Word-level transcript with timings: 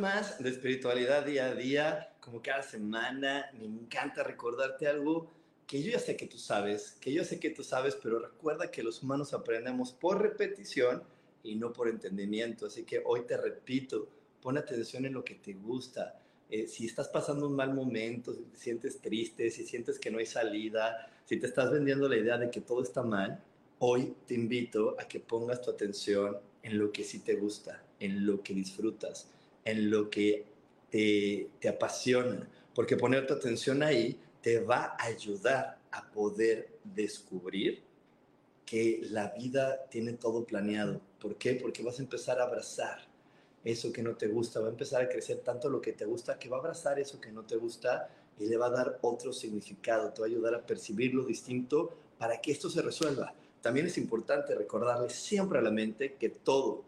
Más 0.00 0.42
de 0.42 0.48
espiritualidad 0.48 1.26
día 1.26 1.46
a 1.46 1.54
día, 1.54 2.14
como 2.20 2.40
cada 2.40 2.62
semana. 2.62 3.50
Me 3.58 3.66
encanta 3.66 4.22
recordarte 4.22 4.86
algo 4.86 5.30
que 5.66 5.82
yo 5.82 5.92
ya 5.92 5.98
sé 5.98 6.16
que 6.16 6.26
tú 6.26 6.38
sabes, 6.38 6.96
que 7.00 7.12
yo 7.12 7.24
sé 7.24 7.38
que 7.38 7.50
tú 7.50 7.62
sabes, 7.62 7.96
pero 8.02 8.18
recuerda 8.18 8.70
que 8.70 8.82
los 8.82 9.02
humanos 9.02 9.34
aprendemos 9.34 9.92
por 9.92 10.20
repetición 10.20 11.02
y 11.42 11.56
no 11.56 11.72
por 11.72 11.88
entendimiento. 11.88 12.66
Así 12.66 12.84
que 12.84 13.02
hoy 13.04 13.22
te 13.26 13.36
repito, 13.36 14.08
pon 14.40 14.56
atención 14.56 15.04
en 15.04 15.12
lo 15.12 15.24
que 15.24 15.34
te 15.34 15.54
gusta. 15.54 16.18
Eh, 16.48 16.66
si 16.66 16.86
estás 16.86 17.08
pasando 17.08 17.46
un 17.46 17.54
mal 17.54 17.74
momento, 17.74 18.32
si 18.32 18.42
te 18.44 18.56
sientes 18.56 19.00
triste, 19.00 19.50
si 19.50 19.66
sientes 19.66 19.98
que 19.98 20.10
no 20.10 20.18
hay 20.18 20.26
salida, 20.26 21.10
si 21.24 21.38
te 21.38 21.46
estás 21.46 21.70
vendiendo 21.70 22.08
la 22.08 22.16
idea 22.16 22.38
de 22.38 22.50
que 22.50 22.60
todo 22.60 22.82
está 22.82 23.02
mal, 23.02 23.42
hoy 23.78 24.14
te 24.26 24.34
invito 24.34 24.96
a 24.98 25.06
que 25.06 25.20
pongas 25.20 25.60
tu 25.60 25.70
atención 25.70 26.38
en 26.62 26.78
lo 26.78 26.92
que 26.92 27.04
sí 27.04 27.18
te 27.18 27.34
gusta, 27.34 27.82
en 28.00 28.26
lo 28.26 28.42
que 28.42 28.54
disfrutas, 28.54 29.28
en 29.64 29.90
lo 29.90 30.10
que 30.10 30.44
te, 30.90 31.48
te 31.60 31.68
apasiona, 31.68 32.48
porque 32.74 32.96
poner 32.96 33.26
tu 33.26 33.34
atención 33.34 33.82
ahí 33.82 34.18
te 34.40 34.60
va 34.60 34.96
a 34.98 35.04
ayudar 35.04 35.78
a 35.90 36.10
poder 36.10 36.68
descubrir 36.84 37.82
que 38.64 39.00
la 39.10 39.28
vida 39.28 39.86
tiene 39.90 40.14
todo 40.14 40.44
planeado. 40.44 41.00
¿Por 41.20 41.36
qué? 41.36 41.54
Porque 41.54 41.82
vas 41.82 41.98
a 41.98 42.02
empezar 42.02 42.40
a 42.40 42.44
abrazar 42.44 43.00
eso 43.64 43.92
que 43.92 44.02
no 44.02 44.16
te 44.16 44.26
gusta, 44.26 44.60
va 44.60 44.68
a 44.68 44.70
empezar 44.70 45.02
a 45.02 45.08
crecer 45.08 45.38
tanto 45.40 45.68
lo 45.68 45.80
que 45.80 45.92
te 45.92 46.04
gusta 46.04 46.38
que 46.38 46.48
va 46.48 46.56
a 46.56 46.60
abrazar 46.60 46.98
eso 46.98 47.20
que 47.20 47.30
no 47.30 47.44
te 47.44 47.56
gusta 47.56 48.08
y 48.38 48.46
le 48.46 48.56
va 48.56 48.66
a 48.66 48.70
dar 48.70 48.98
otro 49.02 49.32
significado, 49.32 50.12
te 50.12 50.20
va 50.20 50.26
a 50.26 50.30
ayudar 50.30 50.54
a 50.54 50.66
percibir 50.66 51.14
lo 51.14 51.24
distinto 51.24 51.94
para 52.18 52.40
que 52.40 52.50
esto 52.50 52.70
se 52.70 52.82
resuelva. 52.82 53.34
También 53.60 53.86
es 53.86 53.98
importante 53.98 54.54
recordarle 54.54 55.10
siempre 55.10 55.58
a 55.58 55.62
la 55.62 55.70
mente 55.70 56.14
que 56.14 56.30
todo, 56.30 56.82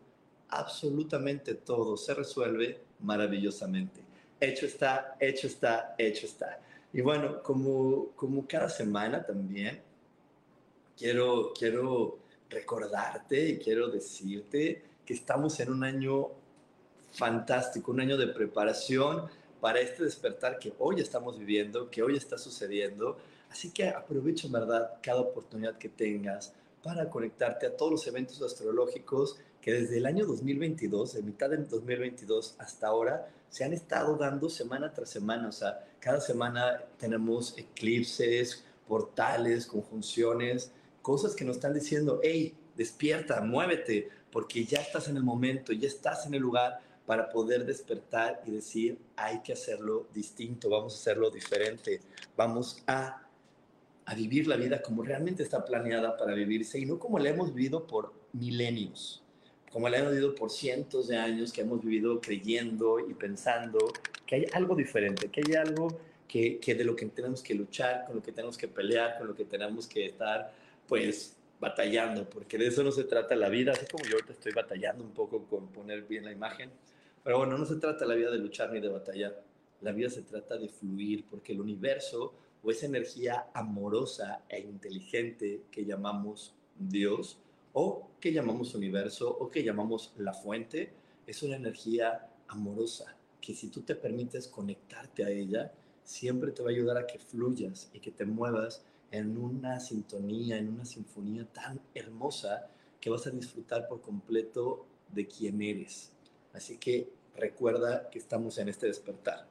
absolutamente 0.48 1.54
todo, 1.54 1.96
se 1.96 2.14
resuelve 2.14 2.80
maravillosamente. 3.00 4.00
Hecho 4.40 4.66
está, 4.66 5.16
hecho 5.20 5.46
está, 5.46 5.94
hecho 5.98 6.26
está. 6.26 6.60
Y 6.92 7.00
bueno, 7.00 7.42
como, 7.42 8.10
como 8.14 8.46
cada 8.46 8.68
semana 8.68 9.24
también, 9.24 9.82
quiero, 10.96 11.52
quiero 11.58 12.18
recordarte 12.48 13.48
y 13.48 13.58
quiero 13.58 13.88
decirte 13.88 14.82
que 15.04 15.14
estamos 15.14 15.58
en 15.60 15.70
un 15.72 15.84
año 15.84 16.28
fantástico, 17.12 17.92
un 17.92 18.00
año 18.00 18.16
de 18.16 18.28
preparación 18.28 19.28
para 19.60 19.80
este 19.80 20.04
despertar 20.04 20.58
que 20.58 20.72
hoy 20.78 21.00
estamos 21.00 21.38
viviendo, 21.38 21.90
que 21.90 22.02
hoy 22.02 22.16
está 22.16 22.36
sucediendo. 22.38 23.16
Así 23.50 23.70
que 23.70 23.88
aprovecha, 23.88 24.48
verdad, 24.48 24.98
cada 25.02 25.20
oportunidad 25.20 25.78
que 25.78 25.88
tengas 25.88 26.52
para 26.82 27.08
conectarte 27.08 27.66
a 27.66 27.76
todos 27.76 27.92
los 27.92 28.06
eventos 28.06 28.42
astrológicos 28.42 29.38
que 29.64 29.72
desde 29.72 29.96
el 29.96 30.04
año 30.04 30.26
2022, 30.26 31.14
de 31.14 31.22
mitad 31.22 31.48
del 31.48 31.66
2022 31.66 32.56
hasta 32.58 32.88
ahora, 32.88 33.30
se 33.48 33.64
han 33.64 33.72
estado 33.72 34.14
dando 34.14 34.50
semana 34.50 34.92
tras 34.92 35.08
semana. 35.08 35.48
O 35.48 35.52
sea, 35.52 35.82
cada 36.00 36.20
semana 36.20 36.82
tenemos 36.98 37.56
eclipses, 37.56 38.62
portales, 38.86 39.64
conjunciones, 39.64 40.70
cosas 41.00 41.34
que 41.34 41.46
nos 41.46 41.56
están 41.56 41.72
diciendo, 41.72 42.20
hey, 42.22 42.54
despierta, 42.76 43.40
muévete, 43.40 44.10
porque 44.30 44.66
ya 44.66 44.82
estás 44.82 45.08
en 45.08 45.16
el 45.16 45.22
momento, 45.24 45.72
ya 45.72 45.88
estás 45.88 46.26
en 46.26 46.34
el 46.34 46.42
lugar 46.42 46.80
para 47.06 47.30
poder 47.30 47.64
despertar 47.64 48.42
y 48.44 48.50
decir, 48.50 48.98
hay 49.16 49.40
que 49.40 49.54
hacerlo 49.54 50.08
distinto, 50.12 50.68
vamos 50.68 50.92
a 50.92 50.98
hacerlo 50.98 51.30
diferente, 51.30 52.02
vamos 52.36 52.82
a 52.86 53.22
a 54.06 54.14
vivir 54.14 54.46
la 54.46 54.56
vida 54.56 54.82
como 54.82 55.02
realmente 55.02 55.42
está 55.42 55.64
planeada 55.64 56.18
para 56.18 56.34
vivirse 56.34 56.78
y 56.78 56.84
no 56.84 56.98
como 56.98 57.18
la 57.18 57.30
hemos 57.30 57.54
vivido 57.54 57.86
por 57.86 58.12
milenios, 58.34 59.23
como 59.74 59.88
la 59.88 59.98
hemos 59.98 60.12
vivido 60.12 60.36
por 60.36 60.52
cientos 60.52 61.08
de 61.08 61.16
años 61.16 61.52
que 61.52 61.62
hemos 61.62 61.82
vivido 61.82 62.20
creyendo 62.20 63.00
y 63.00 63.12
pensando 63.12 63.92
que 64.24 64.36
hay 64.36 64.46
algo 64.52 64.76
diferente, 64.76 65.28
que 65.30 65.42
hay 65.44 65.54
algo 65.56 65.88
que, 66.28 66.60
que 66.60 66.76
de 66.76 66.84
lo 66.84 66.94
que 66.94 67.06
tenemos 67.06 67.42
que 67.42 67.56
luchar, 67.56 68.04
con 68.06 68.14
lo 68.14 68.22
que 68.22 68.30
tenemos 68.30 68.56
que 68.56 68.68
pelear, 68.68 69.18
con 69.18 69.26
lo 69.26 69.34
que 69.34 69.44
tenemos 69.44 69.88
que 69.88 70.06
estar, 70.06 70.54
pues, 70.86 71.36
batallando, 71.58 72.30
porque 72.30 72.56
de 72.56 72.68
eso 72.68 72.84
no 72.84 72.92
se 72.92 73.02
trata 73.02 73.34
la 73.34 73.48
vida, 73.48 73.72
así 73.72 73.84
como 73.90 74.04
yo 74.04 74.12
ahorita 74.12 74.34
estoy 74.34 74.52
batallando 74.52 75.02
un 75.02 75.10
poco 75.10 75.44
con 75.46 75.66
poner 75.66 76.02
bien 76.02 76.24
la 76.24 76.30
imagen, 76.30 76.70
pero 77.24 77.38
bueno, 77.38 77.58
no 77.58 77.66
se 77.66 77.74
trata 77.74 78.06
la 78.06 78.14
vida 78.14 78.30
de 78.30 78.38
luchar 78.38 78.72
ni 78.72 78.78
de 78.78 78.88
batallar, 78.88 79.42
la 79.80 79.90
vida 79.90 80.08
se 80.08 80.22
trata 80.22 80.56
de 80.56 80.68
fluir, 80.68 81.24
porque 81.28 81.52
el 81.52 81.60
universo 81.60 82.32
o 82.62 82.70
esa 82.70 82.86
energía 82.86 83.46
amorosa 83.52 84.44
e 84.48 84.60
inteligente 84.60 85.62
que 85.72 85.84
llamamos 85.84 86.54
Dios 86.78 87.40
o 87.74 88.08
que 88.20 88.32
llamamos 88.32 88.74
universo 88.74 89.30
o 89.38 89.50
que 89.50 89.62
llamamos 89.62 90.12
la 90.16 90.32
fuente, 90.32 90.94
es 91.26 91.42
una 91.42 91.56
energía 91.56 92.30
amorosa 92.48 93.16
que 93.40 93.54
si 93.54 93.68
tú 93.68 93.82
te 93.82 93.94
permites 93.94 94.48
conectarte 94.48 95.24
a 95.24 95.30
ella, 95.30 95.72
siempre 96.02 96.52
te 96.52 96.62
va 96.62 96.70
a 96.70 96.72
ayudar 96.72 96.96
a 96.96 97.06
que 97.06 97.18
fluyas 97.18 97.90
y 97.92 98.00
que 98.00 98.10
te 98.10 98.24
muevas 98.24 98.82
en 99.10 99.36
una 99.36 99.80
sintonía, 99.80 100.56
en 100.56 100.68
una 100.68 100.86
sinfonía 100.86 101.44
tan 101.52 101.80
hermosa 101.94 102.68
que 103.00 103.10
vas 103.10 103.26
a 103.26 103.30
disfrutar 103.30 103.86
por 103.86 104.00
completo 104.00 104.86
de 105.12 105.26
quién 105.26 105.60
eres. 105.60 106.10
Así 106.54 106.78
que 106.78 107.10
recuerda 107.36 108.08
que 108.08 108.18
estamos 108.18 108.56
en 108.58 108.70
este 108.70 108.86
despertar. 108.86 109.46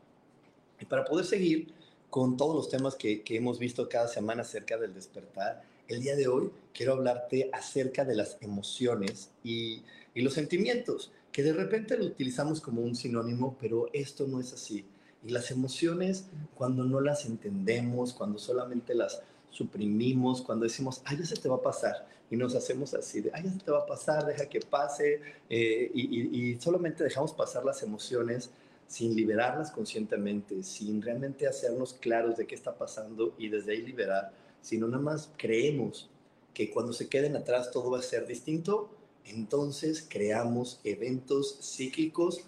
Y 0.79 0.85
para 0.85 1.05
poder 1.05 1.25
seguir, 1.25 1.73
con 2.09 2.37
todos 2.37 2.55
los 2.55 2.69
temas 2.69 2.95
que, 2.95 3.23
hemos 3.29 3.57
visto 3.57 3.89
cada 3.89 4.07
semana 4.07 4.43
acerca 4.43 4.77
del 4.77 4.93
despertar. 4.93 5.63
El 5.93 6.01
día 6.01 6.15
de 6.15 6.27
hoy 6.27 6.49
quiero 6.73 6.93
hablarte 6.93 7.51
acerca 7.53 8.03
de 8.03 8.15
las 8.15 8.37
emociones 8.41 9.29
y, 9.43 9.83
los 10.15 10.33
sentimientos, 10.33 11.11
que 11.31 11.43
de 11.43 11.53
repente 11.53 11.95
lo 11.97 12.05
utilizamos 12.05 12.61
como 12.61 12.81
un 12.81 12.95
sinónimo, 12.95 13.55
pero 13.61 13.89
esto 13.93 14.25
no 14.25 14.39
es 14.39 14.53
así. 14.53 14.85
Y 15.23 15.29
las 15.29 15.51
emociones, 15.51 16.25
cuando 16.55 16.83
no 16.83 16.99
las 16.99 17.25
entendemos, 17.25 18.13
cuando 18.13 18.39
solamente 18.39 18.95
las 18.95 19.21
suprimimos, 19.51 20.41
cuando 20.41 20.63
decimos, 20.63 21.03
ay, 21.05 21.17
ya 21.17 21.25
se 21.25 21.35
te 21.35 21.47
va 21.47 21.57
a 21.57 21.61
pasar, 21.61 22.07
y 22.31 22.37
nos 22.37 22.55
hacemos 22.55 22.95
así, 22.95 23.21
de, 23.21 23.29
ay, 23.31 23.43
ya 23.43 23.51
se 23.51 23.59
te 23.59 23.71
va 23.71 23.79
a 23.81 23.85
pasar, 23.85 24.25
deja 24.25 24.49
que 24.49 24.61
pase, 24.61 25.21
eh, 25.47 25.91
y, 25.93 26.55
solamente 26.59 27.03
dejamos 27.03 27.33
pasar 27.33 27.63
las 27.63 27.83
emociones, 27.83 28.49
sin 28.87 29.15
liberarlas 29.15 29.69
conscientemente, 29.69 30.63
sin 30.63 31.03
realmente 31.03 31.47
hacernos 31.47 31.93
claros 31.93 32.35
de 32.35 32.47
qué 32.47 32.55
está 32.55 32.75
pasando 32.75 33.35
y 33.37 33.49
desde 33.49 33.73
ahí 33.73 33.83
liberar, 33.83 34.31
sino 34.63 34.87
nada 34.87 35.03
más 35.03 35.31
creemos 35.37 36.09
que 36.55 36.71
cuando 36.71 36.93
se 36.93 37.09
queden 37.09 37.35
atrás 37.35 37.69
todo 37.69 37.91
va 37.91 37.99
a 37.99 38.03
ser 38.03 38.25
distinto, 38.25 38.89
entonces 39.25 40.05
creamos 40.07 40.79
eventos 40.83 41.59
cíclicos 41.61 42.41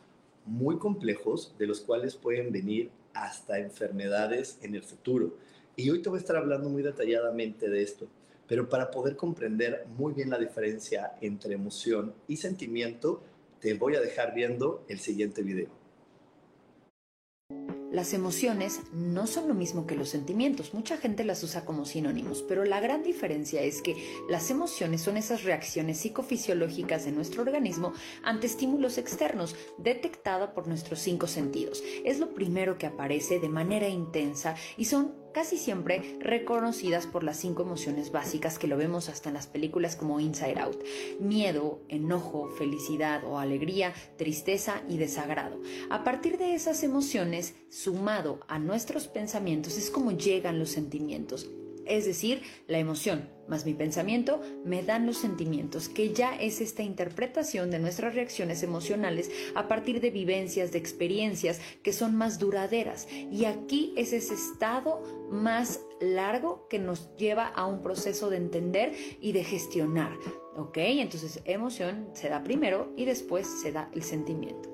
muy 0.46 0.78
complejos 0.78 1.54
de 1.60 1.68
los 1.68 1.82
cuales 1.82 2.16
pueden 2.16 2.52
venir 2.52 2.90
hasta 3.14 3.60
enfermedades 3.60 4.58
en 4.62 4.76
el 4.76 4.84
futuro. 4.84 5.36
Y 5.76 5.90
hoy 5.90 6.02
te 6.02 6.10
voy 6.10 6.18
a 6.18 6.22
estar 6.22 6.38
hablando 6.38 6.70
muy 6.70 6.84
detalladamente 6.84 7.70
de 7.70 7.84
esto, 7.84 8.08
pero 8.48 8.70
para 8.70 8.92
poder 8.92 9.16
comprender 9.16 9.86
muy 9.98 10.14
bien 10.14 10.30
la 10.30 10.38
diferencia 10.38 11.16
entre 11.22 11.56
emoción 11.56 12.14
y 12.28 12.38
sentimiento, 12.38 13.22
te 13.60 13.74
voy 13.74 13.96
a 13.96 14.02
dejar 14.02 14.34
viendo 14.34 14.86
el 14.88 15.00
siguiente 15.00 15.42
video. 15.42 15.70
Las 17.96 18.14
emociones 18.14 18.82
no 18.92 19.26
son 19.26 19.48
lo 19.48 19.54
mismo 19.54 19.88
que 19.88 19.96
los 19.96 20.10
sentimientos, 20.10 20.74
mucha 20.74 20.98
gente 20.98 21.24
las 21.24 21.42
usa 21.44 21.64
como 21.64 21.86
sinónimos, 21.86 22.44
pero 22.46 22.66
la 22.66 22.82
gran 22.82 23.04
diferencia 23.04 23.62
es 23.62 23.82
que 23.82 23.96
las 24.28 24.52
emociones 24.52 25.00
son 25.00 25.16
esas 25.16 25.46
reacciones 25.46 26.00
psicofisiológicas 26.00 27.06
de 27.06 27.14
nuestro 27.14 27.44
organismo 27.44 27.94
ante 28.22 28.48
estímulos 28.48 28.98
externos, 28.98 29.56
detectada 29.78 30.54
por 30.54 30.68
nuestros 30.68 31.00
cinco 31.00 31.28
sentidos. 31.28 31.82
Es 32.04 32.20
lo 32.20 32.34
primero 32.34 32.78
que 32.78 32.88
aparece 32.88 33.40
de 33.40 33.48
manera 33.48 33.88
intensa 33.88 34.58
y 34.76 34.84
son 34.84 35.25
casi 35.36 35.58
siempre 35.58 36.18
reconocidas 36.22 37.08
por 37.08 37.26
las 37.26 37.36
cinco 37.36 37.64
emociones 37.64 38.10
básicas 38.10 38.58
que 38.58 38.68
lo 38.68 38.78
vemos 38.78 39.10
hasta 39.10 39.28
en 39.28 39.36
las 39.36 39.48
películas 39.48 39.98
como 39.98 40.22
Inside 40.22 40.62
Out. 40.62 40.82
Miedo, 41.20 41.82
enojo, 41.90 42.48
felicidad 42.58 43.22
o 43.26 43.38
alegría, 43.38 43.94
tristeza 44.18 44.82
y 44.88 44.96
desagrado. 44.96 45.60
A 45.90 46.06
partir 46.06 46.38
de 46.38 46.56
esas 46.56 46.84
emociones, 46.84 47.54
sumado 47.70 48.40
a 48.48 48.60
nuestros 48.60 49.10
pensamientos, 49.10 49.78
es 49.78 49.92
como 49.92 50.14
llegan 50.14 50.58
los 50.58 50.70
sentimientos 50.70 51.50
es 51.86 52.06
decir, 52.06 52.42
la 52.68 52.80
emoción 52.80 53.36
más 53.48 53.66
mi 53.66 53.74
pensamiento 53.74 54.42
me 54.64 54.84
dan 54.84 55.06
los 55.06 55.18
sentimientos, 55.18 55.90
que 55.90 56.14
ya 56.14 56.36
es 56.36 56.62
esta 56.62 56.84
interpretación 56.84 57.70
de 57.72 57.80
nuestras 57.80 58.16
reacciones 58.16 58.64
emocionales 58.64 59.30
a 59.56 59.68
partir 59.68 60.02
de 60.02 60.10
vivencias, 60.10 60.72
de 60.72 60.80
experiencias 60.80 61.62
que 61.84 61.94
son 61.94 62.16
más 62.16 62.40
duraderas. 62.40 63.08
Y 63.32 63.46
aquí 63.46 63.94
es 63.98 64.14
ese 64.14 64.34
estado 64.34 65.02
más 65.30 65.82
largo 66.02 66.68
que 66.70 66.80
nos 66.80 67.16
lleva 67.18 67.48
a 67.48 67.66
un 67.66 67.82
proceso 67.82 68.30
de 68.30 68.38
entender 68.38 68.94
y 69.22 69.32
de 69.32 69.44
gestionar. 69.44 70.18
¿Ok? 70.56 70.78
Entonces, 70.78 71.42
emoción 71.46 72.10
se 72.14 72.30
da 72.30 72.42
primero 72.44 72.94
y 72.96 73.06
después 73.06 73.46
se 73.62 73.72
da 73.72 73.90
el 73.94 74.04
sentimiento. 74.04 74.72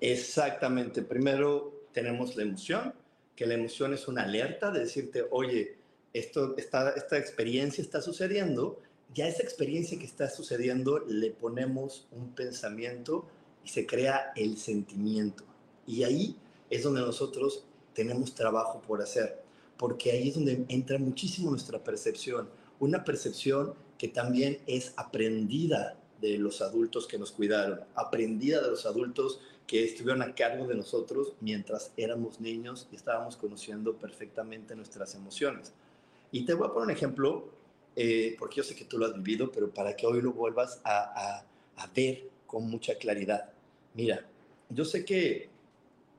Exactamente. 0.00 1.02
Primero 1.02 1.88
tenemos 1.92 2.36
la 2.36 2.42
emoción 2.42 2.94
que 3.40 3.46
la 3.46 3.54
emoción 3.54 3.94
es 3.94 4.06
una 4.06 4.24
alerta 4.24 4.70
de 4.70 4.80
decirte, 4.80 5.24
oye, 5.30 5.78
esto, 6.12 6.54
esta, 6.58 6.90
esta 6.90 7.16
experiencia 7.16 7.80
está 7.80 8.02
sucediendo, 8.02 8.78
ya 9.14 9.28
esa 9.28 9.42
experiencia 9.42 9.98
que 9.98 10.04
está 10.04 10.28
sucediendo 10.28 10.98
le 11.08 11.30
ponemos 11.30 12.06
un 12.12 12.34
pensamiento 12.34 13.24
y 13.64 13.70
se 13.70 13.86
crea 13.86 14.32
el 14.36 14.58
sentimiento. 14.58 15.42
Y 15.86 16.02
ahí 16.02 16.36
es 16.68 16.82
donde 16.82 17.00
nosotros 17.00 17.64
tenemos 17.94 18.34
trabajo 18.34 18.82
por 18.82 19.00
hacer, 19.00 19.40
porque 19.78 20.10
ahí 20.10 20.28
es 20.28 20.34
donde 20.34 20.66
entra 20.68 20.98
muchísimo 20.98 21.50
nuestra 21.50 21.82
percepción, 21.82 22.46
una 22.78 23.04
percepción 23.04 23.72
que 23.96 24.08
también 24.08 24.58
es 24.66 24.92
aprendida 24.98 25.98
de 26.20 26.36
los 26.36 26.60
adultos 26.60 27.06
que 27.06 27.18
nos 27.18 27.32
cuidaron, 27.32 27.80
aprendida 27.94 28.60
de 28.60 28.68
los 28.68 28.84
adultos 28.84 29.40
que 29.70 29.84
estuvieron 29.84 30.20
a 30.20 30.34
cargo 30.34 30.66
de 30.66 30.74
nosotros 30.74 31.34
mientras 31.38 31.92
éramos 31.96 32.40
niños 32.40 32.88
y 32.90 32.96
estábamos 32.96 33.36
conociendo 33.36 33.94
perfectamente 33.94 34.74
nuestras 34.74 35.14
emociones. 35.14 35.72
Y 36.32 36.44
te 36.44 36.54
voy 36.54 36.66
a 36.66 36.72
poner 36.72 36.86
un 36.86 36.90
ejemplo, 36.90 37.48
eh, 37.94 38.34
porque 38.36 38.56
yo 38.56 38.62
sé 38.64 38.74
que 38.74 38.84
tú 38.84 38.98
lo 38.98 39.06
has 39.06 39.14
vivido, 39.14 39.52
pero 39.52 39.70
para 39.70 39.94
que 39.94 40.08
hoy 40.08 40.22
lo 40.22 40.32
vuelvas 40.32 40.80
a, 40.84 41.44
ver 41.94 42.28
con 42.48 42.68
mucha 42.68 42.96
claridad. 42.96 43.48
Mira, 43.94 44.26
yo 44.70 44.84
sé 44.84 45.04
que, 45.04 45.48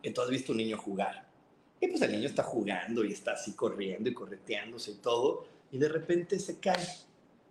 que 0.02 0.12
tú 0.12 0.22
has 0.22 0.30
visto 0.30 0.54
un 0.54 0.60
niño 0.60 0.78
jugar. 0.78 1.28
Y 1.82 1.88
pues 1.88 2.02
el 2.04 2.14
niño 2.14 2.28
está 2.28 2.44
jugando 2.44 3.04
y 3.04 3.12
está 3.12 3.34
así 3.34 3.52
corriendo 3.52 4.10
y 4.10 4.14
correteándose 4.14 4.92
y 4.92 4.96
todo, 4.96 5.46
y 5.74 5.78
de 5.78 5.90
repente 5.90 6.40
se 6.40 6.58
cae, 6.58 6.88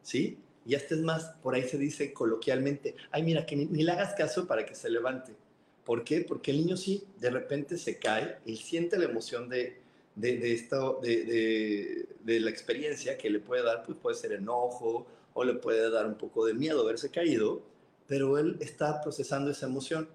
¿sí? 0.02 0.38
Y 0.64 0.74
hasta 0.76 0.94
es 0.94 1.02
más, 1.02 1.24
por 1.42 1.54
ahí 1.54 1.68
se 1.68 1.76
dice 1.76 2.14
coloquialmente, 2.14 2.96
ay, 3.10 3.22
mira, 3.22 3.44
que 3.44 3.54
ni, 3.54 3.66
ni 3.66 3.82
le 3.82 3.92
hagas 3.92 4.14
caso 4.14 4.46
para 4.46 4.64
que 4.64 4.74
se 4.74 4.88
levante. 4.88 5.36
¿Por 5.84 6.04
qué? 6.04 6.20
Porque 6.20 6.50
el 6.50 6.58
niño 6.58 6.76
sí, 6.76 7.04
de 7.18 7.30
repente 7.30 7.78
se 7.78 7.98
cae, 7.98 8.38
y 8.44 8.56
siente 8.56 8.98
la 8.98 9.06
emoción 9.06 9.48
de, 9.48 9.80
de, 10.14 10.52
esto, 10.52 11.00
de, 11.02 12.06
de, 12.22 12.40
la 12.40 12.50
experiencia 12.50 13.16
que 13.16 13.30
le 13.30 13.40
puede 13.40 13.62
dar, 13.62 13.82
pues 13.82 13.96
puede 13.98 14.16
ser 14.16 14.32
enojo 14.32 15.06
o 15.32 15.44
le 15.44 15.54
puede 15.54 15.90
dar 15.90 16.06
un 16.06 16.16
poco 16.16 16.44
de 16.44 16.54
miedo 16.54 16.82
haberse 16.82 17.10
caído, 17.10 17.62
pero 18.06 18.38
él 18.38 18.56
está 18.60 19.00
procesando 19.00 19.50
esa 19.50 19.66
emoción, 19.66 20.08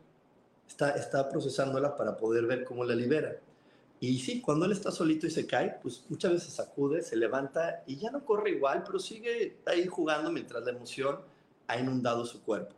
está, 0.68 0.92
está 0.92 1.30
procesándola 1.30 1.96
para 1.96 2.18
poder 2.18 2.46
ver 2.46 2.64
cómo 2.64 2.84
la 2.84 2.96
libera. 2.96 3.40
Y 4.00 4.20
sí, 4.20 4.42
cuando 4.42 4.66
él 4.66 4.74
está 4.74 4.92
solito 4.92 5.26
y 5.26 5.32
se 5.32 5.48
cae, 5.48 5.80
pues 5.82 6.04
muchas 6.10 6.34
veces 6.34 6.54
sacude, 6.54 7.02
se 7.02 7.16
levanta 7.16 7.84
y 7.88 7.96
ya 7.96 8.12
no 8.12 8.26
corre 8.26 8.52
igual, 8.52 8.84
pero 8.86 9.00
sigue 9.00 9.58
ahí 9.66 9.88
jugando 9.88 10.32
mientras 10.32 10.64
la 10.64 10.72
emoción 10.72 11.20
ha 11.68 11.80
inundado 11.80 12.26
su 12.26 12.44
cuerpo. 12.44 12.76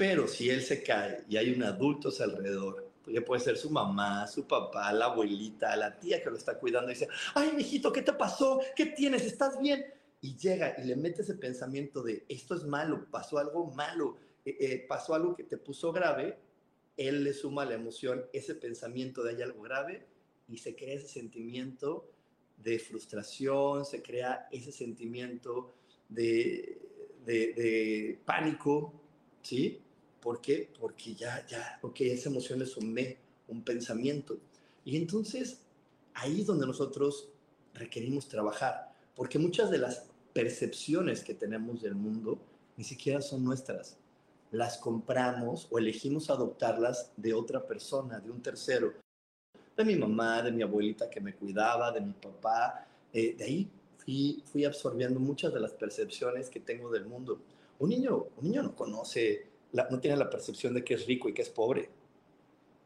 Pero 0.00 0.26
si 0.26 0.48
él 0.48 0.62
se 0.62 0.82
cae 0.82 1.24
y 1.28 1.36
hay 1.36 1.52
un 1.52 1.62
adulto 1.62 2.08
alrededor, 2.20 2.90
ya 3.06 3.22
puede 3.22 3.42
ser 3.42 3.58
su 3.58 3.68
mamá, 3.68 4.26
su 4.26 4.46
papá, 4.46 4.90
la 4.94 5.04
abuelita, 5.04 5.76
la 5.76 5.98
tía 5.98 6.22
que 6.22 6.30
lo 6.30 6.38
está 6.38 6.58
cuidando 6.58 6.90
y 6.90 6.94
dice, 6.94 7.06
ay, 7.34 7.52
mijito, 7.52 7.92
¿qué 7.92 8.00
te 8.00 8.14
pasó? 8.14 8.62
¿Qué 8.74 8.86
tienes? 8.86 9.26
¿Estás 9.26 9.60
bien? 9.60 9.84
Y 10.22 10.38
llega 10.38 10.74
y 10.78 10.86
le 10.86 10.96
mete 10.96 11.20
ese 11.20 11.34
pensamiento 11.34 12.02
de, 12.02 12.24
esto 12.30 12.54
es 12.54 12.64
malo, 12.64 13.08
pasó 13.10 13.36
algo 13.36 13.66
malo, 13.72 14.16
eh, 14.46 14.56
eh, 14.58 14.86
pasó 14.88 15.14
algo 15.14 15.36
que 15.36 15.44
te 15.44 15.58
puso 15.58 15.92
grave, 15.92 16.38
él 16.96 17.22
le 17.22 17.34
suma 17.34 17.66
la 17.66 17.74
emoción, 17.74 18.24
ese 18.32 18.54
pensamiento 18.54 19.22
de 19.22 19.34
hay 19.34 19.42
algo 19.42 19.60
grave 19.60 20.06
y 20.48 20.56
se 20.56 20.74
crea 20.74 20.94
ese 20.94 21.08
sentimiento 21.08 22.10
de 22.56 22.78
frustración, 22.78 23.84
se 23.84 24.00
crea 24.00 24.48
ese 24.50 24.72
sentimiento 24.72 25.74
de, 26.08 26.80
de, 27.26 27.52
de 27.52 28.18
pánico, 28.24 28.94
¿sí? 29.42 29.82
¿Por 30.20 30.40
qué? 30.40 30.70
Porque 30.78 31.14
ya, 31.14 31.46
ya, 31.46 31.78
ok, 31.82 32.00
esa 32.02 32.28
emoción 32.28 32.58
le 32.58 32.66
sumé 32.66 33.18
un 33.48 33.62
pensamiento. 33.62 34.38
Y 34.84 34.96
entonces 34.96 35.60
ahí 36.14 36.40
es 36.40 36.46
donde 36.46 36.66
nosotros 36.66 37.28
requerimos 37.74 38.28
trabajar, 38.28 38.92
porque 39.14 39.38
muchas 39.38 39.70
de 39.70 39.78
las 39.78 40.06
percepciones 40.32 41.22
que 41.22 41.34
tenemos 41.34 41.82
del 41.82 41.94
mundo 41.94 42.38
ni 42.76 42.84
siquiera 42.84 43.20
son 43.20 43.44
nuestras. 43.44 43.96
Las 44.50 44.78
compramos 44.78 45.68
o 45.70 45.78
elegimos 45.78 46.28
adoptarlas 46.28 47.12
de 47.16 47.34
otra 47.34 47.66
persona, 47.66 48.18
de 48.18 48.30
un 48.30 48.42
tercero, 48.42 48.92
de 49.76 49.84
mi 49.84 49.96
mamá, 49.96 50.42
de 50.42 50.52
mi 50.52 50.62
abuelita 50.62 51.08
que 51.08 51.20
me 51.20 51.34
cuidaba, 51.34 51.92
de 51.92 52.00
mi 52.00 52.12
papá. 52.12 52.86
Eh, 53.12 53.34
de 53.36 53.44
ahí 53.44 53.70
fui, 53.98 54.42
fui 54.44 54.64
absorbiendo 54.64 55.20
muchas 55.20 55.52
de 55.54 55.60
las 55.60 55.72
percepciones 55.72 56.50
que 56.50 56.60
tengo 56.60 56.90
del 56.90 57.06
mundo. 57.06 57.40
Un 57.78 57.90
niño, 57.90 58.26
un 58.36 58.44
niño 58.44 58.62
no 58.62 58.74
conoce 58.74 59.49
no 59.72 60.00
tiene 60.00 60.16
la 60.16 60.30
percepción 60.30 60.74
de 60.74 60.84
que 60.84 60.94
es 60.94 61.06
rico 61.06 61.28
y 61.28 61.34
que 61.34 61.42
es 61.42 61.48
pobre. 61.48 61.88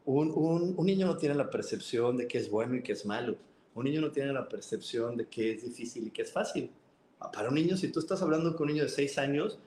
Un, 0.04 0.32
un, 0.76 0.86
niño 0.86 1.06
no 1.06 1.16
tiene 1.16 1.34
la 1.34 1.48
percepción 1.48 2.16
de 2.16 2.28
que 2.28 2.38
es 2.38 2.50
bueno 2.50 2.76
y 2.76 2.82
que 2.82 2.92
es 2.92 3.06
malo. 3.06 3.36
Un 3.74 3.84
niño 3.84 4.00
no 4.00 4.10
tiene 4.12 4.32
la 4.32 4.48
percepción 4.48 5.16
de 5.16 5.26
que 5.26 5.52
es 5.52 5.64
difícil 5.64 6.06
y 6.06 6.10
que 6.10 6.22
es 6.22 6.32
fácil. 6.32 6.70
Ah, 7.20 7.30
para 7.32 7.48
un 7.48 7.54
niño, 7.54 7.76
si 7.76 7.88
tú 7.88 8.00
estás 8.00 8.20
hablando 8.20 8.54
con 8.54 8.68
un 8.68 8.74
niño 8.74 8.84
de 8.84 8.90
6 8.90 9.18
años, 9.18 9.58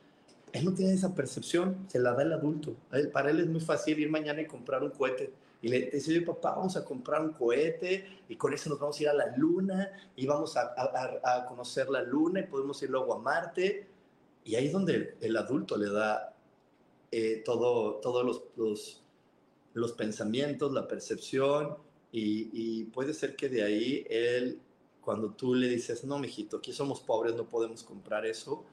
él 0.54 0.64
no 0.64 0.74
tiene 0.74 0.94
esa 0.94 1.14
percepción, 1.14 1.86
se 1.88 2.00
la 2.00 2.14
da 2.14 2.22
el 2.22 2.34
adulto. 2.34 2.76
para 3.12 3.32
él 3.32 3.40
es 3.40 3.48
muy 3.48 3.62
fácil 3.62 4.00
ir 4.00 4.10
mañana 4.10 4.42
y 4.42 4.46
comprar 4.46 4.84
un 4.84 4.92
cohete. 4.92 5.34
Y 5.60 5.70
le 5.70 5.90
dice, 5.90 6.12
oye 6.12 6.22
papá, 6.22 6.52
vamos 6.56 6.78
a 6.78 6.86
comprar 6.86 7.22
un 7.22 7.34
cohete 7.34 8.06
y 8.30 8.36
con 8.36 8.54
eso 8.54 8.70
nos 8.70 8.80
vamos 8.80 9.00
a 9.00 9.04
ir 9.04 9.10
a 9.10 9.14
la 9.14 9.36
luna 9.36 9.90
y 10.16 10.28
vamos 10.28 10.56
a, 10.56 10.74
a, 10.78 11.38
a 11.38 11.46
conocer 11.46 11.90
la 11.90 12.04
luna 12.04 12.42
y 12.42 12.44
podemos 12.44 12.82
ir 12.84 12.92
luego 12.92 13.16
a 13.16 13.20
Marte. 13.20 13.88
Y 14.46 14.56
ahí 14.56 14.68
es 14.68 14.72
donde 14.72 15.18
el 15.20 15.36
adulto 15.36 15.76
le 15.78 15.90
da 15.90 16.37
eh, 17.12 17.42
todo, 17.46 17.96
todos 17.96 18.26
los, 18.56 19.02
los, 19.74 19.92
pensamientos, 19.94 20.74
la 20.74 20.88
percepción, 20.88 21.78
y, 22.12 22.86
puede 22.86 23.14
ser 23.14 23.36
que 23.36 23.50
de 23.50 23.64
ahí 23.64 24.06
él, 24.10 24.60
cuando 25.02 25.32
tú 25.32 25.54
le 25.54 25.68
dices, 25.68 26.04
no, 26.04 26.18
mijito, 26.20 26.58
aquí 26.58 26.74
somos 26.74 27.00
pobres, 27.02 27.36
no 27.36 27.48
podemos 27.48 27.84
comprar 27.84 28.26
eso, 28.26 28.66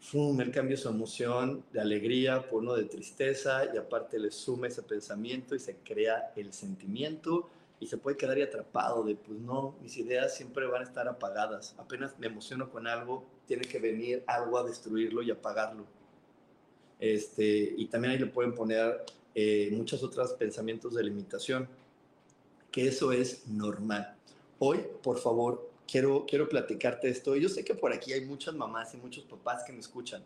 ¡fum! 0.00 0.40
él 0.40 0.50
cambia 0.50 0.76
su 0.76 0.88
emoción 0.88 1.64
de 1.72 1.80
alegría 1.80 2.48
por 2.48 2.62
uno 2.62 2.74
de 2.74 2.84
tristeza 2.84 3.64
y 3.74 3.78
aparte 3.78 4.18
le 4.18 4.30
suma 4.30 4.68
ese 4.68 4.82
pensamiento 4.82 5.54
y 5.54 5.58
se 5.58 5.76
crea 5.76 6.32
el 6.36 6.52
sentimiento 6.52 7.48
y 7.80 7.86
se 7.86 7.96
puede 7.96 8.16
quedar 8.16 8.40
atrapado 8.40 9.04
de, 9.04 9.14
pues 9.14 9.38
no, 9.38 9.76
mis 9.80 9.96
ideas 9.96 10.34
siempre 10.36 10.66
van 10.66 10.82
a 10.82 10.84
estar 10.84 11.08
apagadas. 11.08 11.74
Apenas 11.78 12.18
me 12.18 12.26
emociono 12.26 12.70
con 12.70 12.86
algo, 12.86 13.24
tiene 13.46 13.64
que 13.64 13.78
venir 13.78 14.24
algo 14.26 14.58
a 14.58 14.64
destruirlo 14.64 15.22
y 15.22 15.30
apagarlo. 15.30 15.84
Este, 16.98 17.74
y 17.76 17.86
también 17.86 18.12
ahí 18.12 18.18
le 18.18 18.26
pueden 18.26 18.54
poner 18.54 19.04
eh, 19.34 19.70
muchos 19.72 20.02
otros 20.02 20.32
pensamientos 20.32 20.94
de 20.94 21.04
limitación, 21.04 21.68
que 22.70 22.88
eso 22.88 23.12
es 23.12 23.46
normal. 23.46 24.16
Hoy, 24.58 24.80
por 25.02 25.18
favor, 25.18 25.70
quiero, 25.90 26.26
quiero 26.26 26.48
platicarte 26.48 27.08
esto. 27.08 27.36
Yo 27.36 27.48
sé 27.48 27.64
que 27.64 27.74
por 27.74 27.92
aquí 27.92 28.12
hay 28.12 28.24
muchas 28.24 28.54
mamás 28.54 28.94
y 28.94 28.96
muchos 28.96 29.24
papás 29.24 29.62
que 29.64 29.72
me 29.72 29.80
escuchan, 29.80 30.22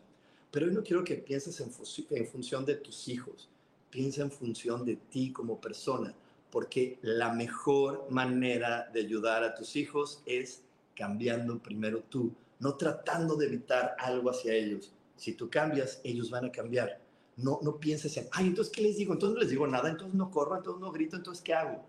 pero 0.51 0.67
hoy 0.67 0.73
no 0.73 0.83
quiero 0.83 1.05
que 1.05 1.17
pienses 1.17 1.61
en, 1.61 1.71
en 2.11 2.27
función 2.27 2.65
de 2.65 2.75
tus 2.77 3.09
hijos, 3.09 3.49
piensa 3.91 4.23
en 4.23 4.31
función 4.31 4.85
de 4.85 4.97
ti 4.97 5.33
como 5.33 5.61
persona, 5.61 6.15
porque 6.51 6.99
la 7.03 7.33
mejor 7.33 8.07
manera 8.11 8.91
de 8.93 9.01
ayudar 9.01 9.45
a 9.45 9.55
tus 9.55 9.77
hijos 9.77 10.23
es 10.27 10.63
cambiando 10.95 11.59
primero 11.59 12.03
tú, 12.09 12.33
no 12.61 12.77
tratando 12.77 13.37
de 13.37 13.47
evitar 13.47 13.97
algo 13.99 14.31
hacia 14.31 14.55
ellos, 14.55 14.93
si 15.23 15.35
tú 15.35 15.49
cambias, 15.49 16.01
ellos 16.03 16.31
van 16.31 16.47
a 16.47 16.51
cambiar. 16.51 17.01
No, 17.37 17.61
no 17.63 17.79
pienses 17.79 18.17
en, 18.17 18.27
ay, 18.33 18.49
entonces, 18.49 18.73
¿qué 18.75 18.83
les 18.83 18.97
digo? 18.97 19.13
Entonces 19.13 19.35
no 19.35 19.41
les 19.41 19.51
digo 19.51 19.69
nada, 19.69 19.89
entonces 19.89 20.17
no 20.17 20.33
corro, 20.33 20.57
entonces 20.57 20.81
no 20.81 20.91
grito, 20.91 21.15
entonces, 21.15 21.45
¿qué 21.45 21.55
hago? 21.55 21.85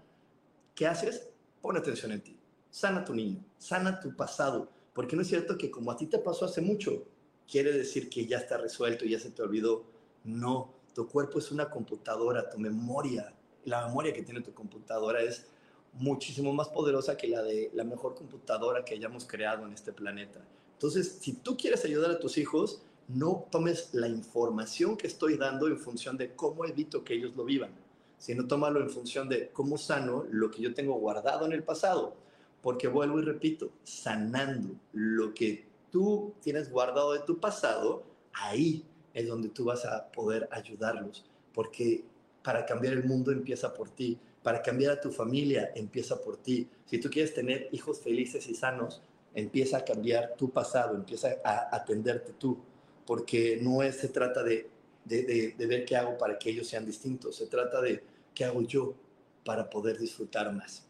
¿Qué 0.75 0.85
haces? 0.85 1.29
Pon 1.59 1.75
atención 1.75 2.11
en 2.11 2.21
ti. 2.21 2.37
Sana 2.69 3.03
tu 3.03 3.15
niño, 3.15 3.43
sana 3.57 3.99
tu 3.99 4.15
pasado, 4.15 4.69
porque 4.93 5.15
no 5.15 5.23
es 5.23 5.29
cierto 5.29 5.57
que 5.57 5.71
como 5.71 5.89
a 5.89 5.97
ti 5.97 6.05
te 6.05 6.19
pasó 6.19 6.45
hace 6.45 6.61
mucho, 6.61 7.05
quiere 7.49 7.71
decir 7.71 8.07
que 8.07 8.27
ya 8.27 8.37
está 8.37 8.59
resuelto 8.59 9.03
ya 9.03 9.17
se 9.17 9.31
te 9.31 9.41
olvidó. 9.41 9.83
No, 10.23 10.71
tu 10.93 11.07
cuerpo 11.07 11.39
es 11.39 11.51
una 11.51 11.71
computadora, 11.71 12.51
tu 12.51 12.59
memoria, 12.59 13.33
la 13.65 13.87
memoria 13.87 14.13
que 14.13 14.21
tiene 14.21 14.41
tu 14.41 14.53
computadora 14.53 15.23
es 15.23 15.47
muchísimo 15.93 16.53
más 16.53 16.69
poderosa 16.69 17.17
que 17.17 17.29
la 17.29 17.41
de 17.41 17.71
la 17.73 17.83
mejor 17.83 18.13
computadora 18.13 18.85
que 18.85 18.93
hayamos 18.93 19.25
creado 19.25 19.65
en 19.65 19.73
este 19.73 19.91
planeta. 19.91 20.45
Entonces, 20.73 21.17
si 21.19 21.33
tú 21.33 21.57
quieres 21.57 21.83
ayudar 21.83 22.11
a 22.11 22.19
tus 22.19 22.37
hijos, 22.37 22.83
no 23.07 23.47
tomes 23.51 23.89
la 23.93 24.07
información 24.07 24.97
que 24.97 25.07
estoy 25.07 25.37
dando 25.37 25.67
en 25.67 25.77
función 25.77 26.17
de 26.17 26.35
cómo 26.35 26.65
evito 26.65 27.03
que 27.03 27.15
ellos 27.15 27.35
lo 27.35 27.43
vivan, 27.43 27.71
sino 28.17 28.47
tómalo 28.47 28.81
en 28.81 28.89
función 28.89 29.27
de 29.29 29.49
cómo 29.49 29.77
sano 29.77 30.25
lo 30.31 30.49
que 30.49 30.61
yo 30.61 30.73
tengo 30.73 30.93
guardado 30.95 31.45
en 31.45 31.53
el 31.53 31.63
pasado. 31.63 32.15
Porque 32.61 32.87
vuelvo 32.87 33.19
y 33.19 33.23
repito, 33.23 33.71
sanando 33.83 34.75
lo 34.93 35.33
que 35.33 35.65
tú 35.91 36.33
tienes 36.41 36.71
guardado 36.71 37.13
de 37.13 37.19
tu 37.19 37.39
pasado, 37.39 38.03
ahí 38.31 38.85
es 39.13 39.27
donde 39.27 39.49
tú 39.49 39.65
vas 39.65 39.85
a 39.85 40.09
poder 40.11 40.47
ayudarlos. 40.51 41.25
Porque 41.53 42.05
para 42.41 42.65
cambiar 42.65 42.93
el 42.93 43.03
mundo 43.03 43.31
empieza 43.31 43.73
por 43.73 43.89
ti, 43.89 44.17
para 44.41 44.61
cambiar 44.61 44.93
a 44.93 45.01
tu 45.01 45.11
familia 45.11 45.71
empieza 45.75 46.21
por 46.21 46.37
ti. 46.37 46.69
Si 46.85 46.99
tú 46.99 47.09
quieres 47.09 47.33
tener 47.33 47.69
hijos 47.71 47.99
felices 48.01 48.47
y 48.47 48.55
sanos, 48.55 49.01
empieza 49.33 49.77
a 49.77 49.85
cambiar 49.85 50.35
tu 50.37 50.49
pasado, 50.49 50.95
empieza 50.95 51.35
a 51.43 51.75
atenderte 51.75 52.33
tú, 52.33 52.57
porque 53.05 53.59
no 53.61 53.83
es, 53.83 53.97
se 53.97 54.09
trata 54.09 54.43
de, 54.43 54.69
de, 55.05 55.53
ver 55.57 55.85
qué 55.85 55.95
hago 55.95 56.17
para 56.17 56.37
que 56.37 56.49
ellos 56.49 56.67
sean 56.67 56.85
distintos, 56.85 57.35
se 57.35 57.47
trata 57.47 57.81
de 57.81 58.03
qué 58.33 58.45
hago 58.45 58.61
yo 58.61 58.95
para 59.43 59.69
poder 59.69 59.97
disfrutar 59.97 60.53
más. 60.53 60.85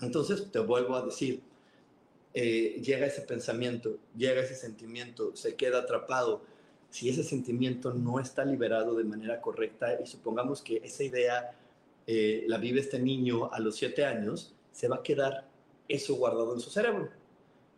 Entonces, 0.00 0.50
te 0.50 0.58
vuelvo 0.58 0.96
a 0.96 1.02
decir, 1.02 1.42
eh, 2.34 2.80
llega 2.82 3.06
ese 3.06 3.22
pensamiento, 3.22 3.98
llega 4.16 4.42
ese 4.42 4.54
sentimiento, 4.54 5.36
se 5.36 5.54
queda 5.54 5.80
atrapado. 5.80 6.42
Si 6.90 7.08
ese 7.08 7.22
sentimiento 7.22 7.94
no 7.94 8.18
está 8.18 8.44
liberado 8.44 8.94
de 8.94 9.04
manera 9.04 9.40
correcta 9.40 9.98
y 10.02 10.06
supongamos 10.06 10.60
que 10.60 10.80
esa 10.84 11.04
idea 11.04 11.56
eh, 12.06 12.44
la 12.48 12.58
vive 12.58 12.80
este 12.80 12.98
niño 12.98 13.52
a 13.52 13.60
los 13.60 13.76
siete 13.76 14.04
años, 14.04 14.54
se 14.72 14.88
va 14.88 14.96
a 14.96 15.02
quedar 15.02 15.48
eso 15.88 16.16
guardado 16.16 16.54
en 16.54 16.60
su 16.60 16.70
cerebro. 16.70 17.10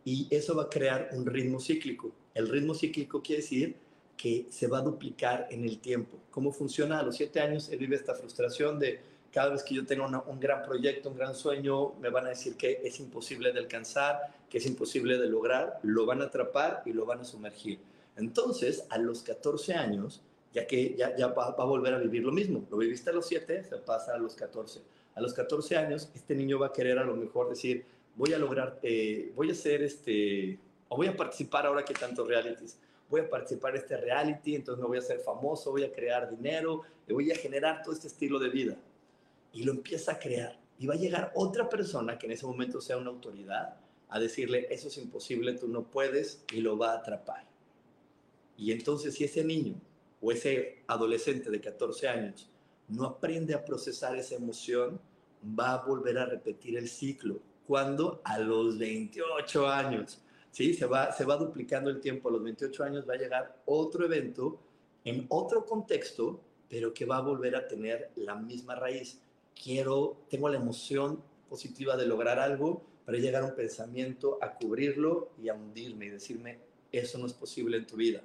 Y 0.03 0.27
eso 0.31 0.55
va 0.55 0.63
a 0.63 0.69
crear 0.69 1.09
un 1.13 1.25
ritmo 1.25 1.59
cíclico. 1.59 2.11
El 2.35 2.49
ritmo 2.49 2.75
cíclico 2.75 3.23
quiere 3.23 3.41
decir 3.41 3.75
que 4.17 4.45
se 4.49 4.67
va 4.67 4.79
a 4.79 4.81
duplicar 4.81 5.47
en 5.49 5.63
el 5.63 5.79
tiempo. 5.79 6.17
¿Cómo 6.31 6.51
funciona? 6.51 6.99
A 6.99 7.03
los 7.03 7.15
siete 7.15 7.39
años 7.39 7.69
él 7.69 7.79
vive 7.79 7.95
esta 7.95 8.13
frustración 8.13 8.77
de 8.77 8.99
cada 9.31 9.49
vez 9.49 9.63
que 9.63 9.73
yo 9.73 9.85
tengo 9.85 10.05
un 10.27 10.39
gran 10.39 10.63
proyecto, 10.63 11.09
un 11.09 11.17
gran 11.17 11.33
sueño, 11.33 11.93
me 11.95 12.09
van 12.09 12.25
a 12.25 12.29
decir 12.29 12.55
que 12.55 12.81
es 12.83 12.99
imposible 12.99 13.51
de 13.51 13.59
alcanzar, 13.59 14.33
que 14.49 14.57
es 14.57 14.65
imposible 14.65 15.17
de 15.17 15.27
lograr, 15.27 15.79
lo 15.83 16.05
van 16.05 16.21
a 16.21 16.25
atrapar 16.25 16.83
y 16.85 16.91
lo 16.93 17.05
van 17.05 17.21
a 17.21 17.25
sumergir. 17.25 17.79
Entonces, 18.17 18.85
a 18.89 18.97
los 18.97 19.23
14 19.23 19.73
años, 19.73 20.21
ya 20.53 20.67
que 20.67 20.95
ya, 20.95 21.27
va, 21.27 21.47
a 21.57 21.65
volver 21.65 21.93
a 21.93 21.99
vivir 21.99 22.23
lo 22.23 22.31
mismo. 22.31 22.65
Lo 22.69 22.77
viviste 22.77 23.09
a 23.09 23.13
los 23.13 23.27
7, 23.27 23.63
se 23.63 23.77
pasa 23.77 24.13
a 24.13 24.17
los 24.17 24.35
14. 24.35 24.81
A 25.15 25.21
los 25.21 25.33
14 25.33 25.77
años, 25.77 26.09
este 26.13 26.35
niño 26.35 26.59
va 26.59 26.67
a 26.67 26.73
querer 26.73 26.97
a 26.99 27.03
lo 27.03 27.15
mejor 27.15 27.49
decir, 27.49 27.85
voy 28.15 28.33
a 28.33 28.37
lograr, 28.37 28.79
eh, 28.83 29.31
voy 29.35 29.49
a 29.49 29.51
hacer 29.51 29.83
este, 29.83 30.59
o 30.87 30.97
voy 30.97 31.07
a 31.07 31.15
participar 31.15 31.65
ahora 31.65 31.83
que 31.83 31.93
tantos 31.93 32.27
realities. 32.27 32.77
Voy 33.09 33.21
a 33.21 33.29
participar 33.29 33.75
en 33.75 33.81
este 33.81 33.97
reality, 33.97 34.55
entonces 34.55 34.81
me 34.81 34.87
voy 34.87 34.97
a 34.97 35.01
hacer 35.01 35.19
famoso, 35.19 35.71
voy 35.71 35.83
a 35.83 35.91
crear 35.91 36.29
dinero, 36.29 36.81
le 37.05 37.13
voy 37.13 37.31
a 37.31 37.35
generar 37.35 37.81
todo 37.83 37.93
este 37.93 38.07
estilo 38.07 38.39
de 38.39 38.49
vida. 38.49 38.77
Y 39.53 39.63
lo 39.63 39.71
empieza 39.71 40.13
a 40.13 40.19
crear. 40.19 40.59
Y 40.79 40.87
va 40.87 40.95
a 40.95 40.97
llegar 40.97 41.31
otra 41.35 41.69
persona 41.69 42.17
que 42.17 42.25
en 42.25 42.33
ese 42.33 42.45
momento 42.45 42.81
sea 42.81 42.97
una 42.97 43.09
autoridad 43.09 43.77
a 44.09 44.19
decirle, 44.19 44.67
eso 44.69 44.87
es 44.87 44.97
imposible, 44.97 45.53
tú 45.53 45.67
no 45.67 45.83
puedes, 45.83 46.43
y 46.51 46.61
lo 46.61 46.77
va 46.77 46.93
a 46.93 46.97
atrapar. 46.97 47.45
Y 48.57 48.71
entonces 48.71 49.15
si 49.15 49.23
ese 49.23 49.43
niño 49.43 49.75
o 50.21 50.31
ese 50.31 50.83
adolescente 50.87 51.49
de 51.49 51.61
14 51.61 52.07
años 52.07 52.49
no 52.87 53.05
aprende 53.05 53.53
a 53.53 53.65
procesar 53.65 54.15
esa 54.15 54.35
emoción, 54.35 54.99
va 55.59 55.73
a 55.73 55.85
volver 55.85 56.17
a 56.17 56.25
repetir 56.25 56.77
el 56.77 56.87
ciclo. 56.87 57.39
cuando 57.67 58.21
A 58.23 58.39
los 58.39 58.77
28 58.77 59.67
años. 59.67 60.21
¿Sí? 60.55 60.73
Se 60.73 60.85
va, 60.85 61.11
se 61.11 61.25
va 61.25 61.35
duplicando 61.35 61.89
el 61.89 61.99
tiempo. 61.99 62.29
A 62.29 62.31
los 62.31 62.41
28 62.41 62.85
años 62.85 63.05
va 63.09 63.15
a 63.15 63.17
llegar 63.17 63.61
otro 63.65 64.05
evento 64.05 64.57
en 65.03 65.25
otro 65.27 65.65
contexto, 65.65 66.39
pero 66.69 66.93
que 66.93 67.03
va 67.03 67.17
a 67.17 67.21
volver 67.21 67.57
a 67.57 67.67
tener 67.67 68.11
la 68.15 68.35
misma 68.35 68.73
raíz. 68.73 69.19
Quiero, 69.53 70.15
tengo 70.29 70.47
la 70.47 70.55
emoción 70.55 71.21
positiva 71.49 71.97
de 71.97 72.05
lograr 72.05 72.39
algo, 72.39 72.85
pero 73.05 73.17
llegar 73.17 73.43
un 73.43 73.53
pensamiento 73.53 74.39
a 74.41 74.53
cubrirlo 74.53 75.31
y 75.43 75.49
a 75.49 75.55
hundirme 75.55 76.05
y 76.05 76.09
decirme, 76.11 76.59
eso 76.89 77.17
no 77.17 77.25
es 77.25 77.33
posible 77.33 77.75
en 77.75 77.85
tu 77.85 77.97
vida. 77.97 78.21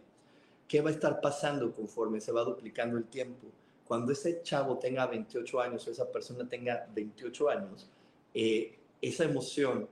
¿Qué 0.69 0.83
va 0.83 0.91
a 0.91 0.93
estar 0.93 1.21
pasando 1.21 1.75
conforme 1.75 2.21
se 2.21 2.31
va 2.31 2.45
duplicando 2.45 2.97
el 2.97 3.07
tiempo? 3.07 3.49
Cuando 3.85 4.13
ese 4.13 4.41
chavo 4.45 4.79
tenga 4.79 5.05
28 5.09 5.61
años 5.61 5.85
o 5.85 5.91
esa 5.91 6.09
persona 6.13 6.49
tenga 6.49 6.89
28 6.95 7.49
años, 7.49 7.89
eh, 8.33 8.79
esa 9.03 9.25
emoción 9.25 9.89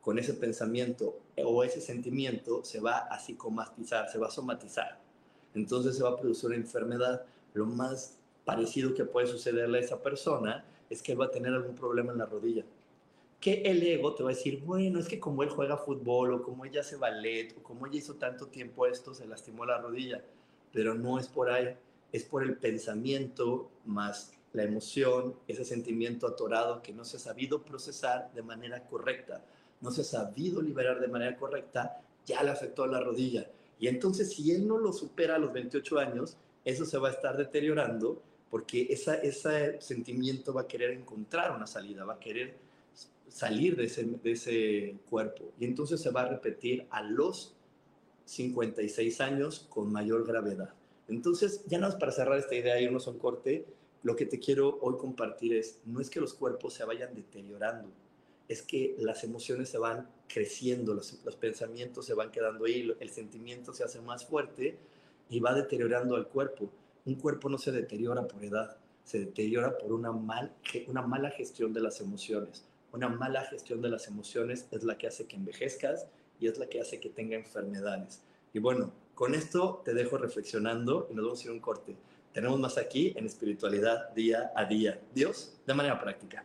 con 0.00 0.18
ese 0.18 0.32
pensamiento 0.32 1.25
o 1.44 1.64
ese 1.64 1.80
sentimiento 1.80 2.64
se 2.64 2.80
va 2.80 2.98
a 2.98 3.18
psicomatizar, 3.18 4.08
se 4.08 4.18
va 4.18 4.28
a 4.28 4.30
somatizar. 4.30 4.98
Entonces 5.54 5.96
se 5.96 6.02
va 6.02 6.10
a 6.10 6.16
producir 6.16 6.48
una 6.48 6.56
enfermedad. 6.56 7.24
Lo 7.54 7.66
más 7.66 8.18
parecido 8.44 8.94
que 8.94 9.04
puede 9.04 9.26
sucederle 9.26 9.78
a 9.78 9.80
esa 9.82 10.02
persona 10.02 10.64
es 10.88 11.02
que 11.02 11.14
va 11.14 11.26
a 11.26 11.30
tener 11.30 11.52
algún 11.52 11.74
problema 11.74 12.12
en 12.12 12.18
la 12.18 12.26
rodilla 12.26 12.64
que 13.40 13.62
el 13.62 13.82
ego 13.82 14.14
te 14.14 14.22
va 14.22 14.30
a 14.30 14.34
decir, 14.34 14.62
bueno, 14.64 14.98
es 14.98 15.08
que 15.08 15.20
como 15.20 15.42
él 15.42 15.50
juega 15.50 15.76
fútbol 15.76 16.32
o 16.34 16.42
como 16.42 16.64
ella 16.64 16.80
hace 16.80 16.96
ballet 16.96 17.54
o 17.56 17.62
como 17.62 17.86
ella 17.86 17.98
hizo 17.98 18.14
tanto 18.14 18.48
tiempo 18.48 18.86
esto, 18.86 19.14
se 19.14 19.26
lastimó 19.26 19.64
la 19.66 19.78
rodilla, 19.78 20.24
pero 20.72 20.94
no 20.94 21.18
es 21.18 21.28
por 21.28 21.50
ahí, 21.50 21.76
es 22.12 22.24
por 22.24 22.42
el 22.42 22.56
pensamiento 22.56 23.70
más 23.84 24.32
la 24.52 24.62
emoción, 24.62 25.36
ese 25.46 25.64
sentimiento 25.64 26.26
atorado 26.26 26.82
que 26.82 26.92
no 26.92 27.04
se 27.04 27.18
ha 27.18 27.20
sabido 27.20 27.62
procesar 27.62 28.32
de 28.32 28.42
manera 28.42 28.84
correcta, 28.86 29.44
no 29.86 29.92
se 29.92 30.00
ha 30.00 30.04
sabido 30.04 30.60
liberar 30.60 30.98
de 30.98 31.06
manera 31.06 31.36
correcta, 31.36 32.00
ya 32.26 32.42
le 32.42 32.50
afectó 32.50 32.82
a 32.82 32.88
la 32.88 32.98
rodilla. 32.98 33.48
Y 33.78 33.86
entonces 33.86 34.32
si 34.32 34.50
él 34.50 34.66
no 34.66 34.78
lo 34.78 34.92
supera 34.92 35.36
a 35.36 35.38
los 35.38 35.52
28 35.52 35.98
años, 36.00 36.36
eso 36.64 36.84
se 36.84 36.98
va 36.98 37.08
a 37.08 37.12
estar 37.12 37.36
deteriorando 37.36 38.20
porque 38.50 38.88
esa, 38.90 39.14
ese 39.14 39.80
sentimiento 39.80 40.52
va 40.52 40.62
a 40.62 40.66
querer 40.66 40.90
encontrar 40.90 41.54
una 41.54 41.68
salida, 41.68 42.04
va 42.04 42.14
a 42.14 42.18
querer 42.18 42.56
salir 43.28 43.76
de 43.76 43.84
ese, 43.84 44.02
de 44.04 44.32
ese 44.32 44.96
cuerpo. 45.08 45.52
Y 45.60 45.66
entonces 45.66 46.00
se 46.00 46.10
va 46.10 46.22
a 46.22 46.28
repetir 46.30 46.84
a 46.90 47.04
los 47.04 47.54
56 48.24 49.20
años 49.20 49.68
con 49.70 49.92
mayor 49.92 50.26
gravedad. 50.26 50.74
Entonces, 51.06 51.62
ya 51.66 51.78
nada 51.78 51.92
más 51.92 52.00
para 52.00 52.10
cerrar 52.10 52.38
esta 52.40 52.56
idea 52.56 52.80
irnos 52.80 53.06
a 53.06 53.12
un 53.12 53.20
corte, 53.20 53.66
lo 54.02 54.16
que 54.16 54.26
te 54.26 54.40
quiero 54.40 54.80
hoy 54.80 54.96
compartir 54.96 55.54
es, 55.54 55.78
no 55.84 56.00
es 56.00 56.10
que 56.10 56.20
los 56.20 56.34
cuerpos 56.34 56.74
se 56.74 56.84
vayan 56.84 57.14
deteriorando, 57.14 57.88
es 58.48 58.62
que 58.62 58.94
las 58.98 59.24
emociones 59.24 59.68
se 59.68 59.78
van 59.78 60.08
creciendo, 60.28 60.94
los, 60.94 61.20
los 61.24 61.36
pensamientos 61.36 62.06
se 62.06 62.14
van 62.14 62.30
quedando 62.30 62.64
ahí, 62.64 62.94
el 63.00 63.10
sentimiento 63.10 63.72
se 63.72 63.84
hace 63.84 64.00
más 64.00 64.24
fuerte 64.26 64.78
y 65.28 65.40
va 65.40 65.54
deteriorando 65.54 66.16
al 66.16 66.28
cuerpo. 66.28 66.70
Un 67.04 67.16
cuerpo 67.16 67.48
no 67.48 67.58
se 67.58 67.72
deteriora 67.72 68.26
por 68.26 68.44
edad, 68.44 68.76
se 69.04 69.20
deteriora 69.20 69.78
por 69.78 69.92
una, 69.92 70.12
mal, 70.12 70.52
una 70.88 71.02
mala 71.02 71.30
gestión 71.30 71.72
de 71.72 71.80
las 71.80 72.00
emociones. 72.00 72.64
Una 72.92 73.08
mala 73.08 73.44
gestión 73.44 73.82
de 73.82 73.88
las 73.88 74.08
emociones 74.08 74.66
es 74.70 74.82
la 74.82 74.96
que 74.96 75.06
hace 75.06 75.26
que 75.26 75.36
envejezcas 75.36 76.06
y 76.40 76.48
es 76.48 76.58
la 76.58 76.66
que 76.66 76.80
hace 76.80 77.00
que 77.00 77.10
tenga 77.10 77.36
enfermedades. 77.36 78.22
Y 78.52 78.58
bueno, 78.58 78.92
con 79.14 79.34
esto 79.34 79.82
te 79.84 79.94
dejo 79.94 80.18
reflexionando 80.18 81.08
y 81.10 81.14
nos 81.14 81.24
vamos 81.24 81.40
a 81.40 81.44
ir 81.44 81.50
un 81.50 81.60
corte. 81.60 81.96
Tenemos 82.32 82.58
más 82.58 82.78
aquí 82.78 83.12
en 83.16 83.26
espiritualidad 83.26 84.10
día 84.14 84.52
a 84.54 84.64
día. 84.64 85.00
Dios, 85.14 85.56
de 85.66 85.74
manera 85.74 86.00
práctica. 86.00 86.44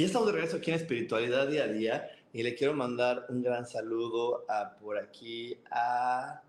Y 0.00 0.04
estamos 0.04 0.28
de 0.28 0.32
regreso 0.32 0.56
aquí 0.56 0.70
en 0.70 0.78
Espiritualidad 0.78 1.46
Día 1.46 1.64
a 1.64 1.66
Día 1.66 2.10
y 2.32 2.42
le 2.42 2.54
quiero 2.54 2.72
mandar 2.72 3.26
un 3.28 3.42
gran 3.42 3.66
saludo 3.66 4.46
a 4.48 4.74
por 4.78 4.96
aquí 4.96 5.58
a 5.70 6.40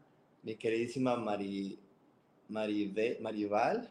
mi 0.44 0.56
queridísima 0.56 1.18
Mari, 1.18 1.78
Maribel, 2.48 3.18
Maribel, 3.20 3.90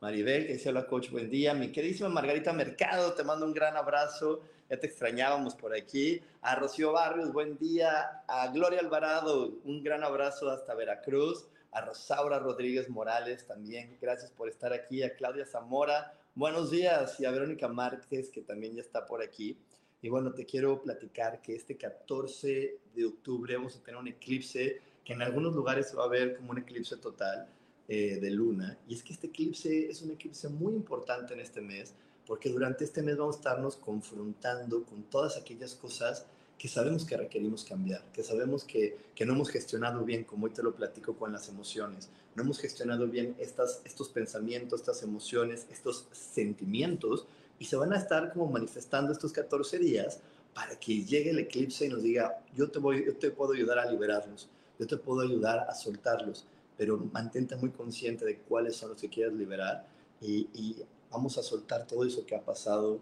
Maribel, 0.00 0.46
que 0.46 0.54
dice 0.54 0.70
hola 0.70 0.86
coach, 0.86 1.10
buen 1.10 1.28
día. 1.28 1.52
Mi 1.52 1.72
queridísima 1.72 2.08
Margarita 2.08 2.54
Mercado, 2.54 3.12
te 3.12 3.22
mando 3.22 3.44
un 3.44 3.52
gran 3.52 3.76
abrazo. 3.76 4.40
Ya 4.70 4.80
te 4.80 4.86
extrañábamos 4.86 5.54
por 5.54 5.76
aquí. 5.76 6.22
A 6.40 6.54
Rocío 6.54 6.92
Barrios, 6.92 7.34
buen 7.34 7.58
día. 7.58 8.22
A 8.26 8.48
Gloria 8.48 8.80
Alvarado, 8.80 9.58
un 9.64 9.82
gran 9.82 10.02
abrazo 10.02 10.48
hasta 10.48 10.74
Veracruz. 10.74 11.48
A 11.70 11.82
Rosaura 11.82 12.38
Rodríguez 12.38 12.88
Morales 12.88 13.46
también, 13.46 13.98
gracias 14.00 14.30
por 14.30 14.48
estar 14.48 14.72
aquí. 14.72 15.02
A 15.02 15.14
Claudia 15.14 15.44
Zamora, 15.44 16.14
Buenos 16.36 16.72
días 16.72 17.20
y 17.20 17.26
a 17.26 17.30
Verónica 17.30 17.68
Márquez, 17.68 18.28
que 18.28 18.42
también 18.42 18.74
ya 18.74 18.80
está 18.80 19.06
por 19.06 19.22
aquí. 19.22 19.56
Y 20.02 20.08
bueno, 20.08 20.34
te 20.34 20.44
quiero 20.44 20.82
platicar 20.82 21.40
que 21.40 21.54
este 21.54 21.76
14 21.76 22.80
de 22.92 23.04
octubre 23.04 23.56
vamos 23.56 23.76
a 23.76 23.82
tener 23.84 24.00
un 24.00 24.08
eclipse 24.08 24.80
que 25.04 25.12
en 25.12 25.22
algunos 25.22 25.54
lugares 25.54 25.90
se 25.90 25.96
va 25.96 26.06
a 26.06 26.08
ver 26.08 26.34
como 26.34 26.50
un 26.50 26.58
eclipse 26.58 26.96
total 26.96 27.46
eh, 27.86 28.18
de 28.20 28.30
luna. 28.32 28.76
Y 28.88 28.94
es 28.94 29.04
que 29.04 29.12
este 29.12 29.28
eclipse 29.28 29.88
es 29.88 30.02
un 30.02 30.10
eclipse 30.10 30.48
muy 30.48 30.74
importante 30.74 31.34
en 31.34 31.40
este 31.40 31.60
mes, 31.60 31.94
porque 32.26 32.50
durante 32.50 32.82
este 32.82 33.00
mes 33.00 33.16
vamos 33.16 33.36
a 33.36 33.38
estarnos 33.38 33.76
confrontando 33.76 34.82
con 34.82 35.04
todas 35.04 35.36
aquellas 35.36 35.76
cosas 35.76 36.26
que 36.58 36.68
sabemos 36.68 37.04
que 37.04 37.16
requerimos 37.16 37.64
cambiar, 37.64 38.02
que 38.12 38.22
sabemos 38.22 38.64
que, 38.64 38.96
que, 39.14 39.26
no 39.26 39.34
hemos 39.34 39.50
gestionado 39.50 40.04
bien, 40.04 40.24
como 40.24 40.46
hoy 40.46 40.52
te 40.52 40.62
lo 40.62 40.74
platico 40.74 41.14
con 41.14 41.32
las 41.32 41.48
emociones, 41.48 42.08
no 42.34 42.42
hemos 42.42 42.58
gestionado 42.58 43.06
bien 43.06 43.34
estas, 43.38 43.80
estos 43.84 44.08
pensamientos, 44.08 44.80
estas 44.80 45.02
emociones, 45.02 45.66
estos 45.70 46.06
sentimientos, 46.12 47.26
y 47.58 47.66
se 47.66 47.76
van 47.76 47.92
a 47.92 47.98
estar 47.98 48.32
como 48.32 48.50
manifestando 48.50 49.12
estos 49.12 49.32
14 49.32 49.78
días 49.78 50.20
para 50.54 50.78
que 50.78 51.04
llegue 51.04 51.30
el 51.30 51.38
eclipse 51.40 51.86
y 51.86 51.88
nos 51.88 52.02
diga, 52.02 52.40
yo 52.54 52.70
te, 52.70 52.78
voy, 52.78 53.04
yo 53.04 53.16
te 53.16 53.30
puedo 53.30 53.52
ayudar 53.52 53.78
a 53.78 53.90
liberarlos, 53.90 54.48
yo 54.78 54.86
te 54.86 54.96
puedo 54.96 55.20
ayudar 55.20 55.66
a 55.68 55.74
soltarlos, 55.74 56.46
pero 56.76 56.96
mantente 57.12 57.56
muy 57.56 57.70
consciente 57.70 58.24
de 58.24 58.38
cuáles 58.38 58.76
son 58.76 58.90
los 58.90 59.00
que 59.00 59.08
quieres 59.08 59.34
liberar 59.34 59.86
y, 60.20 60.48
y 60.54 60.76
vamos 61.10 61.38
a 61.38 61.42
soltar 61.42 61.86
todo 61.86 62.04
eso 62.04 62.24
que 62.24 62.34
ha 62.34 62.44
pasado 62.44 63.00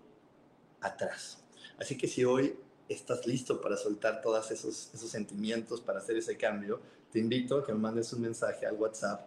atrás. 0.80 1.38
Así 1.78 1.96
que 1.96 2.06
si 2.06 2.24
hoy 2.24 2.54
estás 2.88 3.26
listo 3.26 3.60
para 3.60 3.76
soltar 3.76 4.20
todos 4.22 4.50
esos, 4.50 4.90
esos 4.92 5.10
sentimientos, 5.10 5.80
para 5.80 5.98
hacer 5.98 6.16
ese 6.16 6.36
cambio, 6.36 6.80
te 7.12 7.18
invito 7.18 7.58
a 7.58 7.66
que 7.66 7.72
me 7.72 7.78
mandes 7.78 8.12
un 8.12 8.22
mensaje 8.22 8.66
al 8.66 8.74
WhatsApp 8.74 9.26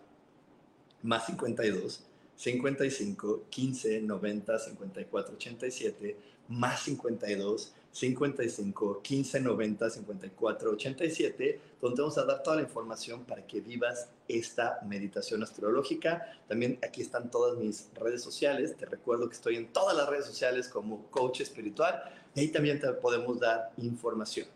más 1.04 1.26
52 1.28 2.04
55 2.36 3.44
15 3.50 4.02
90 4.02 4.60
54 4.60 5.36
87 5.36 6.18
más 6.50 6.82
52 6.82 7.74
55 7.96 9.02
15 9.02 9.40
90 9.40 9.90
54 9.90 10.72
87, 10.72 11.60
donde 11.82 12.02
vamos 12.02 12.18
a 12.18 12.26
dar 12.26 12.44
toda 12.44 12.58
la 12.58 12.64
información 12.64 13.24
para 13.24 13.48
que 13.48 13.62
vivas 13.62 14.10
esta 14.28 14.82
meditación 14.86 15.42
astrológica. 15.44 16.38
También 16.46 16.78
aquí 16.86 17.02
están 17.02 17.32
todas 17.32 17.58
mis 17.58 17.90
redes 17.96 18.22
sociales. 18.22 18.76
Te 18.76 18.86
recuerdo 18.86 19.30
que 19.30 19.36
estoy 19.36 19.56
en 19.56 19.72
todas 19.72 19.96
las 19.96 20.10
redes 20.10 20.26
sociales 20.26 20.68
como 20.68 21.10
coach 21.10 21.40
espiritual 21.40 22.04
y 22.36 22.42
ahí 22.42 22.48
también 22.50 22.82
te 22.82 22.92
podemos 22.92 23.40
dar 23.40 23.72
información. 23.78 24.48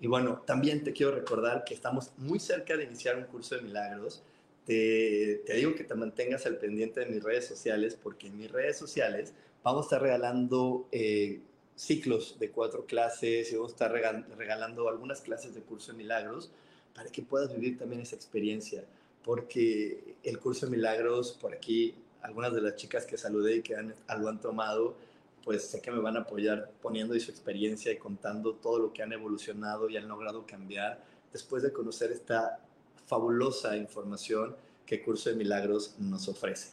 Y 0.00 0.06
bueno, 0.06 0.42
también 0.46 0.82
te 0.82 0.94
quiero 0.94 1.12
recordar 1.14 1.64
que 1.64 1.74
estamos 1.74 2.12
muy 2.16 2.40
cerca 2.40 2.78
de 2.78 2.84
iniciar 2.84 3.18
un 3.18 3.24
curso 3.24 3.56
de 3.56 3.60
milagros. 3.60 4.22
Te, 4.64 5.42
te 5.44 5.52
digo 5.52 5.74
que 5.74 5.84
te 5.84 5.94
mantengas 5.94 6.46
al 6.46 6.56
pendiente 6.56 7.00
de 7.00 7.06
mis 7.06 7.22
redes 7.22 7.46
sociales 7.46 7.98
porque 8.02 8.28
en 8.28 8.38
mis 8.38 8.50
redes 8.50 8.78
sociales 8.78 9.34
vamos 9.62 9.82
a 9.82 9.84
estar 9.84 10.00
regalando 10.00 10.88
eh, 10.92 11.40
ciclos 11.80 12.38
de 12.38 12.50
cuatro 12.50 12.84
clases 12.84 13.50
y 13.50 13.56
vamos 13.56 13.72
a 13.72 13.74
estar 13.74 13.92
regalando 14.36 14.86
algunas 14.90 15.22
clases 15.22 15.54
de 15.54 15.62
curso 15.62 15.92
de 15.92 15.98
milagros 15.98 16.50
para 16.94 17.10
que 17.10 17.22
puedas 17.22 17.54
vivir 17.54 17.78
también 17.78 18.02
esa 18.02 18.16
experiencia. 18.16 18.84
Porque 19.24 20.14
el 20.22 20.38
curso 20.38 20.66
de 20.66 20.72
milagros, 20.72 21.38
por 21.40 21.54
aquí, 21.54 21.94
algunas 22.20 22.52
de 22.52 22.60
las 22.60 22.76
chicas 22.76 23.06
que 23.06 23.16
saludé 23.16 23.56
y 23.56 23.62
que 23.62 23.76
han, 23.76 23.94
lo 24.18 24.28
han 24.28 24.42
tomado, 24.42 24.94
pues 25.42 25.68
sé 25.68 25.80
que 25.80 25.90
me 25.90 26.00
van 26.00 26.18
a 26.18 26.20
apoyar 26.20 26.70
poniendo 26.82 27.18
su 27.18 27.30
experiencia 27.30 27.90
y 27.90 27.96
contando 27.96 28.56
todo 28.56 28.78
lo 28.78 28.92
que 28.92 29.02
han 29.02 29.14
evolucionado 29.14 29.88
y 29.88 29.96
han 29.96 30.06
logrado 30.06 30.44
cambiar 30.46 31.02
después 31.32 31.62
de 31.62 31.72
conocer 31.72 32.12
esta 32.12 32.60
fabulosa 33.06 33.74
información 33.78 34.54
que 34.84 35.02
Curso 35.02 35.30
de 35.30 35.36
Milagros 35.36 35.94
nos 35.98 36.28
ofrece. 36.28 36.72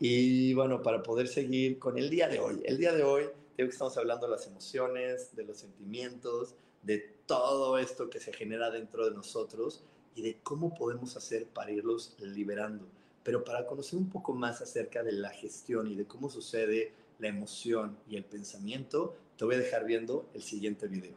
Y 0.00 0.52
bueno, 0.54 0.82
para 0.82 1.00
poder 1.00 1.28
seguir 1.28 1.78
con 1.78 1.96
el 1.96 2.10
día 2.10 2.26
de 2.26 2.40
hoy, 2.40 2.60
el 2.64 2.76
día 2.76 2.92
de 2.92 3.04
hoy 3.04 3.24
Creo 3.62 3.70
que 3.70 3.74
estamos 3.74 3.96
hablando 3.96 4.26
de 4.26 4.32
las 4.32 4.48
emociones, 4.48 5.36
de 5.36 5.44
los 5.44 5.58
sentimientos, 5.58 6.56
de 6.82 6.98
todo 7.26 7.78
esto 7.78 8.10
que 8.10 8.18
se 8.18 8.32
genera 8.32 8.72
dentro 8.72 9.08
de 9.08 9.14
nosotros 9.14 9.84
y 10.16 10.22
de 10.22 10.38
cómo 10.42 10.74
podemos 10.74 11.16
hacer 11.16 11.46
para 11.46 11.70
irlos 11.70 12.16
liberando. 12.18 12.84
Pero 13.22 13.44
para 13.44 13.64
conocer 13.64 14.00
un 14.00 14.10
poco 14.10 14.34
más 14.34 14.60
acerca 14.60 15.04
de 15.04 15.12
la 15.12 15.30
gestión 15.30 15.86
y 15.86 15.94
de 15.94 16.06
cómo 16.06 16.28
sucede 16.28 16.92
la 17.20 17.28
emoción 17.28 17.96
y 18.08 18.16
el 18.16 18.24
pensamiento, 18.24 19.14
te 19.36 19.44
voy 19.44 19.54
a 19.54 19.58
dejar 19.58 19.86
viendo 19.86 20.28
el 20.34 20.42
siguiente 20.42 20.88
video. 20.88 21.14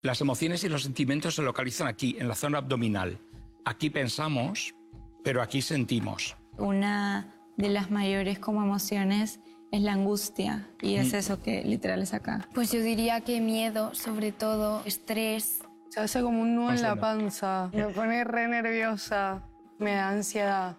Las 0.00 0.22
emociones 0.22 0.64
y 0.64 0.70
los 0.70 0.84
sentimientos 0.84 1.34
se 1.34 1.42
localizan 1.42 1.88
aquí, 1.88 2.16
en 2.18 2.28
la 2.28 2.36
zona 2.36 2.56
abdominal. 2.56 3.20
Aquí 3.66 3.90
pensamos, 3.90 4.74
pero 5.22 5.42
aquí 5.42 5.60
sentimos. 5.60 6.38
Una 6.56 7.34
de 7.58 7.68
las 7.68 7.90
mayores 7.90 8.38
como 8.38 8.62
emociones 8.62 9.40
es 9.70 9.82
la 9.82 9.92
angustia 9.92 10.68
y 10.80 10.94
es 10.96 11.12
eso 11.12 11.42
que 11.42 11.62
literal 11.62 12.02
es 12.02 12.14
acá. 12.14 12.48
Pues 12.54 12.72
yo 12.72 12.80
diría 12.80 13.20
que 13.20 13.40
miedo, 13.40 13.94
sobre 13.94 14.32
todo, 14.32 14.82
estrés. 14.84 15.60
Se 15.90 16.00
hace 16.00 16.22
como 16.22 16.42
un 16.42 16.54
nudo 16.54 16.72
en 16.72 16.82
la 16.82 16.96
panza, 16.96 17.70
me 17.72 17.88
pone 17.88 18.22
re 18.24 18.46
nerviosa, 18.46 19.42
me 19.78 19.94
da 19.94 20.10
ansiedad, 20.10 20.76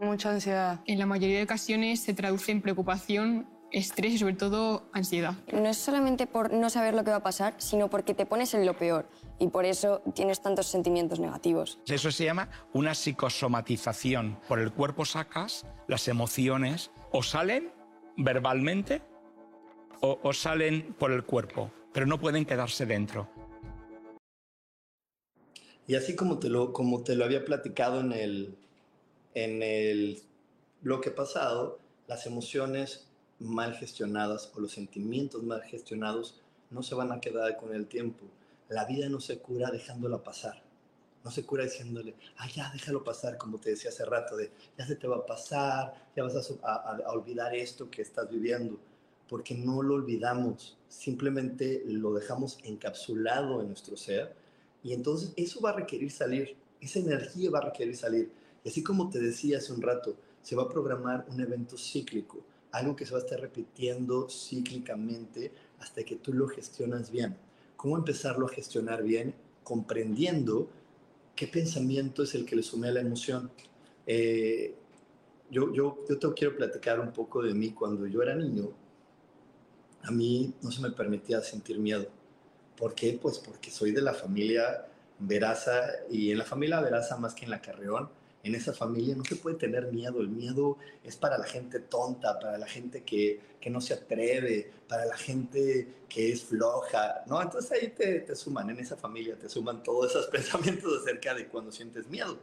mucha 0.00 0.30
ansiedad. 0.30 0.80
En 0.86 0.98
la 0.98 1.06
mayoría 1.06 1.38
de 1.38 1.44
ocasiones 1.44 2.00
se 2.00 2.12
traduce 2.12 2.50
en 2.50 2.60
preocupación, 2.60 3.46
estrés 3.70 4.14
y 4.14 4.18
sobre 4.18 4.34
todo 4.34 4.88
ansiedad. 4.92 5.34
No 5.52 5.68
es 5.68 5.76
solamente 5.76 6.26
por 6.26 6.52
no 6.52 6.70
saber 6.70 6.94
lo 6.94 7.04
que 7.04 7.10
va 7.10 7.18
a 7.18 7.22
pasar, 7.22 7.54
sino 7.58 7.88
porque 7.88 8.14
te 8.14 8.26
pones 8.26 8.52
en 8.54 8.66
lo 8.66 8.76
peor 8.76 9.08
y 9.38 9.48
por 9.48 9.64
eso 9.64 10.02
tienes 10.14 10.40
tantos 10.40 10.66
sentimientos 10.66 11.20
negativos. 11.20 11.78
Eso 11.86 12.10
se 12.10 12.24
llama 12.24 12.48
una 12.72 12.94
psicosomatización. 12.94 14.38
Por 14.48 14.58
el 14.58 14.72
cuerpo 14.72 15.04
sacas 15.04 15.66
las 15.86 16.08
emociones 16.08 16.90
o 17.12 17.22
salen 17.22 17.77
verbalmente 18.18 19.00
o, 20.00 20.32
salen 20.32 20.94
por 20.98 21.12
el 21.12 21.24
cuerpo. 21.24 21.70
pero 21.92 22.06
no 22.06 22.20
pueden 22.20 22.44
quedarse 22.44 22.86
dentro. 22.86 23.28
Y 25.86 25.94
así 25.94 26.14
como 26.14 26.38
te 26.38 26.48
lo, 26.48 26.72
como 26.72 27.02
te 27.02 27.16
lo 27.16 27.24
había 27.24 27.44
platicado 27.44 28.00
en 28.00 28.12
el, 28.12 28.54
en 29.34 29.62
el 29.62 30.22
bloque 30.82 31.10
pasado, 31.10 31.78
las 32.06 32.26
emociones 32.26 33.08
mal 33.40 33.74
gestionadas 33.74 34.52
o 34.54 34.60
los 34.60 34.72
sentimientos 34.72 35.42
mal 35.42 35.62
gestionados 35.62 36.40
no 36.70 36.82
se 36.82 36.94
van 36.94 37.10
a 37.10 37.20
quedar 37.20 37.56
con 37.56 37.74
el 37.74 37.86
tiempo. 37.86 38.26
La 38.68 38.84
vida 38.84 39.08
no 39.08 39.18
se 39.18 39.38
cura 39.38 39.70
dejándola 39.70 40.22
pasar. 40.22 40.67
No 41.28 41.34
se 41.34 41.44
cura 41.44 41.64
diciéndole, 41.64 42.14
ya, 42.54 42.70
déjalo 42.72 43.04
pasar, 43.04 43.36
como 43.36 43.58
te 43.58 43.68
decía 43.68 43.90
hace 43.90 44.02
rato, 44.06 44.34
de 44.34 44.50
ya 44.78 44.86
se 44.86 44.96
te 44.96 45.06
va 45.06 45.16
a 45.16 45.26
pasar, 45.26 46.08
ya 46.16 46.24
vas 46.24 46.50
a, 46.62 46.74
a 46.74 47.12
olvidar 47.12 47.54
esto 47.54 47.90
que 47.90 48.00
estás 48.00 48.30
viviendo, 48.30 48.78
porque 49.28 49.54
no 49.54 49.82
lo 49.82 49.96
olvidamos, 49.96 50.78
simplemente 50.88 51.82
lo 51.84 52.14
dejamos 52.14 52.56
encapsulado 52.64 53.60
en 53.60 53.68
nuestro 53.68 53.94
ser 53.98 54.34
y 54.82 54.94
entonces 54.94 55.34
eso 55.36 55.60
va 55.60 55.68
a 55.68 55.74
requerir 55.74 56.10
salir, 56.10 56.56
esa 56.80 57.00
energía 57.00 57.50
va 57.50 57.58
a 57.58 57.66
requerir 57.66 57.94
salir. 57.94 58.30
Y 58.64 58.70
así 58.70 58.82
como 58.82 59.10
te 59.10 59.20
decía 59.20 59.58
hace 59.58 59.74
un 59.74 59.82
rato, 59.82 60.16
se 60.40 60.56
va 60.56 60.62
a 60.62 60.68
programar 60.70 61.26
un 61.28 61.42
evento 61.42 61.76
cíclico, 61.76 62.38
algo 62.72 62.96
que 62.96 63.04
se 63.04 63.12
va 63.12 63.18
a 63.18 63.22
estar 63.22 63.38
repitiendo 63.38 64.30
cíclicamente 64.30 65.52
hasta 65.78 66.02
que 66.04 66.16
tú 66.16 66.32
lo 66.32 66.48
gestionas 66.48 67.10
bien. 67.10 67.36
¿Cómo 67.76 67.98
empezarlo 67.98 68.46
a 68.46 68.48
gestionar 68.48 69.02
bien? 69.02 69.34
Comprendiendo 69.62 70.70
qué 71.38 71.46
pensamiento 71.46 72.24
es 72.24 72.34
el 72.34 72.44
que 72.44 72.56
le 72.56 72.64
sume 72.64 72.88
a 72.88 72.90
la 72.90 73.00
emoción. 73.00 73.48
Eh, 74.04 74.74
yo, 75.48 75.72
yo, 75.72 76.04
yo 76.08 76.18
te 76.18 76.34
quiero 76.34 76.56
platicar 76.56 76.98
un 76.98 77.12
poco 77.12 77.40
de 77.40 77.54
mí. 77.54 77.70
Cuando 77.70 78.08
yo 78.08 78.20
era 78.22 78.34
niño, 78.34 78.72
a 80.02 80.10
mí 80.10 80.52
no 80.60 80.72
se 80.72 80.82
me 80.82 80.90
permitía 80.90 81.40
sentir 81.40 81.78
miedo. 81.78 82.08
¿Por 82.76 82.92
qué? 82.92 83.16
Pues 83.22 83.38
porque 83.38 83.70
soy 83.70 83.92
de 83.92 84.02
la 84.02 84.14
familia 84.14 84.88
Veraza 85.20 85.82
y 86.10 86.32
en 86.32 86.38
la 86.38 86.44
familia 86.44 86.80
Veraza 86.80 87.16
más 87.18 87.34
que 87.34 87.44
en 87.44 87.52
la 87.52 87.62
Carreón, 87.62 88.10
en 88.42 88.54
esa 88.54 88.72
familia 88.72 89.16
no 89.16 89.24
se 89.24 89.36
puede 89.36 89.56
tener 89.56 89.92
miedo. 89.92 90.20
El 90.20 90.28
miedo 90.28 90.78
es 91.04 91.16
para 91.16 91.38
la 91.38 91.44
gente 91.44 91.80
tonta, 91.80 92.38
para 92.38 92.58
la 92.58 92.66
gente 92.66 93.02
que, 93.02 93.40
que 93.60 93.70
no 93.70 93.80
se 93.80 93.94
atreve, 93.94 94.70
para 94.88 95.04
la 95.04 95.16
gente 95.16 96.04
que 96.08 96.32
es 96.32 96.42
floja, 96.44 97.24
¿no? 97.26 97.42
Entonces 97.42 97.72
ahí 97.72 97.88
te, 97.88 98.20
te 98.20 98.36
suman, 98.36 98.70
en 98.70 98.78
esa 98.78 98.96
familia 98.96 99.38
te 99.38 99.48
suman 99.48 99.82
todos 99.82 100.10
esos 100.10 100.26
pensamientos 100.30 101.02
acerca 101.02 101.34
de 101.34 101.48
cuando 101.48 101.72
sientes 101.72 102.08
miedo. 102.08 102.38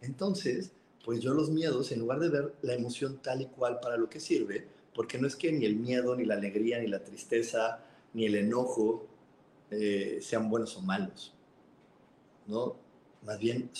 Entonces, 0.00 0.72
pues 1.04 1.20
yo 1.20 1.34
los 1.34 1.50
miedos, 1.50 1.90
en 1.92 2.00
lugar 2.00 2.20
de 2.20 2.28
ver 2.28 2.54
la 2.62 2.74
emoción 2.74 3.20
tal 3.22 3.42
y 3.42 3.46
cual 3.46 3.80
para 3.80 3.96
lo 3.96 4.08
que 4.08 4.20
sirve, 4.20 4.66
porque 4.94 5.18
no 5.18 5.26
es 5.26 5.36
que 5.36 5.50
ni 5.52 5.64
el 5.64 5.76
miedo, 5.76 6.14
ni 6.14 6.24
la 6.24 6.34
alegría, 6.34 6.78
ni 6.78 6.86
la 6.86 7.02
tristeza, 7.02 7.80
ni 8.12 8.26
el 8.26 8.34
enojo, 8.34 9.06
eh, 9.70 10.18
sean 10.20 10.50
buenos 10.50 10.76
o 10.76 10.82
malos, 10.82 11.32
¿no? 12.46 12.76
Más 13.24 13.38
bien 13.38 13.70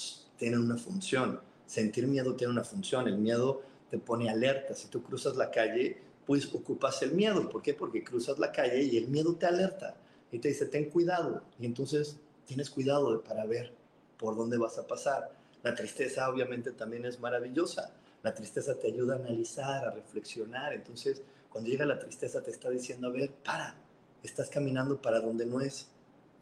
tienen 0.43 0.59
una 0.59 0.77
función. 0.77 1.41
Sentir 1.67 2.09
miedo 2.09 2.35
tiene 2.35 2.53
una 2.53 2.65
función. 2.65 3.07
El 3.07 3.17
miedo 3.17 3.63
te 3.89 3.97
pone 3.99 4.29
alerta. 4.29 4.75
Si 4.75 4.89
tú 4.89 5.01
cruzas 5.01 5.37
la 5.37 5.53
calle, 5.53 6.03
pues 6.27 6.53
ocupas 6.53 7.01
el 7.03 7.13
miedo. 7.13 7.49
¿Por 7.49 7.63
qué? 7.63 7.75
Porque 7.75 8.03
cruzas 8.03 8.41
la 8.41 8.51
calle 8.51 8.83
y 8.83 8.97
el 8.97 9.07
miedo 9.07 9.37
te 9.37 9.47
alerta 9.47 9.95
y 10.33 10.41
te 10.41 10.49
dice, 10.49 10.67
ten 10.67 10.91
cuidado. 10.91 11.45
Y 11.61 11.67
entonces 11.67 12.19
tienes 12.45 12.71
cuidado 12.71 13.23
para 13.23 13.47
ver 13.47 13.73
por 14.19 14.35
dónde 14.35 14.59
vas 14.59 14.79
a 14.79 14.87
pasar. 14.89 15.31
La 15.63 15.77
tristeza 15.77 16.29
obviamente 16.29 16.73
también 16.73 17.05
es 17.05 17.21
maravillosa. 17.21 17.95
La 18.25 18.35
tristeza 18.35 18.75
te 18.75 18.89
ayuda 18.89 19.15
a 19.15 19.19
analizar, 19.19 19.87
a 19.87 19.93
reflexionar. 19.93 20.73
Entonces, 20.73 21.23
cuando 21.51 21.71
llega 21.71 21.87
la 21.87 22.01
tristeza 22.01 22.43
te 22.43 22.51
está 22.51 22.69
diciendo, 22.69 23.07
a 23.07 23.13
ver, 23.13 23.31
para, 23.31 23.77
estás 24.25 24.51
caminando 24.51 25.01
para 25.01 25.21
donde 25.21 25.47
no 25.47 25.61
es, 25.61 25.87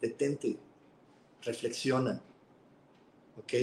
detente, 0.01 0.57
reflexiona, 1.43 2.19
¿ok? 3.37 3.53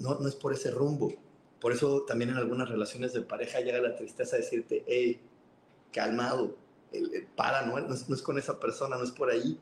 No, 0.00 0.18
no 0.18 0.28
es 0.28 0.34
por 0.34 0.52
ese 0.52 0.70
rumbo. 0.70 1.12
Por 1.60 1.72
eso 1.72 2.02
también 2.02 2.30
en 2.30 2.36
algunas 2.36 2.68
relaciones 2.68 3.12
de 3.12 3.22
pareja 3.22 3.60
llega 3.60 3.80
la 3.80 3.94
tristeza 3.94 4.36
a 4.36 4.38
decirte, 4.40 4.82
hey, 4.86 5.20
calmado, 5.92 6.56
para, 7.36 7.66
no, 7.66 7.78
no, 7.78 7.94
es, 7.94 8.08
no 8.08 8.14
es 8.14 8.22
con 8.22 8.38
esa 8.38 8.58
persona, 8.58 8.96
no 8.96 9.04
es 9.04 9.12
por 9.12 9.30
ahí. 9.30 9.58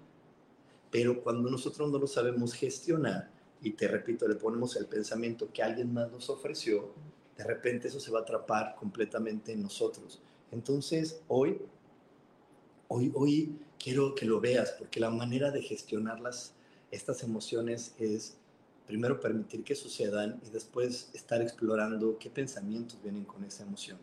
Pero 0.91 1.23
cuando 1.23 1.51
nosotros 1.51 1.91
no 1.91 1.99
lo 1.99 2.07
sabemos 2.07 2.55
gestionar, 2.55 3.31
y 3.61 3.73
te 3.73 3.89
repito, 3.89 4.27
le 4.29 4.37
ponemos 4.37 4.77
el 4.77 4.87
pensamiento 4.87 5.53
que 5.53 5.63
alguien 5.63 5.93
más 5.93 6.11
nos 6.11 6.31
ofreció, 6.31 6.93
de 7.37 7.45
repente 7.45 7.89
eso 7.89 8.01
se 8.01 8.11
va 8.11 8.21
a 8.21 8.23
atrapar 8.23 8.75
completamente 8.77 9.53
en 9.53 9.63
nosotros. 9.63 10.21
Entonces, 10.51 11.21
hoy, 11.29 11.61
hoy, 12.89 13.13
hoy 13.15 13.59
quiero 13.79 14.15
que 14.15 14.27
lo 14.27 14.41
veas, 14.41 14.73
porque 14.79 15.01
la 15.01 15.11
manera 15.11 15.51
de 15.51 15.63
gestionar 15.63 16.21
estas 16.91 17.23
emociones 17.23 17.95
es 17.99 18.37
primero 18.89 19.21
permitir 19.21 19.63
que 19.63 19.77
sucedan 19.77 20.41
y 20.45 20.49
después 20.49 21.11
estar 21.13 21.43
explorando 21.43 22.19
qué 22.19 22.31
pensamientos 22.31 22.99
vienen 23.03 23.27
con 23.27 23.45
esa 23.45 23.63
emoción. 23.63 23.99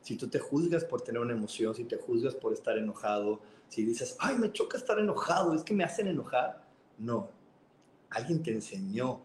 Si 0.00 0.16
tú 0.16 0.26
te 0.26 0.38
juzgas 0.38 0.84
por 0.84 1.02
tener 1.02 1.20
una 1.20 1.34
emoción, 1.34 1.74
si 1.74 1.84
te 1.84 1.98
juzgas 1.98 2.34
por 2.34 2.54
estar 2.54 2.78
enojado, 2.78 3.40
si 3.68 3.84
dices, 3.84 4.16
ay, 4.18 4.38
me 4.38 4.50
choca 4.50 4.78
estar 4.78 4.98
enojado, 4.98 5.54
es 5.54 5.62
que 5.62 5.74
me 5.74 5.84
hacen 5.84 6.08
enojar, 6.08 6.64
no. 6.96 7.28
Alguien 8.08 8.42
te 8.42 8.52
enseñó 8.52 9.20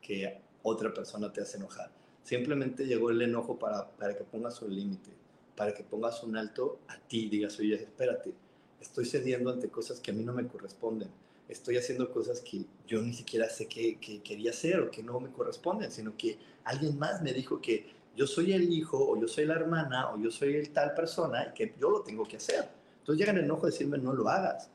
que 0.00 0.40
otra 0.62 0.94
persona 0.94 1.32
te 1.32 1.40
hace 1.40 1.56
enojar. 1.56 1.90
Simplemente 2.22 2.86
llegó 2.86 3.10
el 3.10 3.20
enojo 3.20 3.58
para, 3.58 3.90
para 3.90 4.16
que 4.16 4.22
pongas 4.22 4.62
un 4.62 4.72
límite, 4.72 5.10
para 5.56 5.74
que 5.74 5.82
pongas 5.82 6.22
un 6.22 6.36
alto 6.36 6.78
a 6.86 6.96
ti, 7.00 7.28
digas, 7.28 7.58
oye, 7.58 7.74
espérate, 7.74 8.32
estoy 8.80 9.06
cediendo 9.06 9.50
ante 9.50 9.68
cosas 9.68 9.98
que 9.98 10.12
a 10.12 10.14
mí 10.14 10.22
no 10.22 10.32
me 10.32 10.46
corresponden. 10.46 11.10
Estoy 11.50 11.76
haciendo 11.76 12.10
cosas 12.12 12.40
que 12.40 12.64
yo 12.86 13.02
ni 13.02 13.12
siquiera 13.12 13.48
sé 13.48 13.66
que, 13.66 13.98
quería 13.98 14.50
hacer 14.50 14.80
o 14.80 14.90
que 14.90 15.02
no 15.02 15.18
me 15.18 15.30
corresponden, 15.30 15.90
sino 15.90 16.16
que 16.16 16.38
alguien 16.64 16.98
más 16.98 17.22
me 17.22 17.32
dijo 17.32 17.60
que 17.60 17.86
yo 18.16 18.26
soy 18.26 18.52
el 18.52 18.72
hijo 18.72 18.98
o 18.98 19.20
yo 19.20 19.26
soy 19.26 19.46
la 19.46 19.54
hermana 19.54 20.12
o 20.12 20.20
yo 20.20 20.30
soy 20.30 20.54
el 20.54 20.70
tal 20.70 20.94
persona 20.94 21.48
y 21.50 21.54
que 21.54 21.74
yo 21.80 21.90
lo 21.90 22.02
tengo 22.02 22.24
que 22.24 22.36
hacer. 22.36 22.68
Entonces 23.00 23.18
llega 23.18 23.32
el 23.32 23.44
enojo 23.44 23.66
de 23.66 23.72
decirme 23.72 23.98
no 23.98 24.12
lo 24.12 24.28
hagas, 24.28 24.70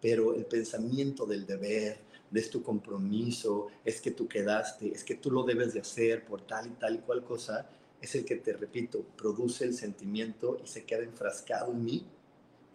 pero 0.00 0.34
el 0.34 0.46
pensamiento 0.46 1.26
del 1.26 1.46
deber, 1.46 1.98
de 2.30 2.42
tu 2.42 2.62
compromiso, 2.62 3.68
es 3.84 4.00
que 4.00 4.10
tú 4.10 4.26
quedaste, 4.26 4.88
es 4.88 5.04
que 5.04 5.14
tú 5.14 5.30
lo 5.30 5.44
debes 5.44 5.74
de 5.74 5.80
hacer 5.80 6.24
por 6.24 6.42
tal 6.42 6.66
y 6.66 6.70
tal 6.70 6.96
y 6.96 6.98
cual 6.98 7.22
cosa, 7.22 7.68
es 8.00 8.14
el 8.14 8.24
que 8.24 8.36
te 8.36 8.52
repito, 8.52 9.04
produce 9.16 9.64
el 9.64 9.74
sentimiento 9.74 10.60
y 10.62 10.66
se 10.66 10.84
queda 10.84 11.04
enfrascado 11.04 11.72
en 11.72 11.84
mí 11.84 12.06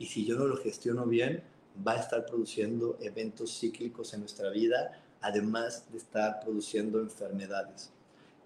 y 0.01 0.07
si 0.07 0.25
yo 0.25 0.35
no 0.35 0.47
lo 0.47 0.57
gestiono 0.57 1.05
bien, 1.05 1.43
va 1.85 1.93
a 1.93 1.99
estar 1.99 2.25
produciendo 2.25 2.97
eventos 3.01 3.59
cíclicos 3.59 4.13
en 4.13 4.21
nuestra 4.21 4.49
vida, 4.49 5.01
además 5.21 5.85
de 5.91 5.97
estar 5.97 6.39
produciendo 6.39 6.99
enfermedades. 6.99 7.91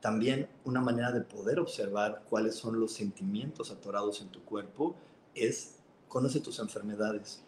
También 0.01 0.47
una 0.63 0.81
manera 0.81 1.11
de 1.11 1.21
poder 1.21 1.59
observar 1.59 2.23
cuáles 2.29 2.55
son 2.55 2.79
los 2.79 2.93
sentimientos 2.93 3.71
atorados 3.71 4.21
en 4.21 4.29
tu 4.29 4.43
cuerpo 4.43 4.95
es 5.33 5.77
conoce 6.07 6.39
tus 6.39 6.59
enfermedades. 6.59 7.41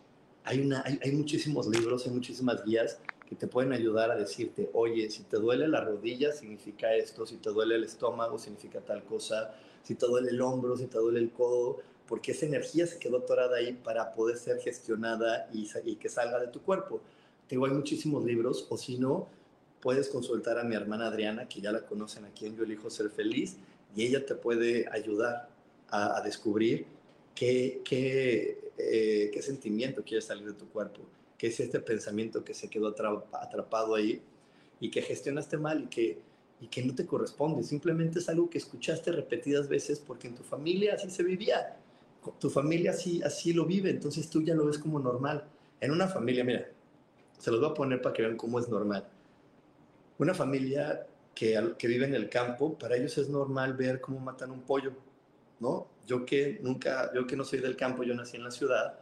Hay, 0.43 0.61
una, 0.61 0.83
hay, 0.83 1.11
muchísimos 1.11 1.67
libros, 1.67 2.05
hay 2.05 2.13
muchísimas 2.13 2.63
guías 2.63 2.99
que 3.27 3.35
te 3.35 3.47
pueden 3.47 3.73
ayudar 3.73 4.09
a 4.11 4.15
decirte, 4.15 4.69
oye, 4.73 5.09
si 5.11 5.23
te 5.23 5.37
duele 5.37 5.67
la 5.67 5.81
rodilla 5.81 6.31
significa 6.31 6.93
esto, 6.93 7.25
si 7.25 7.35
te 7.37 7.49
duele 7.49 7.75
el 7.75 7.83
estómago 7.83 8.39
significa 8.39 8.79
tal 8.79 9.03
cosa, 9.03 9.53
si 9.83 9.95
te 9.95 10.05
duele 10.05 10.29
el 10.31 10.41
hombro, 10.41 10.77
si 10.77 10.87
te 10.87 10.97
duele 10.97 11.19
el 11.19 11.31
codo, 11.31 11.77
porque 12.07 12.31
esa 12.31 12.45
energía 12.45 12.87
se 12.87 12.97
quedó 12.99 13.17
atorada 13.17 13.57
ahí 13.57 13.73
para 13.73 14.11
poder 14.11 14.37
ser 14.37 14.59
gestionada 14.59 15.49
y, 15.53 15.95
que 15.95 16.09
salga 16.09 16.39
de 16.39 16.47
tu 16.47 16.61
cuerpo. 16.61 17.01
Tengo 17.47 17.65
hay 17.65 17.71
muchísimos 17.71 18.23
libros, 18.23 18.65
o 18.69 18.77
si 18.77 18.97
no, 18.97 19.27
puedes 19.81 20.07
consultar 20.07 20.57
a 20.57 20.63
mi 20.63 20.75
hermana 20.75 21.07
Adriana, 21.07 21.47
que 21.47 21.61
ya 21.61 21.71
la 21.71 21.85
conocen 21.85 22.25
aquí 22.25 22.45
en 22.45 22.55
Yo 22.55 22.63
Elijo 22.63 22.89
Ser 22.89 23.09
Feliz, 23.09 23.57
y 23.95 24.05
ella 24.05 24.25
te 24.25 24.35
puede 24.35 24.87
ayudar 24.91 25.49
a, 25.89 26.21
descubrir 26.21 26.85
qué, 27.33 27.81
qué, 27.85 28.71
eh, 28.77 29.29
qué 29.33 29.41
sentimiento 29.41 30.03
quiere 30.03 30.21
salir 30.21 30.45
de 30.45 30.53
tu 30.53 30.67
cuerpo, 30.67 31.01
qué 31.37 31.47
es 31.47 31.59
este 31.59 31.79
pensamiento 31.79 32.43
que 32.43 32.53
se 32.53 32.69
quedó 32.69 32.87
atrapado 32.87 33.95
ahí 33.95 34.21
y 34.79 34.91
que 34.91 35.01
gestionaste 35.01 35.57
mal 35.57 35.83
y 35.83 35.87
que, 35.87 36.19
y 36.59 36.67
que 36.67 36.83
no 36.83 36.93
te 36.93 37.05
corresponde. 37.05 37.63
Simplemente 37.63 38.19
es 38.19 38.27
algo 38.27 38.49
que 38.49 38.57
escuchaste 38.57 39.11
repetidas 39.13 39.69
veces 39.69 39.99
porque 40.05 40.27
en 40.27 40.35
tu 40.35 40.43
familia 40.43 40.95
así 40.95 41.09
se 41.09 41.23
vivía 41.23 41.77
tu 42.39 42.49
familia 42.49 42.91
así, 42.91 43.21
así 43.23 43.53
lo 43.53 43.65
vive, 43.65 43.89
entonces 43.89 44.29
tú 44.29 44.41
ya 44.41 44.55
lo 44.55 44.65
ves 44.65 44.77
como 44.77 44.99
normal. 44.99 45.45
En 45.79 45.91
una 45.91 46.07
familia, 46.07 46.43
mira, 46.43 46.67
se 47.37 47.51
los 47.51 47.59
voy 47.59 47.69
a 47.69 47.73
poner 47.73 48.01
para 48.01 48.13
que 48.13 48.23
vean 48.23 48.37
cómo 48.37 48.59
es 48.59 48.67
normal. 48.67 49.07
Una 50.17 50.33
familia 50.33 51.05
que, 51.35 51.75
que 51.77 51.87
vive 51.87 52.05
en 52.05 52.15
el 52.15 52.29
campo, 52.29 52.77
para 52.77 52.95
ellos 52.95 53.17
es 53.17 53.29
normal 53.29 53.73
ver 53.73 54.01
cómo 54.01 54.19
matan 54.19 54.51
un 54.51 54.61
pollo, 54.61 54.93
¿no? 55.59 55.87
Yo 56.05 56.25
que 56.25 56.59
nunca, 56.61 57.11
yo 57.13 57.27
que 57.27 57.35
no 57.35 57.43
soy 57.43 57.59
del 57.59 57.75
campo, 57.75 58.03
yo 58.03 58.15
nací 58.15 58.37
en 58.37 58.43
la 58.43 58.51
ciudad, 58.51 58.99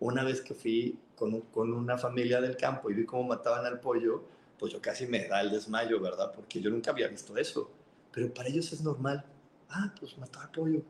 una 0.00 0.24
vez 0.24 0.40
que 0.40 0.54
fui 0.54 0.98
con, 1.16 1.40
con 1.42 1.72
una 1.72 1.96
familia 1.96 2.40
del 2.40 2.56
campo 2.56 2.90
y 2.90 2.94
vi 2.94 3.04
cómo 3.04 3.24
mataban 3.24 3.64
al 3.64 3.80
pollo, 3.80 4.22
pues 4.58 4.72
yo 4.72 4.80
casi 4.80 5.06
me 5.06 5.26
da 5.26 5.40
el 5.40 5.50
desmayo, 5.50 6.00
¿verdad? 6.00 6.32
Porque 6.34 6.60
yo 6.60 6.70
nunca 6.70 6.90
había 6.90 7.08
visto 7.08 7.36
eso. 7.36 7.70
Pero 8.12 8.32
para 8.32 8.48
ellos 8.48 8.72
es 8.72 8.80
normal. 8.82 9.24
Ah, 9.70 9.92
pues 9.98 10.16
matar 10.18 10.50
pollo. 10.50 10.82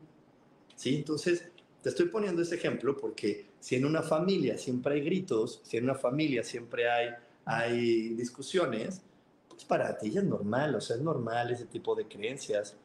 Sí, 0.75 0.95
entonces 0.95 1.51
Te 1.81 1.89
estoy 1.89 2.07
poniendo 2.07 2.41
ese 2.41 2.55
ejemplo 2.55 2.97
porque 2.97 3.45
si 3.59 3.75
en 3.75 3.85
una 3.85 4.01
familia 4.01 4.57
siempre 4.57 4.95
hay 4.95 5.01
gritos, 5.01 5.61
si 5.63 5.77
en 5.77 5.85
una 5.85 5.95
familia 5.95 6.43
siempre 6.43 6.89
hay, 6.89 7.09
hay 7.45 8.09
discusiones, 8.09 9.01
pues 9.47 9.63
para 9.63 9.97
ti 9.97 10.11
ya 10.11 10.19
es 10.19 10.25
normal, 10.25 10.75
o 10.75 10.81
sea, 10.81 10.97
es 10.97 11.01
normal 11.01 11.51
ese 11.51 11.65
tipo 11.65 11.95
de 11.95 12.05
creencias, 12.05 12.75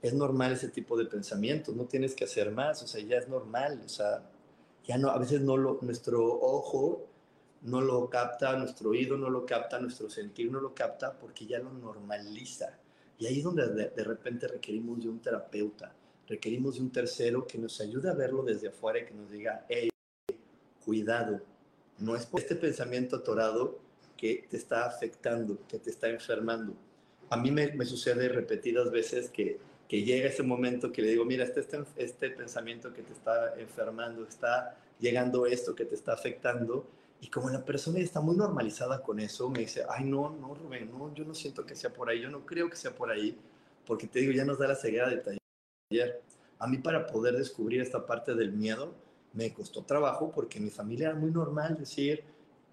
es 0.00 0.14
normal 0.14 0.52
ese 0.52 0.68
tipo 0.68 0.96
de 0.96 1.06
pensamientos, 1.06 1.74
no 1.74 1.86
tienes 1.86 2.14
que 2.14 2.24
hacer 2.24 2.52
más, 2.52 2.80
o 2.82 2.86
sea, 2.86 3.02
ya 3.02 3.16
es 3.16 3.28
normal, 3.28 3.82
o 3.84 3.88
sea, 3.88 4.22
ya 4.84 4.96
no, 4.98 5.10
a 5.10 5.18
veces 5.18 5.40
no 5.40 5.56
lo, 5.56 5.78
nuestro 5.82 6.24
ojo 6.24 7.06
no 7.62 7.80
lo 7.80 8.08
capta, 8.08 8.56
nuestro 8.56 8.90
oído 8.90 9.16
no 9.16 9.30
lo 9.30 9.44
capta, 9.44 9.80
nuestro 9.80 10.08
sentir 10.08 10.50
no 10.50 10.60
lo 10.60 10.74
capta 10.74 11.12
porque 11.18 11.44
ya 11.44 11.58
lo 11.58 11.72
normaliza. 11.72 12.78
Y 13.18 13.26
ahí 13.26 13.38
es 13.38 13.44
donde 13.44 13.66
de, 13.66 13.90
de 13.90 14.04
repente 14.04 14.46
requerimos 14.46 15.00
de 15.00 15.08
un 15.08 15.18
terapeuta, 15.18 15.92
requerimos 16.28 16.76
de 16.76 16.82
un 16.82 16.90
tercero 16.90 17.46
que 17.46 17.58
nos 17.58 17.80
ayude 17.80 18.10
a 18.10 18.14
verlo 18.14 18.42
desde 18.42 18.68
afuera 18.68 18.98
y 19.00 19.06
que 19.06 19.14
nos 19.14 19.30
diga, 19.30 19.64
hey, 19.68 19.88
cuidado, 20.84 21.40
no 21.98 22.14
es 22.14 22.26
por 22.26 22.40
este 22.40 22.54
pensamiento 22.54 23.16
atorado 23.16 23.78
que 24.16 24.46
te 24.48 24.56
está 24.56 24.86
afectando, 24.86 25.58
que 25.66 25.78
te 25.78 25.90
está 25.90 26.08
enfermando. 26.08 26.74
A 27.30 27.36
mí 27.36 27.50
me, 27.50 27.72
me 27.72 27.84
sucede 27.84 28.28
repetidas 28.28 28.90
veces 28.90 29.30
que, 29.30 29.58
que, 29.88 30.02
llega 30.02 30.28
ese 30.28 30.42
momento 30.42 30.92
que 30.92 31.02
le 31.02 31.08
digo, 31.08 31.24
mira, 31.24 31.44
este, 31.44 31.60
este, 31.60 31.84
este 31.96 32.30
pensamiento 32.30 32.92
que 32.92 33.02
te 33.02 33.12
está 33.12 33.58
enfermando, 33.58 34.24
está 34.24 34.76
llegando 34.98 35.46
esto 35.46 35.74
que 35.74 35.84
te 35.84 35.94
está 35.94 36.12
afectando, 36.12 36.86
y 37.20 37.28
como 37.28 37.50
la 37.50 37.64
persona 37.64 37.98
está 37.98 38.20
muy 38.20 38.36
normalizada 38.36 39.02
con 39.02 39.18
eso, 39.18 39.50
me 39.50 39.60
dice, 39.60 39.84
ay, 39.88 40.04
no, 40.04 40.30
no, 40.30 40.54
Rubén, 40.54 40.90
no, 40.90 41.12
yo 41.14 41.24
no 41.24 41.34
siento 41.34 41.66
que 41.66 41.74
sea 41.74 41.92
por 41.92 42.08
ahí, 42.08 42.20
yo 42.20 42.30
no 42.30 42.46
creo 42.46 42.70
que 42.70 42.76
sea 42.76 42.94
por 42.94 43.10
ahí, 43.10 43.36
porque 43.86 44.06
te 44.06 44.20
digo, 44.20 44.32
ya 44.32 44.44
nos 44.44 44.58
da 44.58 44.68
la 44.68 44.76
ceguera 44.76 45.08
de 45.08 45.38
taller. 45.88 46.22
A 46.58 46.66
mí 46.66 46.78
para 46.78 47.06
poder 47.06 47.36
descubrir 47.36 47.80
esta 47.80 48.04
parte 48.04 48.34
del 48.34 48.52
miedo, 48.52 48.94
me 49.32 49.52
costó 49.52 49.84
trabajo 49.84 50.30
porque 50.30 50.58
en 50.58 50.64
mi 50.64 50.70
familia 50.70 51.08
era 51.08 51.16
muy 51.16 51.30
normal 51.30 51.76
decir, 51.78 52.24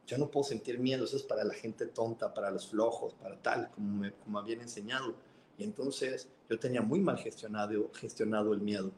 yo 0.08 0.18
no 0.18 0.30
puedo 0.30 0.44
sentir 0.44 0.80
miedo, 0.80 1.06
eso 1.06 1.18
es 1.18 1.24
para 1.24 1.44
la 1.44 1.54
gente 1.54 1.86
tonta, 1.88 2.34
para 2.34 2.52
los 2.52 2.68
flojos, 2.68 3.14
para 3.16 3.42
tal, 3.42 3.70
como 3.72 3.98
me 3.98 4.12
como 4.14 4.40
habían 4.40 4.62
enseñado. 4.62 5.16
Y 5.58 5.64
entonces 5.64 6.28
yo 6.50 6.60
tenía 6.60 6.82
muy 6.82 7.00
mal 7.00 7.18
gestionado, 7.18 7.92
gestionado 7.94 8.54
el 8.54 8.62
miedo. 8.62 8.92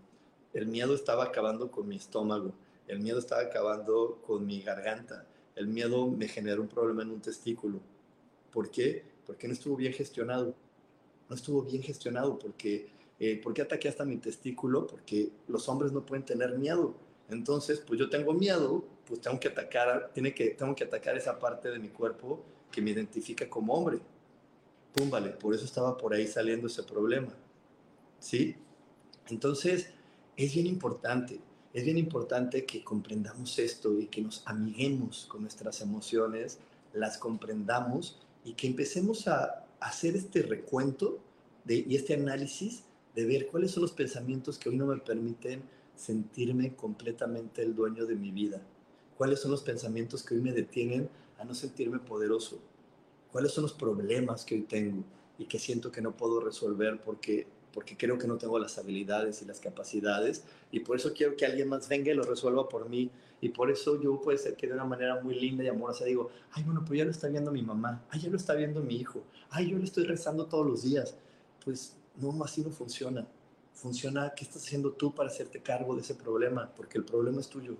El 0.53 0.67
miedo 0.67 0.95
estaba 0.95 1.25
acabando 1.25 1.69
con 1.69 1.87
mi 1.87 1.97
estómago, 1.97 2.53
el 2.87 2.99
miedo 2.99 3.19
estaba 3.19 3.41
acabando 3.41 4.19
con 4.25 4.45
mi 4.45 4.61
garganta, 4.61 5.25
el 5.55 5.67
miedo 5.67 6.07
me 6.07 6.27
generó 6.27 6.61
un 6.61 6.67
problema 6.67 7.03
en 7.03 7.11
un 7.11 7.21
testículo. 7.21 7.79
¿Por 8.51 8.71
qué? 8.71 9.03
Porque 9.25 9.47
no 9.47 9.53
estuvo 9.53 9.75
bien 9.75 9.93
gestionado. 9.93 10.55
No 11.29 11.35
estuvo 11.35 11.61
bien 11.61 11.83
gestionado 11.83 12.39
porque, 12.39 12.87
eh, 13.19 13.39
¿por 13.41 13.53
qué 13.53 13.63
ataqué 13.63 13.89
hasta 13.89 14.05
mi 14.05 14.17
testículo? 14.17 14.87
Porque 14.87 15.31
los 15.47 15.67
hombres 15.69 15.91
no 15.91 16.05
pueden 16.05 16.25
tener 16.25 16.57
miedo. 16.57 16.95
Entonces, 17.29 17.81
pues 17.85 17.99
yo 17.99 18.09
tengo 18.09 18.33
miedo, 18.33 18.85
pues 19.05 19.21
tengo 19.21 19.39
que 19.39 19.49
atacar, 19.49 20.11
tiene 20.13 20.33
que, 20.33 20.51
tengo 20.51 20.75
que 20.75 20.83
atacar 20.83 21.17
esa 21.17 21.37
parte 21.39 21.69
de 21.69 21.79
mi 21.79 21.89
cuerpo 21.89 22.43
que 22.71 22.81
me 22.81 22.91
identifica 22.91 23.49
como 23.49 23.73
hombre. 23.73 23.99
Pum, 24.93 25.09
vale, 25.09 25.29
por 25.31 25.53
eso 25.53 25.65
estaba 25.65 25.97
por 25.97 26.13
ahí 26.13 26.27
saliendo 26.27 26.67
ese 26.67 26.83
problema. 26.83 27.33
¿Sí? 28.19 28.55
Entonces, 29.29 29.89
es 30.35 30.53
bien 30.53 30.67
importante 30.67 31.39
es 31.77 31.85
bien 31.85 31.99
importante 31.99 32.65
que 32.65 32.83
comprendamos 32.83 33.59
esto 33.59 33.99
y 33.99 34.07
que 34.07 34.23
nos 34.23 34.41
amiguemos 34.45 35.27
con 35.29 35.41
nuestras 35.41 35.79
emociones, 35.81 36.57
las 36.91 37.19
comprendamos 37.19 38.19
y 38.43 38.53
que 38.53 38.65
empecemos 38.65 39.27
a 39.27 39.63
hacer 39.79 40.15
este 40.15 40.41
recuento 40.41 41.19
de, 41.65 41.85
y 41.87 41.95
este 41.95 42.15
análisis 42.15 42.83
de 43.17 43.25
ver 43.25 43.47
cuáles 43.47 43.71
son 43.71 43.81
los 43.81 43.93
pensamientos 43.93 44.59
que 44.59 44.69
hoy 44.69 44.77
no 44.77 44.85
me 44.85 44.97
permiten 44.97 45.63
sentirme 45.95 46.75
completamente 46.75 47.63
el 47.63 47.73
dueño 47.73 48.05
de 48.05 48.13
mi 48.13 48.29
vida. 48.29 48.61
¿Cuáles 49.17 49.39
son 49.39 49.49
los 49.49 49.63
pensamientos 49.63 50.21
que 50.21 50.35
hoy 50.35 50.41
me 50.41 50.51
detienen 50.51 51.09
a 51.39 51.43
no 51.43 51.55
sentirme 51.55 51.97
poderoso? 51.97 52.59
¿Cuáles 53.31 53.53
son 53.53 53.63
los 53.63 53.73
problemas 53.73 54.45
que 54.45 54.53
hoy 54.53 54.61
tengo 54.61 55.03
y 55.39 55.45
que 55.45 55.57
siento 55.57 55.91
que 55.91 55.99
no 55.99 56.15
puedo 56.15 56.39
resolver 56.39 57.01
porque 57.01 57.47
porque 57.73 57.97
creo 57.97 58.17
que 58.17 58.27
no 58.27 58.37
tengo 58.37 58.57
las 58.57 58.77
habilidades 58.77 59.41
y 59.41 59.45
las 59.45 59.59
capacidades 59.59 60.43
y 60.71 60.79
por 60.79 60.95
eso 60.95 61.13
quiero 61.13 61.35
que 61.35 61.45
alguien 61.45 61.69
más 61.69 61.89
venga 61.89 62.11
y 62.11 62.15
lo 62.15 62.23
resuelva 62.23 62.69
por 62.69 62.87
mí 62.89 63.11
y 63.41 63.49
por 63.49 63.69
eso 63.69 64.01
yo 64.01 64.21
puede 64.21 64.37
ser 64.37 64.55
que 64.55 64.67
de 64.67 64.73
una 64.73 64.85
manera 64.85 65.21
muy 65.21 65.39
linda 65.39 65.63
y 65.63 65.67
amorosa 65.67 66.05
digo, 66.05 66.29
ay 66.53 66.63
bueno, 66.63 66.83
pues 66.85 66.99
ya 66.99 67.05
lo 67.05 67.11
está 67.11 67.27
viendo 67.27 67.51
mi 67.51 67.61
mamá, 67.61 68.03
ay 68.09 68.21
ya 68.21 68.29
lo 68.29 68.37
está 68.37 68.53
viendo 68.53 68.81
mi 68.81 68.95
hijo, 68.95 69.23
ay 69.49 69.71
yo 69.71 69.77
le 69.77 69.83
estoy 69.85 70.05
rezando 70.05 70.45
todos 70.45 70.65
los 70.65 70.83
días. 70.83 71.17
Pues 71.63 71.96
no, 72.17 72.43
así 72.43 72.61
no 72.61 72.71
funciona. 72.71 73.27
Funciona, 73.73 74.33
¿qué 74.35 74.43
estás 74.43 74.63
haciendo 74.63 74.91
tú 74.93 75.13
para 75.13 75.29
hacerte 75.29 75.61
cargo 75.61 75.95
de 75.95 76.01
ese 76.01 76.15
problema? 76.15 76.71
Porque 76.75 76.97
el 76.97 77.05
problema 77.05 77.41
es 77.41 77.47
tuyo. 77.47 77.75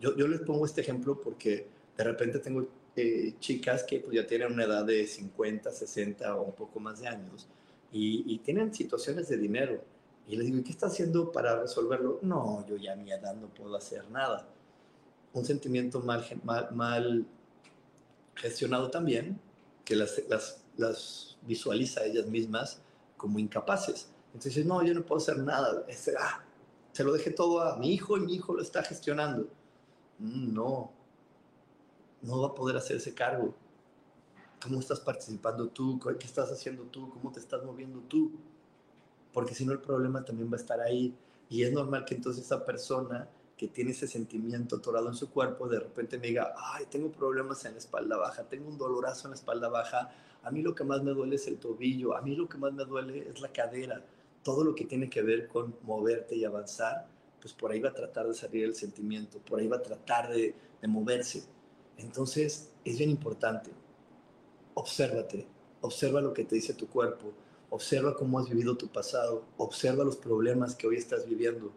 Yo, 0.00 0.16
yo 0.16 0.26
les 0.26 0.40
pongo 0.40 0.64
este 0.64 0.80
ejemplo 0.80 1.20
porque 1.20 1.66
de 1.96 2.04
repente 2.04 2.38
tengo 2.38 2.66
eh, 2.96 3.34
chicas 3.38 3.84
que 3.84 4.00
pues, 4.00 4.14
ya 4.14 4.26
tienen 4.26 4.52
una 4.52 4.64
edad 4.64 4.84
de 4.84 5.06
50, 5.06 5.70
60 5.70 6.36
o 6.36 6.42
un 6.42 6.52
poco 6.52 6.80
más 6.80 7.00
de 7.00 7.08
años 7.08 7.46
y, 7.92 8.38
tienen 8.38 8.72
situaciones 8.74 9.28
de 9.28 9.36
dinero. 9.36 9.82
Y 10.28 10.36
les 10.36 10.46
digo, 10.46 10.58
¿y 10.58 10.62
qué 10.62 10.70
está 10.70 10.86
haciendo 10.86 11.32
para 11.32 11.60
resolverlo? 11.60 12.20
No, 12.22 12.64
yo 12.66 12.76
ya 12.76 12.92
a 12.92 12.96
mi 12.96 13.10
edad 13.10 13.34
no 13.34 13.48
puedo 13.48 13.76
hacer 13.76 14.08
nada. 14.10 14.46
Un 15.32 15.44
sentimiento 15.44 16.00
mal, 16.00 16.24
mal, 16.44 16.68
mal 16.72 17.26
gestionado 18.34 18.90
también, 18.90 19.40
que 19.84 19.96
las, 19.96 20.22
las, 20.28 20.62
las, 20.76 21.36
visualiza 21.42 22.04
ellas 22.04 22.26
mismas 22.26 22.80
como 23.20 23.38
incapaces. 23.38 24.08
Entonces, 24.32 24.64
no, 24.64 24.82
yo 24.82 24.94
no 24.94 25.04
puedo 25.04 25.20
hacer 25.20 25.36
nada. 25.38 25.84
ah, 26.18 26.42
se 26.90 27.04
lo 27.04 27.12
dejé 27.12 27.30
todo 27.32 27.60
a 27.60 27.76
mi 27.76 27.92
hijo 27.92 28.16
y 28.16 28.20
mi 28.20 28.34
hijo 28.34 28.54
lo 28.54 28.62
está 28.62 28.82
gestionando. 28.82 29.46
Mm, 30.18 30.54
no, 30.54 30.90
no 32.22 32.40
va 32.40 32.48
a 32.48 32.54
poder 32.54 32.78
hacerse 32.78 33.14
cargo 33.14 33.54
cómo 34.62 34.80
estás 34.80 35.00
participando 35.00 35.68
tú, 35.68 35.98
qué 36.18 36.26
estás 36.26 36.50
haciendo 36.50 36.84
tú, 36.84 37.10
cómo 37.10 37.30
te 37.30 37.40
estás 37.40 37.62
moviendo 37.62 38.00
tú. 38.08 38.32
Porque 39.34 39.54
si 39.54 39.66
no, 39.66 39.72
el 39.72 39.80
problema 39.80 40.24
también 40.24 40.50
va 40.50 40.56
a 40.56 40.60
estar 40.60 40.80
ahí. 40.80 41.14
Y 41.50 41.62
es 41.62 41.72
normal 41.72 42.06
que 42.06 42.14
entonces 42.14 42.44
esa 42.44 42.64
persona 42.64 43.28
que 43.60 43.68
tiene 43.68 43.90
ese 43.90 44.08
sentimiento 44.08 44.76
atorado 44.76 45.08
en 45.08 45.14
su 45.14 45.28
cuerpo, 45.28 45.68
de 45.68 45.80
repente 45.80 46.16
me 46.16 46.28
diga, 46.28 46.54
ay, 46.56 46.86
tengo 46.90 47.12
problemas 47.12 47.62
en 47.66 47.72
la 47.72 47.78
espalda 47.78 48.16
baja, 48.16 48.44
tengo 48.44 48.70
un 48.70 48.78
dolorazo 48.78 49.28
en 49.28 49.32
la 49.32 49.34
espalda 49.34 49.68
baja, 49.68 50.10
a 50.42 50.50
mí 50.50 50.62
lo 50.62 50.74
que 50.74 50.82
más 50.82 51.02
me 51.02 51.10
duele 51.10 51.36
es 51.36 51.46
el 51.46 51.58
tobillo, 51.58 52.16
a 52.16 52.22
mí 52.22 52.34
lo 52.34 52.48
que 52.48 52.56
más 52.56 52.72
me 52.72 52.86
duele 52.86 53.28
es 53.28 53.38
la 53.42 53.52
cadera, 53.52 54.02
todo 54.42 54.64
lo 54.64 54.74
que 54.74 54.86
tiene 54.86 55.10
que 55.10 55.20
ver 55.20 55.46
con 55.46 55.76
moverte 55.82 56.36
y 56.36 56.46
avanzar, 56.46 57.06
pues 57.38 57.52
por 57.52 57.70
ahí 57.70 57.80
va 57.80 57.90
a 57.90 57.92
tratar 57.94 58.26
de 58.28 58.32
salir 58.32 58.64
el 58.64 58.74
sentimiento, 58.74 59.40
por 59.40 59.60
ahí 59.60 59.68
va 59.68 59.76
a 59.76 59.82
tratar 59.82 60.30
de, 60.30 60.54
de 60.80 60.88
moverse. 60.88 61.44
Entonces, 61.98 62.72
es 62.82 62.96
bien 62.96 63.10
importante 63.10 63.70
obsérvate, 64.72 65.46
observa 65.82 66.22
lo 66.22 66.32
que 66.32 66.44
te 66.44 66.54
dice 66.54 66.72
tu 66.72 66.88
cuerpo, 66.88 67.34
observa 67.68 68.16
cómo 68.16 68.38
has 68.38 68.48
vivido 68.48 68.78
tu 68.78 68.88
pasado, 68.88 69.44
observa 69.58 70.02
los 70.02 70.16
problemas 70.16 70.74
que 70.74 70.86
hoy 70.86 70.96
estás 70.96 71.28
viviendo, 71.28 71.70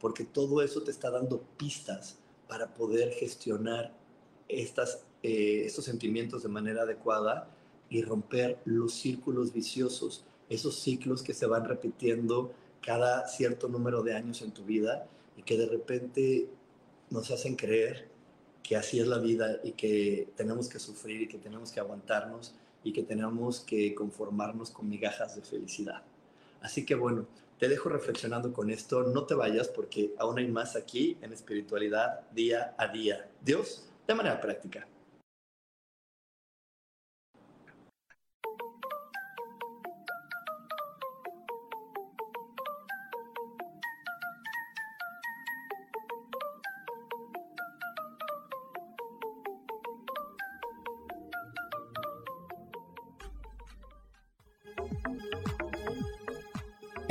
porque 0.00 0.24
todo 0.24 0.62
eso 0.62 0.82
te 0.82 0.90
está 0.90 1.10
dando 1.10 1.42
pistas 1.56 2.16
para 2.48 2.74
poder 2.74 3.12
gestionar 3.12 3.92
eh, 4.48 5.62
estos 5.66 5.84
sentimientos 5.84 6.42
de 6.42 6.48
manera 6.48 6.82
adecuada 6.82 7.48
y 7.88 8.02
romper 8.02 8.58
los 8.64 8.94
círculos 8.94 9.52
viciosos, 9.52 10.24
esos 10.48 10.80
ciclos 10.80 11.22
que 11.22 11.34
se 11.34 11.46
van 11.46 11.64
repitiendo 11.64 12.52
cada 12.80 13.28
cierto 13.28 13.68
número 13.68 14.02
de 14.02 14.14
años 14.14 14.42
en 14.42 14.52
tu 14.52 14.64
vida 14.64 15.06
y 15.36 15.42
que 15.42 15.56
de 15.56 15.66
repente 15.66 16.48
nos 17.10 17.30
hacen 17.30 17.56
creer 17.56 18.08
que 18.62 18.76
así 18.76 19.00
es 19.00 19.06
la 19.06 19.18
vida 19.18 19.60
y 19.62 19.72
que 19.72 20.28
tenemos 20.36 20.68
que 20.68 20.78
sufrir 20.78 21.22
y 21.22 21.28
que 21.28 21.38
tenemos 21.38 21.72
que 21.72 21.80
aguantarnos 21.80 22.54
y 22.82 22.92
que 22.92 23.02
tenemos 23.02 23.60
que 23.60 23.94
conformarnos 23.94 24.70
con 24.70 24.88
migajas 24.88 25.36
de 25.36 25.42
felicidad. 25.42 26.02
Así 26.62 26.84
que 26.84 26.94
bueno, 26.94 27.26
te 27.60 27.68
dejo 27.68 27.90
reflexionando 27.90 28.54
con 28.54 28.70
esto, 28.70 29.02
no 29.02 29.24
te 29.26 29.34
vayas 29.34 29.68
porque 29.68 30.14
aún 30.18 30.38
hay 30.38 30.48
más 30.48 30.76
aquí 30.76 31.18
en 31.20 31.34
espiritualidad 31.34 32.22
día 32.30 32.74
a 32.78 32.88
día. 32.88 33.28
Dios, 33.42 33.86
de 34.08 34.14
manera 34.14 34.40
práctica. 34.40 34.88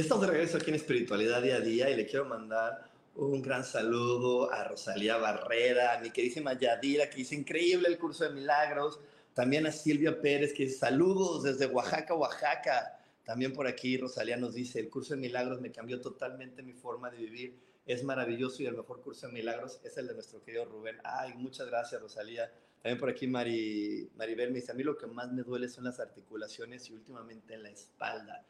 Y 0.00 0.02
estamos 0.02 0.24
de 0.24 0.32
regreso 0.32 0.56
aquí 0.56 0.70
en 0.70 0.76
Espiritualidad 0.76 1.42
Día 1.42 1.56
a 1.56 1.60
Día 1.60 1.90
y 1.90 1.94
le 1.94 2.06
quiero 2.06 2.24
mandar 2.24 2.90
un 3.16 3.42
gran 3.42 3.62
saludo 3.62 4.50
a 4.50 4.64
Rosalía 4.64 5.18
Barrera, 5.18 5.92
a 5.92 6.00
mi 6.00 6.10
queridísima 6.10 6.58
Yadira, 6.58 7.10
que 7.10 7.16
dice 7.18 7.34
increíble 7.34 7.86
el 7.86 7.98
curso 7.98 8.24
de 8.24 8.30
milagros. 8.30 8.98
También 9.34 9.66
a 9.66 9.72
Silvia 9.72 10.18
Pérez, 10.18 10.54
que 10.54 10.62
dice 10.62 10.78
saludos 10.78 11.42
desde 11.42 11.66
Oaxaca, 11.66 12.14
Oaxaca. 12.14 12.98
También 13.26 13.52
por 13.52 13.66
aquí 13.66 13.98
Rosalía 13.98 14.38
nos 14.38 14.54
dice, 14.54 14.80
el 14.80 14.88
curso 14.88 15.12
de 15.12 15.20
milagros 15.20 15.60
me 15.60 15.70
cambió 15.70 16.00
totalmente 16.00 16.62
mi 16.62 16.72
forma 16.72 17.10
de 17.10 17.18
vivir. 17.18 17.60
Es 17.84 18.02
maravilloso 18.02 18.62
y 18.62 18.66
el 18.68 18.78
mejor 18.78 19.02
curso 19.02 19.26
de 19.26 19.34
milagros 19.34 19.80
es 19.84 19.98
el 19.98 20.06
de 20.06 20.14
nuestro 20.14 20.42
querido 20.42 20.64
Rubén. 20.64 20.96
Ay, 21.04 21.34
muchas 21.34 21.66
gracias 21.66 22.00
Rosalía. 22.00 22.50
También 22.82 22.98
por 22.98 23.10
aquí 23.10 23.26
Mari, 23.26 24.08
Maribel 24.16 24.48
me 24.50 24.60
dice, 24.60 24.72
a 24.72 24.74
mí 24.74 24.82
lo 24.82 24.96
que 24.96 25.06
más 25.06 25.30
me 25.30 25.42
duele 25.42 25.68
son 25.68 25.84
las 25.84 26.00
articulaciones 26.00 26.88
y 26.88 26.94
últimamente 26.94 27.52
en 27.52 27.64
la 27.64 27.68
espalda 27.68 28.46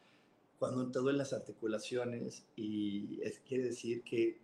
cuando 0.61 0.91
te 0.91 0.99
duelen 0.99 1.17
las 1.17 1.33
articulaciones 1.33 2.43
y 2.55 3.19
es, 3.23 3.39
quiere 3.39 3.63
decir 3.63 4.03
que 4.03 4.37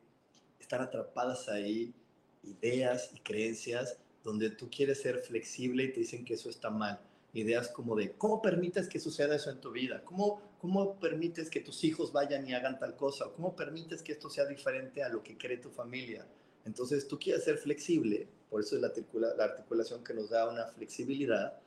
están 0.59 0.81
atrapadas 0.81 1.47
ahí 1.47 1.93
ideas 2.41 3.11
y 3.13 3.19
creencias 3.19 3.99
donde 4.23 4.49
tú 4.49 4.67
quieres 4.67 4.99
ser 4.99 5.19
flexible 5.19 5.83
y 5.83 5.93
te 5.93 5.99
dicen 5.99 6.25
que 6.25 6.33
eso 6.33 6.49
está 6.49 6.71
mal. 6.71 6.99
Ideas 7.33 7.67
como 7.67 7.95
de, 7.95 8.13
¿cómo 8.13 8.41
permites 8.41 8.89
que 8.89 8.99
suceda 8.99 9.35
eso 9.35 9.51
en 9.51 9.61
tu 9.61 9.69
vida? 9.69 10.01
¿Cómo, 10.05 10.41
cómo 10.57 10.99
permites 10.99 11.51
que 11.51 11.59
tus 11.59 11.83
hijos 11.83 12.11
vayan 12.11 12.49
y 12.49 12.55
hagan 12.55 12.79
tal 12.79 12.95
cosa? 12.95 13.25
¿Cómo 13.35 13.55
permites 13.55 14.01
que 14.01 14.13
esto 14.13 14.31
sea 14.31 14.45
diferente 14.45 15.03
a 15.03 15.09
lo 15.09 15.21
que 15.21 15.37
cree 15.37 15.57
tu 15.57 15.69
familia? 15.69 16.25
Entonces 16.65 17.07
tú 17.07 17.19
quieres 17.19 17.43
ser 17.43 17.59
flexible, 17.59 18.27
por 18.49 18.61
eso 18.61 18.75
es 18.75 18.81
la, 18.81 18.91
la 19.35 19.43
articulación 19.43 20.03
que 20.03 20.15
nos 20.15 20.31
da 20.31 20.49
una 20.49 20.65
flexibilidad, 20.65 21.59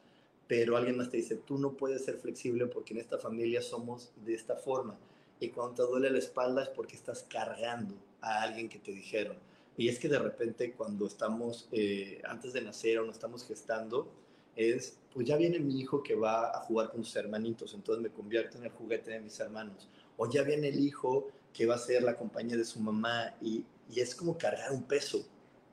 pero 0.50 0.76
alguien 0.76 0.96
más 0.96 1.08
te 1.08 1.16
dice, 1.16 1.36
tú 1.36 1.58
no 1.58 1.76
puedes 1.76 2.04
ser 2.04 2.16
flexible 2.16 2.66
porque 2.66 2.92
en 2.92 2.98
esta 2.98 3.18
familia 3.18 3.62
somos 3.62 4.10
de 4.16 4.34
esta 4.34 4.56
forma. 4.56 4.98
Y 5.38 5.50
cuando 5.50 5.76
te 5.76 5.82
duele 5.88 6.10
la 6.10 6.18
espalda 6.18 6.64
es 6.64 6.68
porque 6.70 6.96
estás 6.96 7.24
cargando 7.30 7.94
a 8.20 8.42
alguien 8.42 8.68
que 8.68 8.80
te 8.80 8.90
dijeron. 8.90 9.36
Y 9.76 9.86
es 9.86 10.00
que 10.00 10.08
de 10.08 10.18
repente 10.18 10.72
cuando 10.72 11.06
estamos 11.06 11.68
eh, 11.70 12.20
antes 12.24 12.52
de 12.52 12.62
nacer 12.62 12.98
o 12.98 13.04
no 13.04 13.12
estamos 13.12 13.46
gestando, 13.46 14.10
es, 14.56 14.98
pues 15.14 15.24
ya 15.24 15.36
viene 15.36 15.60
mi 15.60 15.78
hijo 15.78 16.02
que 16.02 16.16
va 16.16 16.50
a 16.50 16.58
jugar 16.62 16.90
con 16.90 17.04
sus 17.04 17.14
hermanitos, 17.14 17.72
entonces 17.72 18.02
me 18.02 18.10
convierto 18.10 18.58
en 18.58 18.64
el 18.64 18.72
juguete 18.72 19.12
de 19.12 19.20
mis 19.20 19.38
hermanos. 19.38 19.88
O 20.16 20.28
ya 20.28 20.42
viene 20.42 20.66
el 20.66 20.80
hijo 20.80 21.28
que 21.52 21.66
va 21.66 21.76
a 21.76 21.78
ser 21.78 22.02
la 22.02 22.16
compañía 22.16 22.56
de 22.56 22.64
su 22.64 22.80
mamá 22.80 23.36
y, 23.40 23.64
y 23.88 24.00
es 24.00 24.16
como 24.16 24.36
cargar 24.36 24.72
un 24.72 24.82
peso 24.82 25.24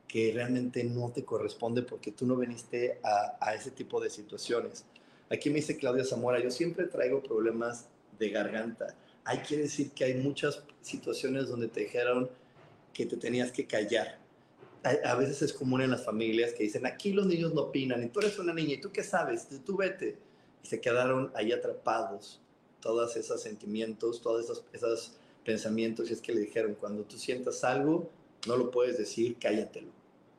que 0.08 0.32
realmente 0.34 0.84
no 0.84 1.12
te 1.12 1.26
corresponde 1.26 1.82
porque 1.82 2.12
tú 2.12 2.26
no 2.26 2.38
viniste 2.38 3.00
a, 3.04 3.38
a, 3.41 3.54
ese 3.54 3.72
tipo 3.72 4.00
de 4.00 4.10
situaciones. 4.10 4.86
Aquí 5.30 5.50
me 5.50 5.58
dice 5.58 5.78
Claudia 5.78 6.06
Zamora, 6.06 6.41
yo 6.41 6.50
siempre 6.50 6.86
traigo 6.86 7.22
problemas 7.22 7.88
de 8.17 8.30
garganta. 8.30 8.96
Hay 9.26 9.39
que 9.39 9.58
decir 9.58 9.91
que 9.91 10.06
hay 10.06 10.13
muchas 10.15 10.63
situaciones 10.82 11.50
donde 11.50 11.67
te 11.67 11.82
dijeron 11.82 12.30
que 12.93 13.06
te 13.06 13.17
tenías 13.17 13.52
que 13.52 13.67
callar. 13.67 14.17
A, 14.84 15.12
a, 15.12 15.15
veces 15.15 15.41
es 15.41 15.52
común 15.52 15.82
en 15.82 15.91
las 15.91 16.06
familias 16.06 16.54
que 16.54 16.63
dicen, 16.63 16.86
aquí 16.86 17.12
los 17.12 17.26
niños 17.26 17.54
no 17.54 17.63
opinan, 17.63 18.02
y 18.04 18.08
tú 18.08 18.22
eres 18.22 18.39
una 18.39 18.54
niña, 18.54 18.76
¿y 18.76 18.82
tú 18.82 18.91
qué 18.91 19.04
sabes? 19.04 19.48
Tú 19.65 19.76
vete. 19.76 20.17
Y 20.63 20.67
se 20.67 20.80
quedaron 20.80 21.32
ahí 21.36 21.52
atrapados 21.52 22.39
todos 22.80 23.17
esos 23.17 23.41
sentimientos, 23.41 24.22
todos 24.22 24.46
esos, 24.46 24.63
esos 24.72 25.17
pensamientos, 25.43 26.10
y 26.10 26.13
es 26.13 26.22
que 26.22 26.34
le 26.34 26.41
dijeron, 26.41 26.76
cuando 26.80 27.04
tú 27.04 27.17
sientas 27.17 27.65
algo, 27.65 28.10
no 28.48 28.56
lo 28.56 28.72
puedes 28.72 28.98
decir, 28.98 29.36
cállatelo 29.38 29.97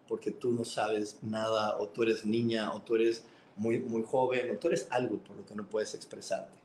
porque 0.08 0.30
tú 0.30 0.52
no 0.52 0.64
sabes 0.64 1.18
nada, 1.22 1.78
o 1.78 1.88
tú 1.88 2.02
eres 2.02 2.24
niña, 2.24 2.72
o 2.72 2.80
tú 2.80 2.96
eres 2.96 3.22
muy, 3.56 3.78
muy 3.78 4.02
joven, 4.02 4.50
o 4.50 4.58
tú 4.58 4.68
eres 4.68 4.86
algo 4.90 5.18
por 5.18 5.36
lo 5.36 5.44
que 5.44 5.54
no 5.54 5.66
puedes 5.66 5.94
expresarte. 5.94 6.56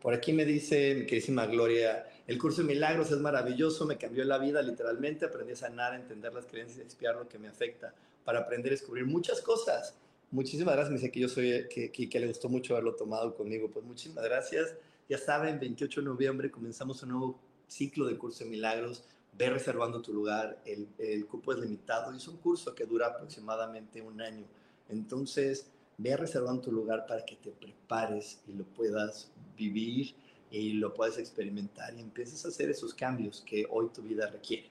Por 0.00 0.14
aquí 0.14 0.32
me 0.32 0.44
dice 0.44 0.94
mi 0.94 1.06
queridísima 1.06 1.46
Gloria, 1.46 2.08
el 2.26 2.38
curso 2.38 2.62
de 2.62 2.68
milagros 2.68 3.10
es 3.10 3.18
maravilloso, 3.18 3.84
me 3.84 3.98
cambió 3.98 4.24
la 4.24 4.38
vida 4.38 4.62
literalmente, 4.62 5.26
aprendí 5.26 5.52
a 5.52 5.56
sanar, 5.56 5.92
a 5.92 5.96
entender 5.96 6.32
las 6.32 6.46
creencias 6.46 6.78
y 6.78 6.82
expiar 6.82 7.16
lo 7.16 7.28
que 7.28 7.38
me 7.38 7.48
afecta, 7.48 7.94
para 8.24 8.40
aprender 8.40 8.70
a 8.70 8.74
descubrir 8.74 9.06
muchas 9.06 9.40
cosas. 9.40 9.94
Muchísimas 10.30 10.74
gracias, 10.74 10.90
me 10.90 10.98
dice 10.98 11.10
que 11.10 11.20
yo 11.20 11.28
soy, 11.28 11.66
que, 11.68 11.90
que, 11.90 12.08
que 12.08 12.20
le 12.20 12.28
gustó 12.28 12.48
mucho 12.48 12.74
haberlo 12.74 12.94
tomado 12.94 13.34
conmigo, 13.34 13.70
pues 13.70 13.84
muchísimas 13.84 14.24
gracias. 14.24 14.74
Ya 15.08 15.18
saben, 15.18 15.58
28 15.58 16.00
de 16.00 16.06
noviembre 16.06 16.50
comenzamos 16.50 17.02
un 17.02 17.08
nuevo 17.08 17.40
ciclo 17.66 18.06
de 18.06 18.16
curso 18.16 18.44
de 18.44 18.50
milagros 18.50 19.04
ve 19.38 19.50
reservando 19.50 20.02
tu 20.02 20.12
lugar, 20.12 20.60
el, 20.64 20.88
el, 20.98 21.24
cupo 21.26 21.52
es 21.52 21.60
limitado 21.60 22.12
y 22.12 22.16
es 22.16 22.26
un 22.26 22.38
curso 22.38 22.74
que 22.74 22.84
dura 22.84 23.06
aproximadamente 23.06 24.02
un 24.02 24.20
año. 24.20 24.44
Entonces, 24.88 25.70
ve 25.96 26.16
reservando 26.16 26.60
tu 26.60 26.72
lugar 26.72 27.06
para 27.06 27.24
que 27.24 27.36
te 27.36 27.52
prepares 27.52 28.40
y 28.48 28.52
lo 28.52 28.64
puedas 28.64 29.30
vivir 29.56 30.14
y 30.50 30.72
lo 30.72 30.92
puedas 30.92 31.18
experimentar 31.18 31.94
y 31.94 32.00
empieces 32.00 32.44
a 32.44 32.48
hacer 32.48 32.68
esos 32.70 32.92
cambios 32.94 33.42
que 33.46 33.66
hoy 33.70 33.88
tu 33.94 34.02
vida 34.02 34.26
requiere. 34.26 34.70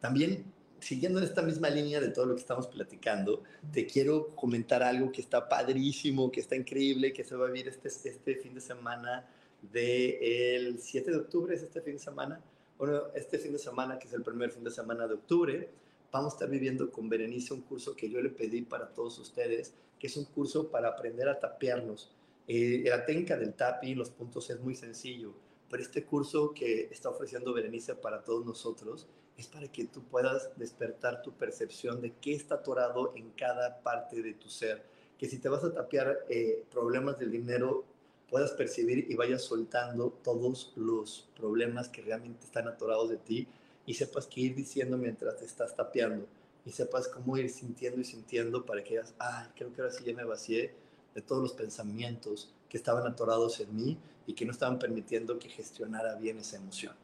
También, 0.00 0.44
siguiendo 0.80 1.20
en 1.20 1.24
esta 1.24 1.42
misma 1.42 1.70
línea 1.70 2.00
de 2.00 2.08
todo 2.08 2.26
lo 2.26 2.34
que 2.34 2.40
estamos 2.40 2.66
platicando, 2.66 3.44
te 3.72 3.86
quiero 3.86 4.28
comentar 4.34 4.82
algo 4.82 5.12
que 5.12 5.20
está 5.20 5.48
padrísimo, 5.48 6.32
que 6.32 6.40
está 6.40 6.56
increíble, 6.56 7.12
que 7.12 7.24
se 7.24 7.36
va 7.36 7.46
a 7.46 7.50
vivir 7.50 7.68
este, 7.68 7.88
este 7.88 8.36
fin 8.36 8.54
de 8.54 8.60
semana 8.60 9.28
del 9.62 10.74
de 10.74 10.80
7 10.80 11.10
de 11.10 11.16
octubre, 11.18 11.54
es 11.54 11.62
este 11.62 11.80
fin 11.82 11.94
de 11.94 11.98
semana, 11.98 12.40
bueno, 12.78 13.02
este 13.14 13.38
fin 13.38 13.52
de 13.52 13.58
semana, 13.58 13.98
que 13.98 14.06
es 14.06 14.14
el 14.14 14.22
primer 14.22 14.50
fin 14.52 14.62
de 14.62 14.70
semana 14.70 15.08
de 15.08 15.14
octubre, 15.14 15.68
vamos 16.12 16.32
a 16.32 16.36
estar 16.36 16.48
viviendo 16.48 16.90
con 16.90 17.08
Berenice 17.08 17.52
un 17.52 17.62
curso 17.62 17.96
que 17.96 18.08
yo 18.08 18.22
le 18.22 18.30
pedí 18.30 18.62
para 18.62 18.88
todos 18.88 19.18
ustedes, 19.18 19.74
que 19.98 20.06
es 20.06 20.16
un 20.16 20.24
curso 20.26 20.70
para 20.70 20.88
aprender 20.88 21.28
a 21.28 21.38
tapearnos. 21.38 22.14
Eh, 22.46 22.84
la 22.86 23.04
técnica 23.04 23.36
del 23.36 23.54
tapi, 23.54 23.94
los 23.94 24.10
puntos 24.10 24.48
es 24.50 24.60
muy 24.60 24.74
sencillo, 24.74 25.34
pero 25.68 25.82
este 25.82 26.04
curso 26.04 26.54
que 26.54 26.88
está 26.90 27.10
ofreciendo 27.10 27.52
Berenice 27.52 27.94
para 27.96 28.22
todos 28.22 28.46
nosotros 28.46 29.08
es 29.36 29.48
para 29.48 29.68
que 29.68 29.84
tú 29.84 30.04
puedas 30.04 30.50
despertar 30.56 31.22
tu 31.22 31.32
percepción 31.32 32.00
de 32.00 32.12
qué 32.20 32.34
está 32.34 32.56
atorado 32.56 33.12
en 33.16 33.30
cada 33.30 33.82
parte 33.82 34.22
de 34.22 34.34
tu 34.34 34.48
ser. 34.48 34.84
Que 35.18 35.28
si 35.28 35.38
te 35.38 35.48
vas 35.48 35.64
a 35.64 35.72
tapear 35.72 36.24
eh, 36.28 36.64
problemas 36.70 37.18
del 37.18 37.32
dinero, 37.32 37.84
puedas 38.28 38.52
percibir 38.52 39.06
y 39.08 39.14
vayas 39.14 39.42
soltando 39.42 40.10
todos 40.22 40.72
los 40.76 41.28
problemas 41.36 41.88
que 41.88 42.02
realmente 42.02 42.44
están 42.44 42.68
atorados 42.68 43.08
de 43.08 43.16
ti 43.16 43.46
y 43.86 43.94
sepas 43.94 44.26
qué 44.26 44.42
ir 44.42 44.54
diciendo 44.54 44.98
mientras 44.98 45.38
te 45.38 45.46
estás 45.46 45.74
tapeando 45.74 46.26
y 46.64 46.72
sepas 46.72 47.08
cómo 47.08 47.36
ir 47.38 47.48
sintiendo 47.48 48.00
y 48.00 48.04
sintiendo 48.04 48.66
para 48.66 48.84
que 48.84 48.90
digas, 48.90 49.14
ah, 49.18 49.50
creo 49.56 49.72
que 49.72 49.80
ahora 49.80 49.92
sí 49.92 50.04
ya 50.04 50.14
me 50.14 50.24
vacié 50.24 50.74
de 51.14 51.22
todos 51.22 51.42
los 51.42 51.52
pensamientos 51.54 52.52
que 52.68 52.76
estaban 52.76 53.06
atorados 53.06 53.60
en 53.60 53.74
mí 53.74 53.98
y 54.26 54.34
que 54.34 54.44
no 54.44 54.52
estaban 54.52 54.78
permitiendo 54.78 55.38
que 55.38 55.48
gestionara 55.48 56.16
bien 56.16 56.38
esa 56.38 56.56
emoción. 56.56 56.94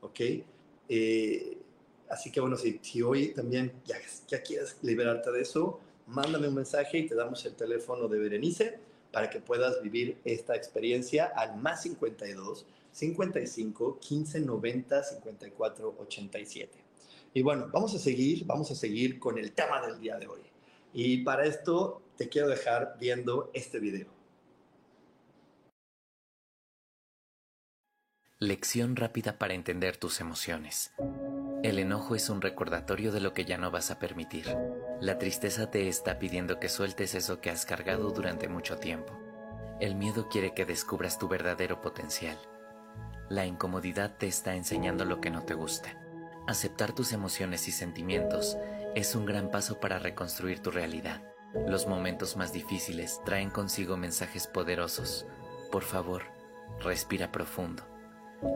¿Ok? 0.00 0.20
Eh, 0.88 1.58
así 2.08 2.30
que 2.30 2.40
bueno, 2.40 2.56
si, 2.56 2.78
si 2.82 3.02
hoy 3.02 3.34
también 3.34 3.72
ya, 3.84 3.96
ya 4.28 4.40
quieres 4.42 4.76
liberarte 4.82 5.32
de 5.32 5.40
eso, 5.40 5.80
mándame 6.06 6.46
un 6.46 6.54
mensaje 6.54 6.98
y 6.98 7.06
te 7.06 7.16
damos 7.16 7.44
el 7.44 7.54
teléfono 7.54 8.06
de 8.06 8.18
Berenice 8.20 8.91
para 9.12 9.30
que 9.30 9.40
puedas 9.40 9.82
vivir 9.82 10.18
esta 10.24 10.56
experiencia 10.56 11.26
al 11.26 11.56
más 11.56 11.82
52 11.82 12.66
55 12.92 13.98
15 14.00 14.40
90 14.40 15.04
54 15.04 15.94
87. 15.98 16.78
Y 17.34 17.42
bueno, 17.42 17.68
vamos 17.72 17.94
a 17.94 17.98
seguir, 17.98 18.44
vamos 18.44 18.70
a 18.70 18.74
seguir 18.74 19.18
con 19.18 19.38
el 19.38 19.52
tema 19.52 19.84
del 19.86 20.00
día 20.00 20.16
de 20.16 20.26
hoy. 20.26 20.40
Y 20.92 21.18
para 21.18 21.46
esto 21.46 22.02
te 22.16 22.28
quiero 22.28 22.48
dejar 22.48 22.96
viendo 23.00 23.50
este 23.54 23.78
video. 23.78 24.08
Lección 28.38 28.96
rápida 28.96 29.38
para 29.38 29.54
entender 29.54 29.96
tus 29.96 30.20
emociones. 30.20 30.92
El 31.62 31.78
enojo 31.78 32.16
es 32.16 32.28
un 32.28 32.42
recordatorio 32.42 33.12
de 33.12 33.20
lo 33.20 33.32
que 33.32 33.44
ya 33.44 33.56
no 33.56 33.70
vas 33.70 33.92
a 33.92 34.00
permitir. 34.00 34.46
La 35.02 35.18
tristeza 35.18 35.68
te 35.68 35.88
está 35.88 36.20
pidiendo 36.20 36.60
que 36.60 36.68
sueltes 36.68 37.16
eso 37.16 37.40
que 37.40 37.50
has 37.50 37.66
cargado 37.66 38.10
durante 38.10 38.46
mucho 38.48 38.76
tiempo. 38.78 39.18
El 39.80 39.96
miedo 39.96 40.28
quiere 40.28 40.54
que 40.54 40.64
descubras 40.64 41.18
tu 41.18 41.26
verdadero 41.26 41.80
potencial. 41.80 42.38
La 43.28 43.44
incomodidad 43.44 44.16
te 44.16 44.28
está 44.28 44.54
enseñando 44.54 45.04
lo 45.04 45.20
que 45.20 45.30
no 45.30 45.42
te 45.42 45.54
gusta. 45.54 46.00
Aceptar 46.46 46.92
tus 46.92 47.12
emociones 47.12 47.66
y 47.66 47.72
sentimientos 47.72 48.56
es 48.94 49.16
un 49.16 49.26
gran 49.26 49.50
paso 49.50 49.80
para 49.80 49.98
reconstruir 49.98 50.60
tu 50.60 50.70
realidad. 50.70 51.20
Los 51.66 51.88
momentos 51.88 52.36
más 52.36 52.52
difíciles 52.52 53.20
traen 53.24 53.50
consigo 53.50 53.96
mensajes 53.96 54.46
poderosos. 54.46 55.26
Por 55.72 55.82
favor, 55.82 56.22
respira 56.78 57.32
profundo. 57.32 57.82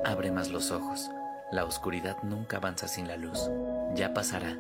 Abre 0.05 0.31
más 0.31 0.49
los 0.53 0.71
ojos. 0.71 1.11
La 1.51 1.65
oscuridad 1.65 2.23
nunca 2.23 2.59
avanza 2.59 2.87
sin 2.87 3.09
la 3.09 3.17
luz. 3.17 3.51
Ya 3.97 4.15
pasará. 4.15 4.57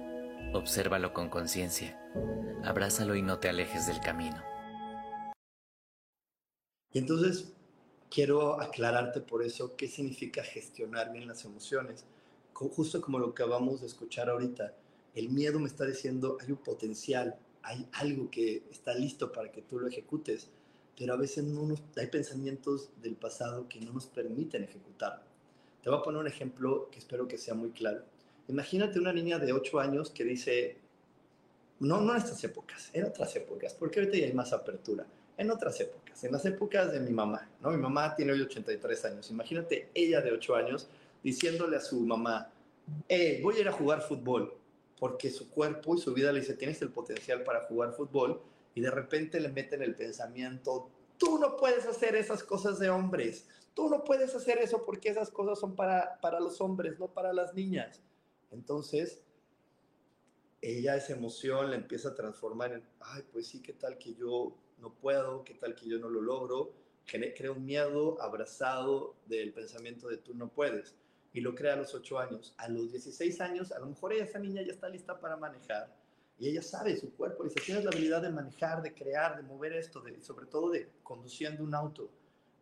Obsérvalo 0.53 1.13
con 1.13 1.29
conciencia. 1.29 1.99
Abrázalo 2.65 3.15
y 3.17 3.23
no 3.23 3.39
te 3.39 3.49
alejes 3.49 3.87
del 3.87 4.01
camino. 4.01 4.43
Y 6.93 6.99
entonces 6.99 7.53
quiero 8.11 8.61
aclararte 8.61 9.21
por 9.21 9.43
eso 9.43 9.77
qué 9.77 9.89
significa 9.89 10.43
gestionar 10.43 11.13
bien 11.13 11.29
las 11.29 11.45
emociones. 11.45 12.05
Justo 12.53 13.01
como 13.01 13.19
lo 13.19 13.35
que 13.35 13.43
acabamos 13.43 13.81
de 13.81 13.89
escuchar 13.89 14.31
ahorita, 14.31 14.75
el 15.15 15.29
miedo 15.29 15.59
me 15.59 15.67
está 15.67 15.85
diciendo 15.85 16.39
hay 16.41 16.53
un 16.53 16.59
potencial, 16.59 17.37
hay 17.63 17.87
algo 17.93 18.31
que 18.31 18.63
está 18.71 18.95
listo 18.95 19.33
para 19.33 19.51
que 19.53 19.63
tú 19.63 19.79
lo 19.79 19.89
ejecutes, 19.89 20.49
pero 20.97 21.13
a 21.13 21.19
veces 21.19 21.45
no 21.45 21.75
hay 21.97 22.07
pensamientos 22.07 22.91
del 23.03 23.17
pasado 23.17 23.69
que 23.69 23.81
no 23.81 23.93
nos 23.93 24.07
permiten 24.07 24.65
ejecutarlo. 24.65 25.25
Te 25.83 25.91
voy 25.91 25.99
a 25.99 26.03
poner 26.03 26.21
un 26.21 26.27
ejemplo 26.29 26.89
que 26.91 26.99
espero 26.99 27.29
que 27.29 27.37
sea 27.37 27.55
muy 27.55 27.71
claro. 27.71 28.05
Imagínate 28.49 28.99
una 28.99 29.13
niña 29.13 29.39
de 29.39 29.53
8 29.53 29.81
años 29.81 30.11
que 30.11 30.25
dice, 30.25 30.77
no, 31.81 32.01
no 32.01 32.13
en 32.13 32.19
estas 32.19 32.43
épocas, 32.45 32.91
en 32.93 33.05
otras 33.05 33.35
épocas, 33.37 33.75
porque 33.75 34.01
ahorita 34.01 34.19
ya 34.19 34.27
hay 34.27 34.33
más 34.33 34.53
apertura, 34.53 35.07
en 35.37 35.51
otras 35.51 35.81
épocas, 35.81 36.23
en 36.25 36.33
las 36.33 36.45
épocas 36.47 36.93
de 36.93 37.01
mi 37.01 37.11
mamá, 37.11 37.49
¿no? 37.61 37.71
Mi 37.71 37.77
mamá 37.77 38.15
tiene 38.15 38.33
hoy 38.33 38.41
83 38.41 39.05
años, 39.07 39.31
imagínate 39.31 39.91
ella 39.95 40.21
de 40.21 40.33
8 40.33 40.55
años 40.55 40.89
diciéndole 41.23 41.77
a 41.77 41.81
su 41.81 42.01
mamá, 42.01 42.51
eh, 43.09 43.41
voy 43.43 43.57
a 43.57 43.61
ir 43.61 43.69
a 43.69 43.73
jugar 43.73 44.01
fútbol, 44.03 44.55
porque 44.99 45.31
su 45.31 45.51
cuerpo 45.51 45.97
y 45.97 45.99
su 45.99 46.15
vida 46.15 46.33
le 46.33 46.41
dice, 46.41 46.55
tienes 46.55 46.81
el 46.83 46.91
potencial 46.91 47.43
para 47.43 47.63
jugar 47.63 47.93
fútbol, 47.93 48.41
y 48.75 48.81
de 48.81 48.91
repente 48.91 49.41
le 49.41 49.49
meten 49.49 49.83
el 49.83 49.97
pensamiento, 49.97 50.89
tú 51.19 51.39
no 51.39 51.57
puedes 51.57 51.87
hacer 51.87 52.15
esas 52.15 52.45
cosas 52.45 52.79
de 52.79 52.91
hombres, 52.91 53.49
tú 53.75 53.89
no 53.89 54.05
puedes 54.05 54.35
hacer 54.35 54.59
eso 54.59 54.85
porque 54.85 55.09
esas 55.09 55.31
cosas 55.31 55.59
son 55.59 55.75
para, 55.75 56.21
para 56.21 56.41
los 56.41 56.61
hombres, 56.61 56.99
no 56.99 57.09
para 57.09 57.33
las 57.33 57.55
niñas. 57.55 58.03
Entonces, 58.51 59.23
ella 60.61 60.97
esa 60.97 61.13
emoción 61.13 61.71
la 61.71 61.77
empieza 61.77 62.11
a 62.11 62.15
transformar 62.15 62.73
en, 62.73 62.89
ay, 63.01 63.23
pues 63.33 63.47
sí, 63.49 63.63
¿qué 63.63 63.73
tal 63.73 63.99
que 63.99 64.15
yo 64.15 64.57
no 64.79 64.95
puedo? 64.95 65.45
¿Qué 65.45 65.55
tal 65.55 65.75
que 65.75 65.89
yo 65.89 65.99
no 65.99 66.09
lo 66.09 66.21
logro? 66.21 66.73
Crea 67.07 67.53
un 67.53 67.65
miedo 67.65 68.21
abrazado 68.21 69.15
del 69.27 69.53
pensamiento 69.53 70.09
de 70.09 70.17
tú 70.17 70.35
no 70.35 70.49
puedes 70.49 70.97
y 71.33 71.41
lo 71.41 71.55
crea 71.55 71.75
a 71.75 71.77
los 71.77 71.95
8 71.95 72.19
años. 72.19 72.55
A 72.57 72.69
los 72.69 72.91
16 72.91 73.41
años, 73.41 73.73
a 73.73 73.79
lo 73.79 73.87
mejor 73.87 74.13
esa 74.13 74.39
niña 74.39 74.63
ya 74.63 74.73
está 74.73 74.89
lista 74.89 75.21
para 75.21 75.37
manejar 75.37 75.95
y 76.39 76.49
ella 76.49 76.63
sabe, 76.63 76.97
su 76.97 77.15
cuerpo 77.15 77.45
dice, 77.45 77.61
tienes 77.65 77.85
la 77.85 77.91
habilidad 77.91 78.21
de 78.21 78.31
manejar, 78.31 78.83
de 78.83 78.93
crear, 78.93 79.37
de 79.37 79.43
mover 79.43 79.73
esto, 79.73 80.01
de, 80.01 80.21
sobre 80.21 80.47
todo 80.47 80.71
de 80.71 80.91
conduciendo 81.03 81.65
un 81.65 81.75
auto. 81.75 82.11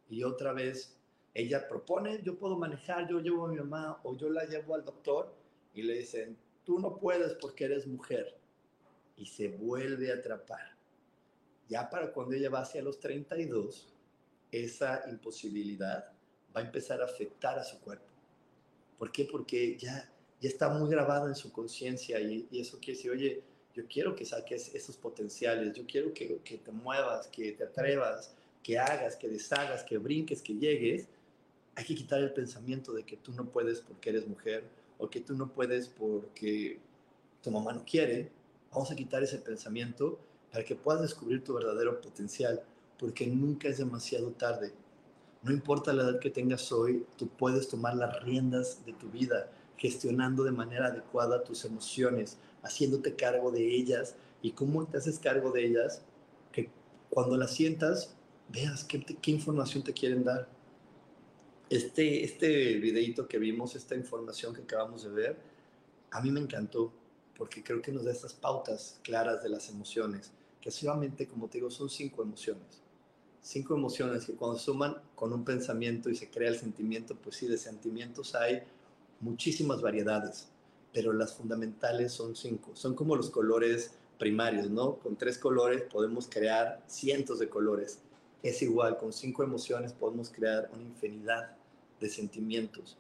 Y 0.09 0.23
otra 0.23 0.53
vez, 0.53 0.97
ella 1.33 1.67
propone, 1.67 2.23
yo 2.23 2.39
puedo 2.39 2.57
manejar, 2.57 3.09
yo 3.09 3.19
llevo 3.19 3.47
a 3.47 3.49
mi 3.49 3.57
mamá 3.57 3.99
o 4.05 4.17
yo 4.17 4.31
la 4.31 4.45
llevo 4.45 4.77
al 4.77 4.85
doctor 4.85 5.35
y 5.75 5.83
le 5.83 5.99
dicen, 5.99 6.37
tú 6.65 6.79
no 6.79 6.97
puedes 6.97 7.35
porque 7.35 7.65
eres 7.65 7.87
mujer. 7.87 8.35
Y 9.17 9.27
se 9.27 9.49
vuelve 9.49 10.11
a 10.11 10.17
atrapar. 10.17 10.75
Ya 11.69 11.89
para 11.89 12.13
cuando 12.13 12.35
ella 12.35 12.51
va 12.51 12.61
hacia 12.61 12.83
los 12.83 13.01
32, 13.01 13.93
esa 14.51 15.03
imposibilidad 15.09 16.13
va 16.55 16.61
a 16.61 16.65
empezar 16.65 17.01
a 17.01 17.05
afectar 17.05 17.59
a 17.59 17.65
su 17.65 17.79
cuerpo. 17.81 18.05
¿Por 18.99 19.11
qué? 19.11 19.25
Porque 19.25 19.77
ya, 19.77 20.09
ya 20.41 20.49
está 20.49 20.69
muy 20.69 20.89
grabada 20.89 21.29
en 21.29 21.35
su 21.35 21.53
conciencia 21.53 22.21
y, 22.21 22.47
eso 22.53 22.79
quiere 22.79 22.97
decir, 22.97 23.11
oye, 23.11 23.43
yo 23.75 23.87
quiero 23.89 24.15
que 24.15 24.25
saques 24.25 24.73
esos 24.75 24.97
potenciales, 24.97 25.75
yo 25.75 25.85
quiero 25.87 26.15
que, 26.15 26.39
que 26.45 26.59
te 26.59 26.71
muevas, 26.71 27.27
que 27.27 27.53
te 27.53 27.65
atrevas, 27.65 28.33
que 28.63 28.79
hagas, 28.79 29.17
que 29.17 29.29
deshagas, 29.29 29.83
que 29.83 29.99
brinques, 29.99 30.43
que 30.43 30.55
llegues. 30.55 31.09
Hay 31.75 31.85
que 31.85 31.97
quitar 31.97 32.21
el 32.21 32.33
pensamiento 32.33 32.93
de 32.93 33.03
que 33.03 33.17
tú 33.17 33.33
no 33.33 33.51
puedes 33.51 33.81
porque 33.81 34.11
eres 34.11 34.29
mujer 34.29 34.63
o 34.99 35.09
que 35.09 35.21
tú 35.21 35.35
no 35.35 35.49
puedes 35.49 35.89
porque 35.89 36.81
tu 37.43 37.51
mamá 37.51 37.73
no 37.73 37.85
quiere. 37.85 38.31
Vamos 38.73 38.91
a 38.91 38.97
quitar 38.97 39.23
ese 39.23 39.39
pensamiento 39.39 40.19
para 40.51 40.65
que 40.65 40.75
puedas 40.75 41.03
descubrir 41.03 41.43
tu 41.43 41.55
verdadero 41.55 42.01
potencial, 42.01 42.63
porque 42.99 43.27
nunca 43.27 43.69
es 43.69 43.79
demasiado 43.79 44.31
tarde. 44.31 44.73
No 45.43 45.53
importa 45.53 45.93
la 45.93 46.05
edad 46.05 46.21
que 46.21 46.31
tengas 46.31 46.73
hoy, 46.73 47.05
tú 47.19 47.29
puedes 47.29 47.69
tomar 47.69 47.97
las 47.97 48.23
riendas 48.23 48.85
de 48.87 48.93
tu 48.95 49.11
vida, 49.11 49.51
gestionando 49.77 50.45
de 50.45 50.53
manera 50.53 50.87
adecuada 50.87 51.45
tus 51.45 51.65
emociones, 51.65 52.39
haciéndote 52.63 53.15
cargo 53.15 53.51
de 53.51 53.75
ellas 53.75 54.15
y 54.41 54.53
cómo 54.53 54.87
te 54.87 54.97
haces 54.97 55.19
cargo 55.19 55.51
de 55.51 55.67
ellas, 55.67 56.03
que 56.53 56.71
cuando 57.11 57.37
las 57.37 57.53
sientas, 57.53 58.15
veas 58.49 58.85
qué, 58.85 59.05
qué 59.05 59.31
información 59.31 59.83
te 59.83 59.93
quieren 59.93 60.25
dar. 60.25 60.49
Este, 61.75 62.23
este 62.23 62.75
videito 62.77 63.27
que 63.27 63.39
vimos, 63.39 63.75
esta 63.75 63.95
información 63.95 64.55
que 64.55 64.63
acabamos 64.63 65.03
de 65.05 65.11
ver, 65.11 65.37
a 66.11 66.21
mí 66.21 66.31
me 66.31 66.41
encantó 66.41 66.93
porque 67.37 67.63
creo 67.63 67.83
que 67.83 67.91
nos 67.91 68.05
da 68.05 68.13
estas 68.13 68.33
pautas 68.33 69.01
claras 69.03 69.43
de 69.43 69.49
las 69.49 69.69
emociones, 69.69 70.31
que 70.61 70.71
solamente, 70.71 71.27
como 71.27 71.49
te 71.49 71.59
digo, 71.59 71.71
son 71.71 71.91
cinco 71.91 72.23
emociones 72.23 72.85
cinco 73.45 73.75
emociones 73.75 74.25
que 74.25 74.33
cuando 74.33 74.59
suman 74.59 74.97
con 75.15 75.33
un 75.33 75.45
pensamiento 75.45 76.09
y 76.09 76.17
se 76.17 76.31
crea 76.31 76.49
el 76.49 76.59
sentimiento, 76.59 77.15
pues 77.15 77.37
sí, 77.37 77.47
de 77.47 77.59
sentimientos 77.59 78.35
hay 78.35 78.63
muchísimas 79.21 79.83
variedades, 79.83 80.49
pero 80.93 81.13
las 81.13 81.35
fundamentales 81.35 82.13
son 82.13 82.35
cinco. 82.35 82.71
Son 82.75 82.95
como 82.95 83.15
los 83.15 83.29
colores 83.29 83.93
primarios, 84.19 84.71
¿no? 84.71 84.97
Con 84.97 85.17
tres 85.17 85.37
colores 85.37 85.83
podemos 85.83 86.27
crear 86.27 86.83
cientos 86.87 87.39
de 87.39 87.51
colores. 87.51 87.99
Es 88.43 88.63
igual, 88.63 88.97
con 88.97 89.13
cinco 89.13 89.43
emociones 89.43 89.93
podemos 89.93 90.31
crear 90.31 90.71
una 90.73 90.83
infinidad 90.83 91.55
de 92.05 92.11
sentimientos. 92.11 92.97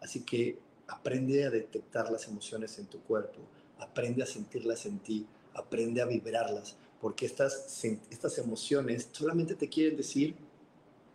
Así 0.00 0.22
que 0.22 0.58
aprende 0.86 1.44
a 1.44 1.50
detectar 1.50 2.10
las 2.10 2.26
emociones 2.26 2.78
en 2.78 2.86
tu 2.86 3.00
cuerpo, 3.00 3.40
aprende 3.78 4.22
a 4.22 4.26
sentirlas 4.26 4.86
en 4.86 4.98
ti, 4.98 5.26
aprende 5.54 6.00
a 6.00 6.06
vibrarlas 6.06 6.76
porque 7.00 7.26
estas, 7.26 7.84
estas 8.10 8.38
emociones 8.38 9.08
solamente 9.12 9.54
te 9.54 9.68
quieren 9.68 9.96
decir, 9.96 10.34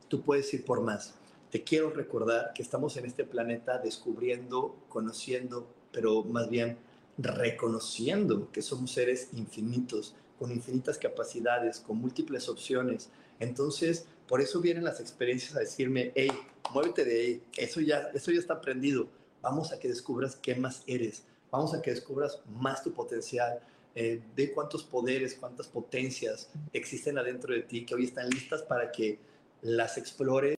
tú 0.07 0.21
puedes 0.21 0.53
ir 0.53 0.63
por 0.63 0.81
más. 0.81 1.13
Te 1.51 1.63
quiero 1.63 1.89
recordar 1.89 2.51
que 2.53 2.63
estamos 2.63 2.97
en 2.97 3.05
este 3.05 3.25
planeta 3.25 3.77
descubriendo, 3.77 4.75
conociendo, 4.89 5.67
pero 5.91 6.23
más 6.23 6.49
bien 6.49 6.77
reconociendo 7.17 8.51
que 8.51 8.61
somos 8.61 8.91
seres 8.91 9.29
infinitos, 9.33 10.15
con 10.39 10.51
infinitas 10.51 10.97
capacidades, 10.97 11.79
con 11.79 11.97
múltiples 11.97 12.49
opciones. 12.49 13.09
Entonces, 13.39 14.07
por 14.27 14.41
eso 14.41 14.61
vienen 14.61 14.83
las 14.83 14.99
experiencias 14.99 15.55
a 15.55 15.59
decirme, 15.59 16.11
hey, 16.15 16.31
muévete 16.73 17.05
de 17.05 17.19
ahí, 17.19 17.43
eso 17.57 17.81
ya, 17.81 18.09
eso 18.13 18.31
ya 18.31 18.39
está 18.39 18.55
aprendido. 18.55 19.07
vamos 19.41 19.73
a 19.73 19.79
que 19.79 19.89
descubras 19.89 20.37
qué 20.37 20.55
más 20.55 20.83
eres, 20.87 21.23
vamos 21.51 21.73
a 21.73 21.81
que 21.81 21.91
descubras 21.91 22.39
más 22.47 22.81
tu 22.81 22.93
potencial, 22.93 23.59
eh, 23.95 24.21
de 24.35 24.51
cuántos 24.53 24.83
poderes, 24.83 25.35
cuántas 25.35 25.67
potencias 25.67 26.49
existen 26.71 27.17
adentro 27.19 27.53
de 27.53 27.61
ti 27.61 27.85
que 27.85 27.93
hoy 27.93 28.05
están 28.05 28.27
listas 28.29 28.63
para 28.63 28.91
que 28.91 29.19
las 29.61 29.97
explores 29.99 30.55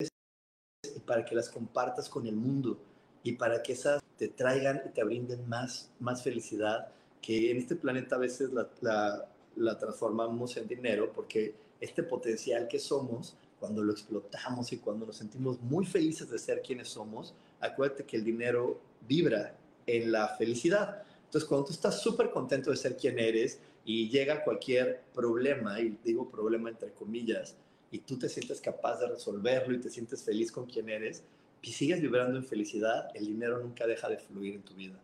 y 0.00 1.00
para 1.00 1.24
que 1.24 1.34
las 1.34 1.48
compartas 1.48 2.08
con 2.08 2.26
el 2.26 2.36
mundo 2.36 2.78
y 3.24 3.32
para 3.32 3.62
que 3.62 3.72
esas 3.72 4.00
te 4.16 4.28
traigan 4.28 4.82
y 4.86 4.90
te 4.90 5.02
brinden 5.02 5.48
más, 5.48 5.90
más 5.98 6.22
felicidad, 6.22 6.88
que 7.20 7.50
en 7.50 7.58
este 7.58 7.76
planeta 7.76 8.16
a 8.16 8.18
veces 8.18 8.50
la, 8.52 9.78
transformamos 9.78 10.56
en 10.56 10.68
dinero 10.68 11.12
porque 11.12 11.54
este 11.80 12.02
potencial 12.02 12.68
que 12.68 12.78
somos, 12.78 13.36
cuando 13.58 13.82
lo 13.82 13.92
explotamos 13.92 14.72
y 14.72 14.78
cuando 14.78 15.06
nos 15.06 15.16
sentimos 15.16 15.60
muy 15.60 15.84
felices 15.84 16.30
de 16.30 16.38
ser 16.38 16.62
quienes 16.62 16.88
somos, 16.88 17.34
acuérdate 17.60 18.04
que 18.04 18.16
el 18.16 18.24
dinero 18.24 18.80
vibra 19.06 19.56
en 19.86 20.12
la 20.12 20.28
felicidad. 20.36 21.02
Entonces, 21.24 21.48
cuando 21.48 21.66
tú 21.66 21.72
estás 21.72 22.00
súper 22.00 22.30
contento 22.30 22.70
de 22.70 22.76
ser 22.76 22.96
quien 22.96 23.18
eres 23.18 23.60
y 23.84 24.08
llega 24.08 24.44
cualquier 24.44 25.02
problema, 25.14 25.80
y 25.80 25.98
digo 26.04 26.30
problema 26.30 26.70
entre 26.70 26.92
comillas, 26.92 27.56
y 27.90 27.98
tú 27.98 28.18
te 28.18 28.28
sientes 28.28 28.60
capaz 28.60 29.00
de 29.00 29.08
resolverlo 29.08 29.74
y 29.74 29.80
te 29.80 29.90
sientes 29.90 30.22
feliz 30.22 30.52
con 30.52 30.66
quien 30.66 30.88
eres, 30.88 31.24
y 31.62 31.72
sigues 31.72 32.00
vibrando 32.00 32.38
en 32.38 32.44
felicidad, 32.44 33.08
el 33.14 33.26
dinero 33.26 33.58
nunca 33.60 33.86
deja 33.86 34.08
de 34.08 34.18
fluir 34.18 34.54
en 34.54 34.62
tu 34.62 34.74
vida. 34.74 35.00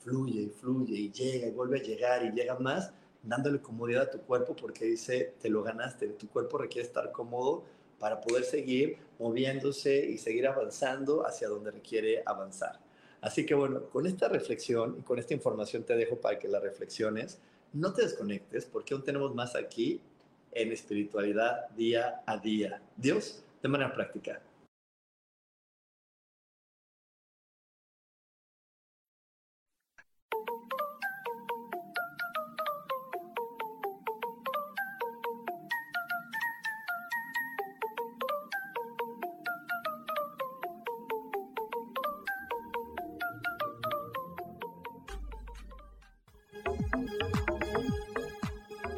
Fluye 0.00 0.42
y 0.42 0.48
fluye 0.48 0.94
y 0.94 1.10
llega 1.10 1.46
y 1.46 1.50
vuelve 1.50 1.80
a 1.80 1.82
llegar 1.82 2.24
y 2.24 2.32
llega 2.32 2.58
más, 2.58 2.92
dándole 3.22 3.60
comodidad 3.60 4.02
a 4.02 4.10
tu 4.10 4.20
cuerpo 4.20 4.54
porque 4.54 4.84
dice, 4.84 5.34
te 5.40 5.48
lo 5.48 5.62
ganaste, 5.62 6.08
tu 6.08 6.28
cuerpo 6.28 6.58
requiere 6.58 6.86
estar 6.86 7.10
cómodo 7.10 7.64
para 8.04 8.20
poder 8.20 8.44
seguir 8.44 8.98
moviéndose 9.18 9.96
y 10.04 10.18
seguir 10.18 10.46
avanzando 10.46 11.26
hacia 11.26 11.48
donde 11.48 11.70
requiere 11.70 12.22
avanzar. 12.26 12.78
Así 13.22 13.46
que 13.46 13.54
bueno, 13.54 13.84
con 13.84 14.06
esta 14.06 14.28
reflexión 14.28 14.96
y 14.98 15.02
con 15.02 15.18
esta 15.18 15.32
información 15.32 15.84
te 15.84 15.96
dejo 15.96 16.16
para 16.16 16.38
que 16.38 16.46
la 16.46 16.60
reflexiones. 16.60 17.38
No 17.72 17.94
te 17.94 18.02
desconectes 18.02 18.66
porque 18.66 18.92
aún 18.92 19.04
tenemos 19.04 19.34
más 19.34 19.56
aquí 19.56 20.02
en 20.52 20.70
espiritualidad 20.70 21.70
día 21.70 22.20
a 22.26 22.36
día. 22.36 22.82
Dios, 22.94 23.42
de 23.62 23.70
manera 23.70 23.94
práctica. 23.94 24.42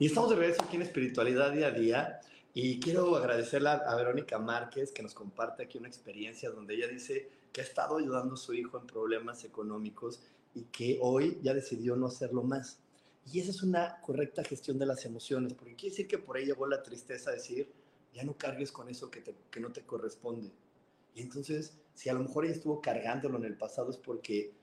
Y 0.00 0.06
estamos 0.06 0.30
de 0.30 0.36
regreso 0.36 0.62
aquí 0.62 0.76
en 0.76 0.82
Espiritualidad 0.82 1.52
Día 1.52 1.66
a 1.66 1.70
Día. 1.72 2.20
Y 2.54 2.80
quiero 2.80 3.14
agradecerle 3.16 3.68
a 3.68 3.94
Verónica 3.96 4.38
Márquez 4.38 4.92
que 4.92 5.02
nos 5.02 5.12
comparte 5.12 5.62
aquí 5.62 5.76
una 5.76 5.88
experiencia 5.88 6.48
donde 6.48 6.74
ella 6.74 6.88
dice 6.88 7.28
que 7.52 7.60
ha 7.60 7.64
estado 7.64 7.98
ayudando 7.98 8.32
a 8.32 8.38
su 8.38 8.54
hijo 8.54 8.78
en 8.78 8.86
problemas 8.86 9.44
económicos 9.44 10.22
y 10.54 10.62
que 10.72 10.98
hoy 11.02 11.38
ya 11.42 11.52
decidió 11.52 11.96
no 11.96 12.06
hacerlo 12.06 12.42
más. 12.42 12.80
Y 13.30 13.40
esa 13.40 13.50
es 13.50 13.62
una 13.62 14.00
correcta 14.00 14.42
gestión 14.42 14.78
de 14.78 14.86
las 14.86 15.04
emociones, 15.04 15.52
porque 15.52 15.76
quiere 15.76 15.90
decir 15.90 16.08
que 16.08 16.16
por 16.16 16.38
ahí 16.38 16.46
llegó 16.46 16.66
la 16.66 16.82
tristeza 16.82 17.28
a 17.28 17.34
decir, 17.34 17.70
ya 18.14 18.24
no 18.24 18.38
cargues 18.38 18.72
con 18.72 18.88
eso 18.88 19.10
que, 19.10 19.20
te, 19.20 19.34
que 19.50 19.60
no 19.60 19.70
te 19.70 19.82
corresponde. 19.82 20.50
Y 21.14 21.20
entonces, 21.20 21.76
si 21.92 22.08
a 22.08 22.14
lo 22.14 22.20
mejor 22.20 22.46
ella 22.46 22.54
estuvo 22.54 22.80
cargándolo 22.80 23.36
en 23.36 23.44
el 23.44 23.58
pasado 23.58 23.90
es 23.90 23.98
porque 23.98 24.54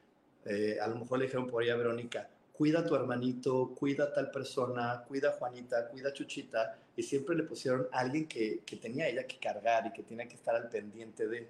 eh, 0.46 0.80
a 0.82 0.88
lo 0.88 0.96
mejor 0.96 1.20
le 1.20 1.26
dijeron 1.26 1.46
por 1.46 1.62
ahí 1.62 1.70
a 1.70 1.76
Verónica, 1.76 2.28
cuida 2.58 2.80
a 2.80 2.86
tu 2.86 2.96
hermanito, 2.96 3.76
cuida 3.78 4.06
a 4.06 4.14
tal 4.14 4.32
persona, 4.32 5.04
cuida 5.08 5.30
a 5.30 5.34
Juanita, 5.34 5.88
cuida 5.90 6.10
a 6.10 6.14
Chuchita, 6.14 6.80
y 6.96 7.04
siempre 7.04 7.36
le 7.36 7.44
pusieron 7.44 7.88
a 7.92 8.00
alguien 8.00 8.28
que, 8.28 8.62
que 8.66 8.78
tenía 8.78 9.08
ella 9.08 9.28
que 9.28 9.38
cargar 9.38 9.86
y 9.86 9.94
que 9.94 10.02
tenía 10.02 10.28
que 10.28 10.34
estar 10.36 10.56
al 10.56 10.68
pendiente 10.68 11.28
de. 11.28 11.48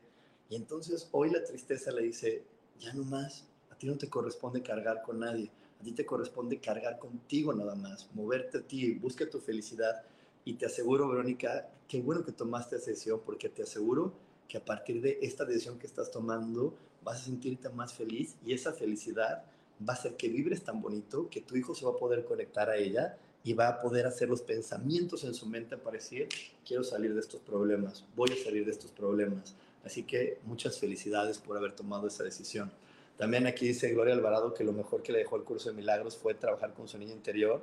Y 0.50 0.58
entonces 0.58 1.08
hoy 1.14 1.30
la 1.30 1.44
tristeza 1.44 1.92
le 1.92 2.04
dice, 2.04 2.44
ya 2.80 2.94
no 2.94 3.04
más, 3.04 3.46
a 3.72 3.76
ti 3.78 3.88
no 3.88 3.98
te 3.98 4.10
corresponde 4.10 4.62
cargar 4.62 5.02
con 5.02 5.20
nadie, 5.20 5.50
a 5.80 5.84
ti 5.84 5.94
te 5.94 6.06
corresponde 6.06 6.60
cargar 6.60 7.00
contigo 7.00 7.54
nada 7.54 7.76
más, 7.76 8.10
moverte 8.14 8.58
a 8.58 8.62
ti, 8.62 8.94
busca 8.96 9.30
tu 9.30 9.40
felicidad. 9.40 10.04
Y 10.44 10.56
te 10.56 10.66
aseguro, 10.66 11.08
Verónica, 11.08 11.70
qué 11.88 12.02
bueno 12.02 12.26
que 12.26 12.34
tomaste 12.34 12.76
esa 12.76 12.90
decisión, 12.90 13.22
porque 13.26 13.48
te 13.48 13.64
aseguro 13.64 14.14
que 14.50 14.58
a 14.58 14.66
partir 14.66 15.02
de 15.02 15.20
esta 15.22 15.46
decisión 15.46 15.80
que 15.80 15.88
estás 15.88 16.12
tomando 16.12 16.74
vas 17.02 17.22
a 17.22 17.26
sentirte 17.26 17.70
más 17.70 17.94
feliz 17.94 18.36
y 18.46 18.54
esa 18.54 18.74
felicidad 18.74 19.46
va 19.88 19.94
a 19.94 19.96
hacer 19.96 20.16
que 20.16 20.30
vibres 20.30 20.64
tan 20.64 20.82
bonito 20.82 21.30
que 21.30 21.42
tu 21.42 21.56
hijo 21.56 21.76
se 21.76 21.86
va 21.86 21.92
a 21.92 21.98
poder 21.98 22.26
conectar 22.26 22.70
a 22.70 22.78
ella 22.78 23.18
y 23.44 23.54
va 23.54 23.68
a 23.68 23.82
poder 23.82 24.06
hacer 24.06 24.30
los 24.30 24.42
pensamientos 24.42 25.24
en 25.24 25.34
su 25.34 25.46
mente 25.46 25.78
para 25.78 25.98
decir, 25.98 26.28
quiero 26.66 26.84
salir 26.84 27.14
de 27.14 27.20
estos 27.20 27.42
problemas, 27.42 28.04
voy 28.16 28.32
a 28.32 28.44
salir 28.44 28.66
de 28.66 28.72
estos 28.72 28.92
problemas. 28.92 29.56
Así 29.86 30.04
que 30.04 30.40
muchas 30.44 30.80
felicidades 30.80 31.38
por 31.38 31.56
haber 31.56 31.74
tomado 31.74 32.08
esa 32.08 32.24
decisión. 32.24 32.72
También 33.16 33.48
aquí 33.48 33.68
dice 33.68 33.90
Gloria 33.94 34.14
Alvarado 34.14 34.54
que 34.54 34.64
lo 34.64 34.74
mejor 34.74 35.02
que 35.02 35.12
le 35.12 35.20
dejó 35.20 35.38
el 35.38 35.44
curso 35.44 35.70
de 35.70 35.76
milagros 35.76 36.18
fue 36.18 36.34
trabajar 36.34 36.74
con 36.74 36.88
su 36.88 36.98
niño 36.98 37.14
interior 37.14 37.62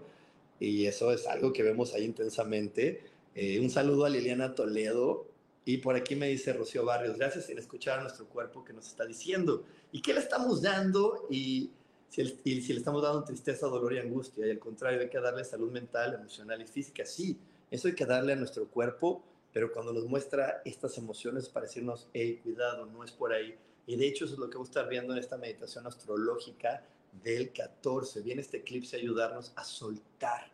y 0.58 0.86
eso 0.86 1.12
es 1.12 1.26
algo 1.26 1.52
que 1.52 1.62
vemos 1.62 1.94
ahí 1.94 2.04
intensamente. 2.04 3.02
Eh, 3.34 3.60
un 3.60 3.70
saludo 3.70 4.04
a 4.04 4.10
Liliana 4.10 4.54
Toledo 4.54 5.26
y 5.64 5.78
por 5.78 5.96
aquí 5.96 6.16
me 6.16 6.28
dice 6.28 6.52
Rocío 6.52 6.84
Barrios, 6.84 7.16
gracias 7.16 7.46
por 7.46 7.58
escuchar 7.58 7.98
a 7.98 8.02
nuestro 8.02 8.26
cuerpo 8.26 8.64
que 8.64 8.72
nos 8.72 8.86
está 8.86 9.04
diciendo 9.04 9.64
y 9.92 10.02
qué 10.02 10.12
le 10.12 10.20
estamos 10.20 10.62
dando 10.62 11.26
y 11.30 11.70
si, 12.14 12.60
si 12.62 12.72
le 12.72 12.78
estamos 12.78 13.02
dando 13.02 13.24
tristeza, 13.24 13.66
dolor 13.66 13.92
y 13.94 13.98
angustia 13.98 14.46
y 14.46 14.50
al 14.50 14.58
contrario 14.58 15.00
hay 15.00 15.08
que 15.08 15.20
darle 15.20 15.44
salud 15.44 15.70
mental, 15.72 16.14
emocional 16.14 16.60
y 16.62 16.66
física. 16.66 17.04
Sí, 17.04 17.38
eso 17.70 17.88
hay 17.88 17.94
que 17.94 18.06
darle 18.06 18.34
a 18.34 18.36
nuestro 18.36 18.68
cuerpo, 18.68 19.22
pero 19.52 19.72
cuando 19.72 19.92
nos 19.92 20.06
muestra 20.06 20.62
estas 20.64 20.96
emociones 20.98 21.48
para 21.48 21.66
decirnos, 21.66 22.08
hey, 22.12 22.40
cuidado, 22.42 22.86
no 22.86 23.02
es 23.02 23.10
por 23.10 23.32
ahí 23.32 23.56
y 23.86 23.96
de 23.96 24.06
hecho 24.06 24.24
eso 24.24 24.34
es 24.34 24.40
lo 24.40 24.48
que 24.48 24.54
vamos 24.54 24.68
a 24.68 24.70
estar 24.70 24.88
viendo 24.88 25.12
en 25.12 25.18
esta 25.18 25.36
meditación 25.36 25.86
astrológica 25.86 26.84
del 27.22 27.52
14. 27.52 28.22
Viene 28.22 28.40
este 28.40 28.58
eclipse 28.58 28.96
a 28.96 29.00
ayudarnos 29.00 29.52
a 29.56 29.64
soltar 29.64 30.52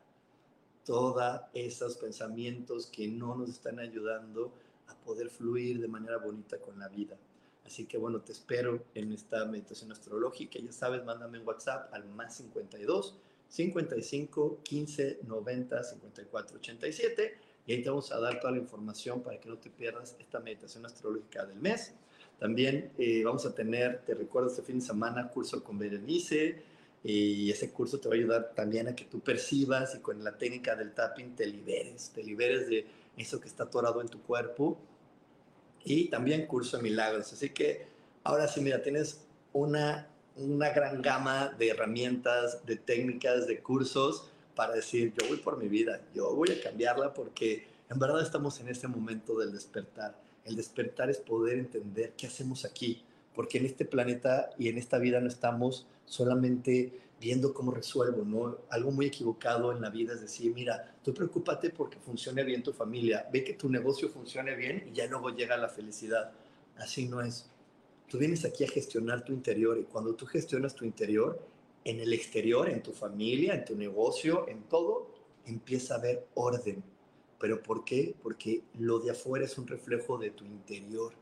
todos 0.85 1.41
esos 1.55 1.97
pensamientos 1.97 2.87
que 2.87 3.07
no 3.07 3.37
nos 3.37 3.51
están 3.51 3.79
ayudando 3.79 4.53
a 4.89 4.95
poder 4.95 5.31
fluir 5.31 5.81
de 5.81 5.89
manera 5.89 6.17
bonita 6.17 6.59
con 6.59 6.79
la 6.79 6.89
vida. 6.89 7.17
Así 7.71 7.85
que 7.85 7.99
bueno, 7.99 8.21
te 8.21 8.33
espero 8.33 8.83
en 8.97 9.12
esta 9.12 9.45
meditación 9.45 9.93
astrológica. 9.93 10.59
Ya 10.59 10.73
sabes, 10.73 11.05
mándame 11.05 11.39
un 11.39 11.47
WhatsApp 11.47 11.95
al 11.95 12.05
más 12.05 12.37
52 12.39 13.14
55 13.49 14.59
15 14.64 15.21
90 15.23 15.85
54 15.85 16.57
87 16.57 17.35
y 17.68 17.73
ahí 17.73 17.81
te 17.81 17.89
vamos 17.89 18.11
a 18.11 18.18
dar 18.18 18.41
toda 18.41 18.55
la 18.55 18.59
información 18.59 19.23
para 19.23 19.39
que 19.39 19.49
no 19.49 19.57
te 19.57 19.71
pierdas 19.71 20.16
esta 20.18 20.41
meditación 20.41 20.85
astrológica 20.85 21.47
del 21.47 21.61
mes. 21.61 21.95
También 22.41 22.91
eh, 22.99 23.23
vamos 23.23 23.47
a 23.47 23.55
tener, 23.55 24.01
te 24.05 24.14
recuerdo, 24.14 24.49
este 24.49 24.62
fin 24.62 24.81
de 24.81 24.85
semana 24.85 25.29
curso 25.29 25.62
con 25.62 25.79
Berenice 25.79 26.64
y 27.05 27.53
ese 27.53 27.71
curso 27.71 28.01
te 28.01 28.09
va 28.09 28.16
a 28.16 28.18
ayudar 28.18 28.53
también 28.57 28.89
a 28.89 28.97
que 28.97 29.05
tú 29.05 29.21
percibas 29.21 29.95
y 29.95 30.01
con 30.01 30.25
la 30.25 30.37
técnica 30.37 30.75
del 30.75 30.93
tapping 30.93 31.37
te 31.37 31.47
liberes, 31.47 32.11
te 32.11 32.25
liberes 32.25 32.68
de 32.68 32.85
eso 33.16 33.41
que 33.41 33.47
está 33.47 33.62
atorado 33.62 34.01
en 34.01 34.09
tu 34.09 34.21
cuerpo 34.23 34.77
y 35.85 36.09
también 36.09 36.47
curso 36.47 36.76
de 36.76 36.83
milagros. 36.83 37.33
Así 37.33 37.51
que 37.51 37.87
ahora 38.24 38.49
sí, 38.49 38.61
mira, 38.61 38.83
tienes 38.83 39.20
una, 39.53 40.09
una 40.37 40.70
gran 40.70 41.03
gama 41.03 41.55
de 41.59 41.68
herramientas, 41.68 42.64
de 42.66 42.76
técnicas, 42.76 43.47
de 43.47 43.61
cursos 43.61 44.28
para 44.55 44.74
decir, 44.74 45.12
yo 45.18 45.28
voy 45.28 45.39
por 45.39 45.57
mi 45.57 45.68
vida, 45.68 46.01
yo 46.14 46.35
voy 46.35 46.51
a 46.51 46.62
cambiarla 46.62 47.14
porque 47.14 47.66
en 47.89 47.99
verdad 47.99 48.22
estamos 48.22 48.61
en 48.61 48.68
este 48.68 48.89
momento 48.89 49.39
del 49.39 49.53
despertar 49.53 50.14
el 50.45 50.57
despertar 50.57 51.11
es 51.11 51.18
poder 51.18 51.59
entender 51.59 52.12
qué 52.16 52.26
hacemos 52.26 52.64
aquí, 52.64 53.03
porque 53.35 53.59
en 53.59 53.66
este 53.66 53.85
planeta 53.85 54.51
y 54.59 54.68
en 54.68 54.78
esta 54.78 54.99
vida 54.99 55.20
no 55.20 55.28
estamos 55.28 55.87
solamente 56.07 56.93
viendo 57.21 57.53
cómo 57.53 57.71
resuelvo, 57.73 58.25
¿no? 58.25 58.59
Algo 58.71 58.91
muy 58.91 59.07
equivocado 59.07 59.73
en 59.73 59.81
la 59.83 59.91
vida 59.91 60.14
es 60.14 60.23
decir, 60.23 60.53
mira, 60.55 60.97
tú 61.05 61.12
preocúpate 61.12 61.71
porque 61.71 61.99
funcione 61.99 62.43
bien 62.43 62.62
tu 62.62 62.73
familia, 62.73 63.29
ve 63.33 63.45
que 63.45 63.55
tu 63.55 63.68
negocio 63.68 64.09
funcione 64.09 64.55
bien 64.57 64.89
y 64.89 64.97
ya 64.97 65.07
luego 65.07 65.31
llega 65.31 65.57
la 65.57 65.68
felicidad. 65.68 66.33
Así 66.77 67.07
no 67.07 67.21
es. 67.21 67.51
Tú 68.09 68.18
vienes 68.18 68.45
aquí 68.45 68.64
a 68.64 68.68
gestionar 68.68 69.25
tu 69.25 69.33
interior 69.33 69.79
y 69.79 69.85
cuando 69.85 70.14
tú 70.14 70.27
gestionas 70.27 70.75
tu 70.75 70.85
interior, 70.85 71.41
en 71.85 72.01
el 72.01 72.12
exterior, 72.12 72.68
en 72.68 72.83
tu 72.83 72.93
familia, 72.93 73.55
en 73.55 73.64
tu 73.64 73.77
negocio, 73.77 74.49
en 74.49 74.62
todo, 74.64 75.11
empieza 75.47 75.95
a 75.95 75.99
haber 75.99 76.27
orden, 76.35 76.83
¿Pero 77.41 77.62
por 77.62 77.85
qué? 77.85 78.14
Porque 78.23 78.62
lo 78.79 78.99
de 78.99 79.12
afuera 79.12 79.47
es 79.47 79.57
un 79.57 79.66
reflejo 79.66 80.18
de 80.18 80.31
tu 80.31 80.45
interior. 80.45 81.14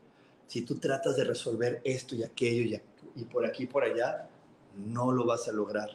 Si 0.47 0.63
tú 0.63 0.75
tratas 0.75 1.15
de 1.15 1.23
resolver 1.23 1.79
esto 1.85 2.13
y 2.13 2.23
aquello 2.23 2.77
y, 3.15 3.23
por 3.23 3.45
aquí 3.45 3.63
y 3.63 3.67
por 3.67 3.85
allá, 3.85 4.29
no 4.85 5.11
lo 5.11 5.25
vas 5.25 5.47
a 5.47 5.51
lograr. 5.51 5.89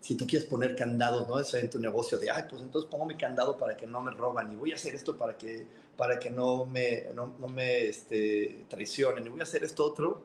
Si 0.00 0.16
tú 0.16 0.26
quieres 0.26 0.46
poner 0.48 0.76
candados, 0.76 1.26
¿no? 1.26 1.38
Eso 1.38 1.56
en 1.56 1.70
tu 1.70 1.78
negocio 1.78 2.18
de, 2.18 2.30
ay, 2.30 2.44
pues 2.48 2.60
entonces 2.62 2.90
pongo 2.90 3.06
mi 3.06 3.16
candado 3.16 3.56
para 3.56 3.76
que 3.76 3.86
no 3.86 4.02
me 4.02 4.10
roban 4.10 4.52
y 4.52 4.56
voy 4.56 4.72
a 4.72 4.74
hacer 4.74 4.94
esto 4.94 5.16
para 5.16 5.36
que, 5.36 5.66
para 5.96 6.18
que 6.18 6.30
no 6.30 6.66
me, 6.66 7.06
no, 7.14 7.34
no 7.38 7.48
me 7.48 7.86
este, 7.86 8.66
traicionen 8.68 9.26
y 9.26 9.30
voy 9.30 9.40
a 9.40 9.44
hacer 9.44 9.64
esto 9.64 9.84
otro, 9.84 10.22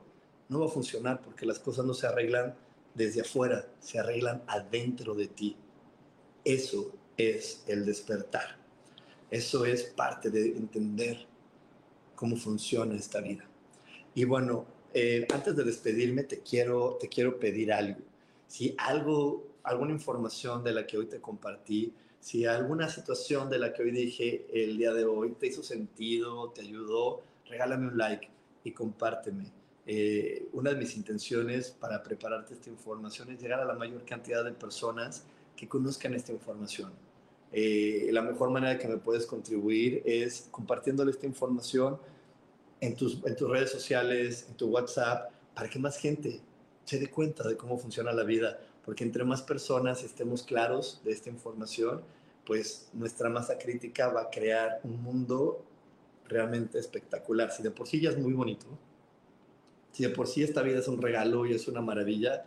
no 0.48 0.60
va 0.60 0.66
a 0.66 0.68
funcionar 0.68 1.22
porque 1.22 1.46
las 1.46 1.58
cosas 1.58 1.86
no 1.86 1.94
se 1.94 2.06
arreglan 2.06 2.54
desde 2.94 3.22
afuera, 3.22 3.66
se 3.78 3.98
arreglan 3.98 4.42
adentro 4.46 5.14
de 5.14 5.28
ti. 5.28 5.56
Eso 6.44 6.92
es 7.16 7.64
el 7.66 7.86
despertar. 7.86 8.58
Eso 9.30 9.64
es 9.64 9.84
parte 9.84 10.28
de 10.28 10.48
entender 10.56 11.26
cómo 12.16 12.36
funciona 12.36 12.96
esta 12.96 13.20
vida. 13.20 13.44
Y 14.14 14.24
bueno, 14.24 14.66
eh, 14.94 15.26
antes 15.32 15.56
de 15.56 15.64
despedirme, 15.64 16.24
te 16.24 16.40
quiero, 16.40 16.96
te 17.00 17.08
quiero 17.08 17.38
pedir 17.38 17.72
algo. 17.72 18.00
Si 18.46 18.74
algo, 18.78 19.46
alguna 19.62 19.92
información 19.92 20.64
de 20.64 20.72
la 20.72 20.86
que 20.86 20.98
hoy 20.98 21.06
te 21.06 21.20
compartí, 21.20 21.92
si 22.20 22.44
alguna 22.44 22.88
situación 22.88 23.48
de 23.48 23.58
la 23.58 23.72
que 23.72 23.82
hoy 23.82 23.92
dije 23.92 24.46
el 24.52 24.76
día 24.76 24.92
de 24.92 25.04
hoy 25.04 25.32
te 25.32 25.46
hizo 25.46 25.62
sentido, 25.62 26.50
te 26.50 26.62
ayudó, 26.62 27.22
regálame 27.46 27.88
un 27.88 27.96
like 27.96 28.28
y 28.64 28.72
compárteme. 28.72 29.52
Eh, 29.86 30.48
una 30.52 30.70
de 30.70 30.76
mis 30.76 30.96
intenciones 30.96 31.70
para 31.70 32.02
prepararte 32.02 32.54
esta 32.54 32.68
información 32.68 33.30
es 33.30 33.40
llegar 33.40 33.60
a 33.60 33.64
la 33.64 33.74
mayor 33.74 34.04
cantidad 34.04 34.44
de 34.44 34.52
personas 34.52 35.24
que 35.56 35.68
conozcan 35.68 36.14
esta 36.14 36.32
información 36.32 36.92
eh, 37.52 38.08
la 38.12 38.22
mejor 38.22 38.50
manera 38.50 38.78
que 38.78 38.86
me 38.86 38.96
puedes 38.96 39.26
contribuir 39.26 40.02
es 40.04 40.48
compartiéndole 40.50 41.10
esta 41.10 41.26
información 41.26 41.98
en 42.80 42.96
tus, 42.96 43.24
en 43.24 43.36
tus 43.36 43.50
redes 43.50 43.70
sociales, 43.70 44.46
en 44.48 44.56
tu 44.56 44.68
WhatsApp, 44.68 45.30
para 45.54 45.68
que 45.68 45.78
más 45.78 45.96
gente 45.98 46.40
se 46.84 46.98
dé 46.98 47.10
cuenta 47.10 47.46
de 47.46 47.56
cómo 47.56 47.78
funciona 47.78 48.12
la 48.12 48.24
vida. 48.24 48.58
Porque 48.84 49.04
entre 49.04 49.24
más 49.24 49.42
personas 49.42 50.02
estemos 50.02 50.42
claros 50.42 51.00
de 51.04 51.12
esta 51.12 51.28
información, 51.28 52.02
pues 52.46 52.88
nuestra 52.92 53.28
masa 53.28 53.58
crítica 53.58 54.08
va 54.08 54.22
a 54.22 54.30
crear 54.30 54.80
un 54.84 55.02
mundo 55.02 55.62
realmente 56.26 56.78
espectacular. 56.78 57.52
Si 57.52 57.62
de 57.62 57.70
por 57.70 57.86
sí 57.86 58.00
ya 58.00 58.10
es 58.10 58.18
muy 58.18 58.32
bonito, 58.32 58.66
si 59.92 60.04
de 60.04 60.10
por 60.10 60.26
sí 60.26 60.42
esta 60.42 60.62
vida 60.62 60.78
es 60.78 60.88
un 60.88 61.02
regalo 61.02 61.46
y 61.46 61.52
es 61.52 61.68
una 61.68 61.80
maravilla, 61.80 62.44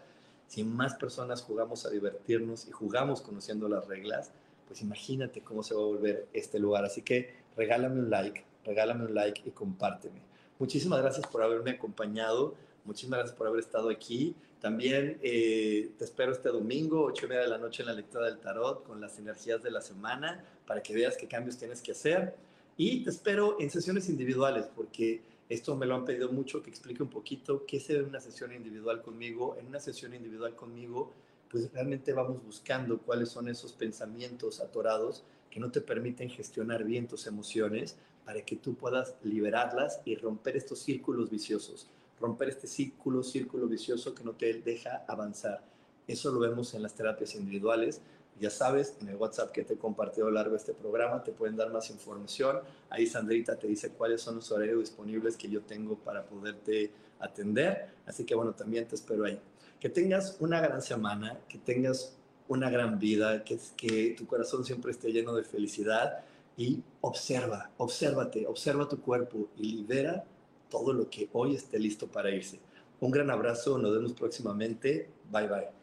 si 0.47 0.63
más 0.63 0.95
personas 0.95 1.41
jugamos 1.41 1.85
a 1.85 1.89
divertirnos 1.89 2.67
y 2.67 2.71
jugamos 2.71 3.21
conociendo 3.21 3.67
las 3.69 3.87
reglas, 3.87 4.31
pues 4.67 4.81
imagínate 4.81 5.41
cómo 5.41 5.63
se 5.63 5.75
va 5.75 5.81
a 5.81 5.85
volver 5.85 6.27
este 6.33 6.59
lugar. 6.59 6.85
Así 6.85 7.01
que 7.01 7.35
regálame 7.55 7.99
un 7.99 8.09
like, 8.09 8.43
regálame 8.63 9.05
un 9.05 9.13
like 9.13 9.41
y 9.45 9.51
compárteme. 9.51 10.21
Muchísimas 10.59 11.01
gracias 11.01 11.27
por 11.27 11.41
haberme 11.41 11.71
acompañado, 11.71 12.55
muchísimas 12.85 13.19
gracias 13.19 13.37
por 13.37 13.47
haber 13.47 13.59
estado 13.59 13.89
aquí. 13.89 14.35
También 14.61 15.19
eh, 15.21 15.91
te 15.97 16.05
espero 16.05 16.31
este 16.31 16.49
domingo, 16.49 17.03
8 17.03 17.25
y 17.25 17.29
media 17.29 17.41
de 17.41 17.49
la 17.49 17.57
noche 17.57 17.83
en 17.83 17.87
la 17.87 17.93
lectura 17.93 18.25
del 18.25 18.39
tarot 18.39 18.83
con 18.83 19.01
las 19.01 19.19
energías 19.19 19.61
de 19.61 19.71
la 19.71 19.81
semana 19.81 20.43
para 20.65 20.81
que 20.81 20.93
veas 20.93 21.17
qué 21.17 21.27
cambios 21.27 21.57
tienes 21.57 21.81
que 21.81 21.91
hacer. 21.91 22.35
Y 22.77 23.03
te 23.03 23.09
espero 23.09 23.57
en 23.59 23.69
sesiones 23.69 24.07
individuales 24.09 24.69
porque 24.73 25.21
esto 25.49 25.75
me 25.75 25.85
lo 25.85 25.95
han 25.95 26.05
pedido 26.05 26.31
mucho, 26.31 26.63
que 26.63 26.69
explique 26.69 27.03
un 27.03 27.09
poquito 27.09 27.65
qué 27.65 27.79
se 27.79 27.93
ve 27.93 27.99
en 27.99 28.05
una 28.05 28.21
sesión 28.21 28.53
individual 28.53 29.01
conmigo. 29.01 29.57
En 29.59 29.67
una 29.67 29.79
sesión 29.79 30.13
individual 30.13 30.55
conmigo 30.55 31.11
pues 31.53 31.71
realmente 31.71 32.13
vamos 32.13 32.43
buscando 32.43 32.97
cuáles 32.97 33.29
son 33.29 33.47
esos 33.47 33.73
pensamientos 33.73 34.59
atorados 34.59 35.23
que 35.51 35.59
no 35.59 35.69
te 35.69 35.81
permiten 35.81 36.27
gestionar 36.27 36.83
bien 36.83 37.07
tus 37.07 37.27
emociones 37.27 37.95
para 38.25 38.41
que 38.41 38.55
tú 38.55 38.75
puedas 38.75 39.15
liberarlas 39.23 40.01
y 40.05 40.15
romper 40.15 40.57
estos 40.57 40.79
círculos 40.79 41.29
viciosos, 41.29 41.87
romper 42.19 42.49
este 42.49 42.67
círculo, 42.67 43.23
círculo 43.23 43.67
vicioso 43.67 44.13
que 44.13 44.23
no 44.23 44.33
te 44.33 44.53
deja 44.53 45.03
avanzar. 45.07 45.63
Eso 46.07 46.31
lo 46.31 46.39
vemos 46.39 46.73
en 46.73 46.83
las 46.83 46.93
terapias 46.93 47.35
individuales. 47.35 48.01
Ya 48.39 48.49
sabes, 48.49 48.95
en 48.99 49.09
el 49.09 49.15
WhatsApp 49.15 49.51
que 49.51 49.63
te 49.63 49.75
he 49.75 49.77
compartido 49.77 50.27
a 50.27 50.29
lo 50.29 50.35
largo 50.35 50.51
de 50.51 50.57
este 50.57 50.73
programa 50.73 51.23
te 51.23 51.31
pueden 51.31 51.55
dar 51.55 51.71
más 51.71 51.89
información. 51.89 52.59
Ahí 52.89 53.05
Sandrita 53.05 53.57
te 53.57 53.67
dice 53.67 53.91
cuáles 53.91 54.21
son 54.21 54.35
los 54.35 54.51
horarios 54.51 54.79
disponibles 54.79 55.37
que 55.37 55.49
yo 55.49 55.61
tengo 55.61 55.95
para 55.97 56.25
poderte 56.25 56.91
atender. 57.19 57.89
Así 58.05 58.25
que 58.25 58.35
bueno, 58.35 58.53
también 58.53 58.87
te 58.87 58.95
espero 58.95 59.25
ahí 59.25 59.39
que 59.83 59.89
tengas 59.89 60.37
una 60.39 60.61
gran 60.61 60.81
semana, 60.81 61.37
que 61.49 61.57
tengas 61.57 62.15
una 62.47 62.69
gran 62.69 62.99
vida, 62.99 63.43
que, 63.43 63.59
que 63.75 64.15
tu 64.17 64.25
corazón 64.25 64.63
siempre 64.63 64.91
esté 64.91 65.11
lleno 65.11 65.35
de 65.35 65.43
felicidad 65.43 66.23
y 66.57 66.81
observa, 67.01 67.71
obsérvate, 67.77 68.45
observa 68.47 68.87
tu 68.87 69.01
cuerpo 69.01 69.49
y 69.57 69.63
libera 69.73 70.23
todo 70.69 70.93
lo 70.93 71.09
que 71.09 71.29
hoy 71.33 71.55
esté 71.55 71.79
listo 71.79 72.07
para 72.07 72.31
irse. 72.31 72.59
Un 72.99 73.11
gran 73.11 73.29
abrazo, 73.29 73.77
nos 73.77 73.93
vemos 73.93 74.13
próximamente. 74.13 75.09
Bye 75.31 75.47
bye. 75.47 75.82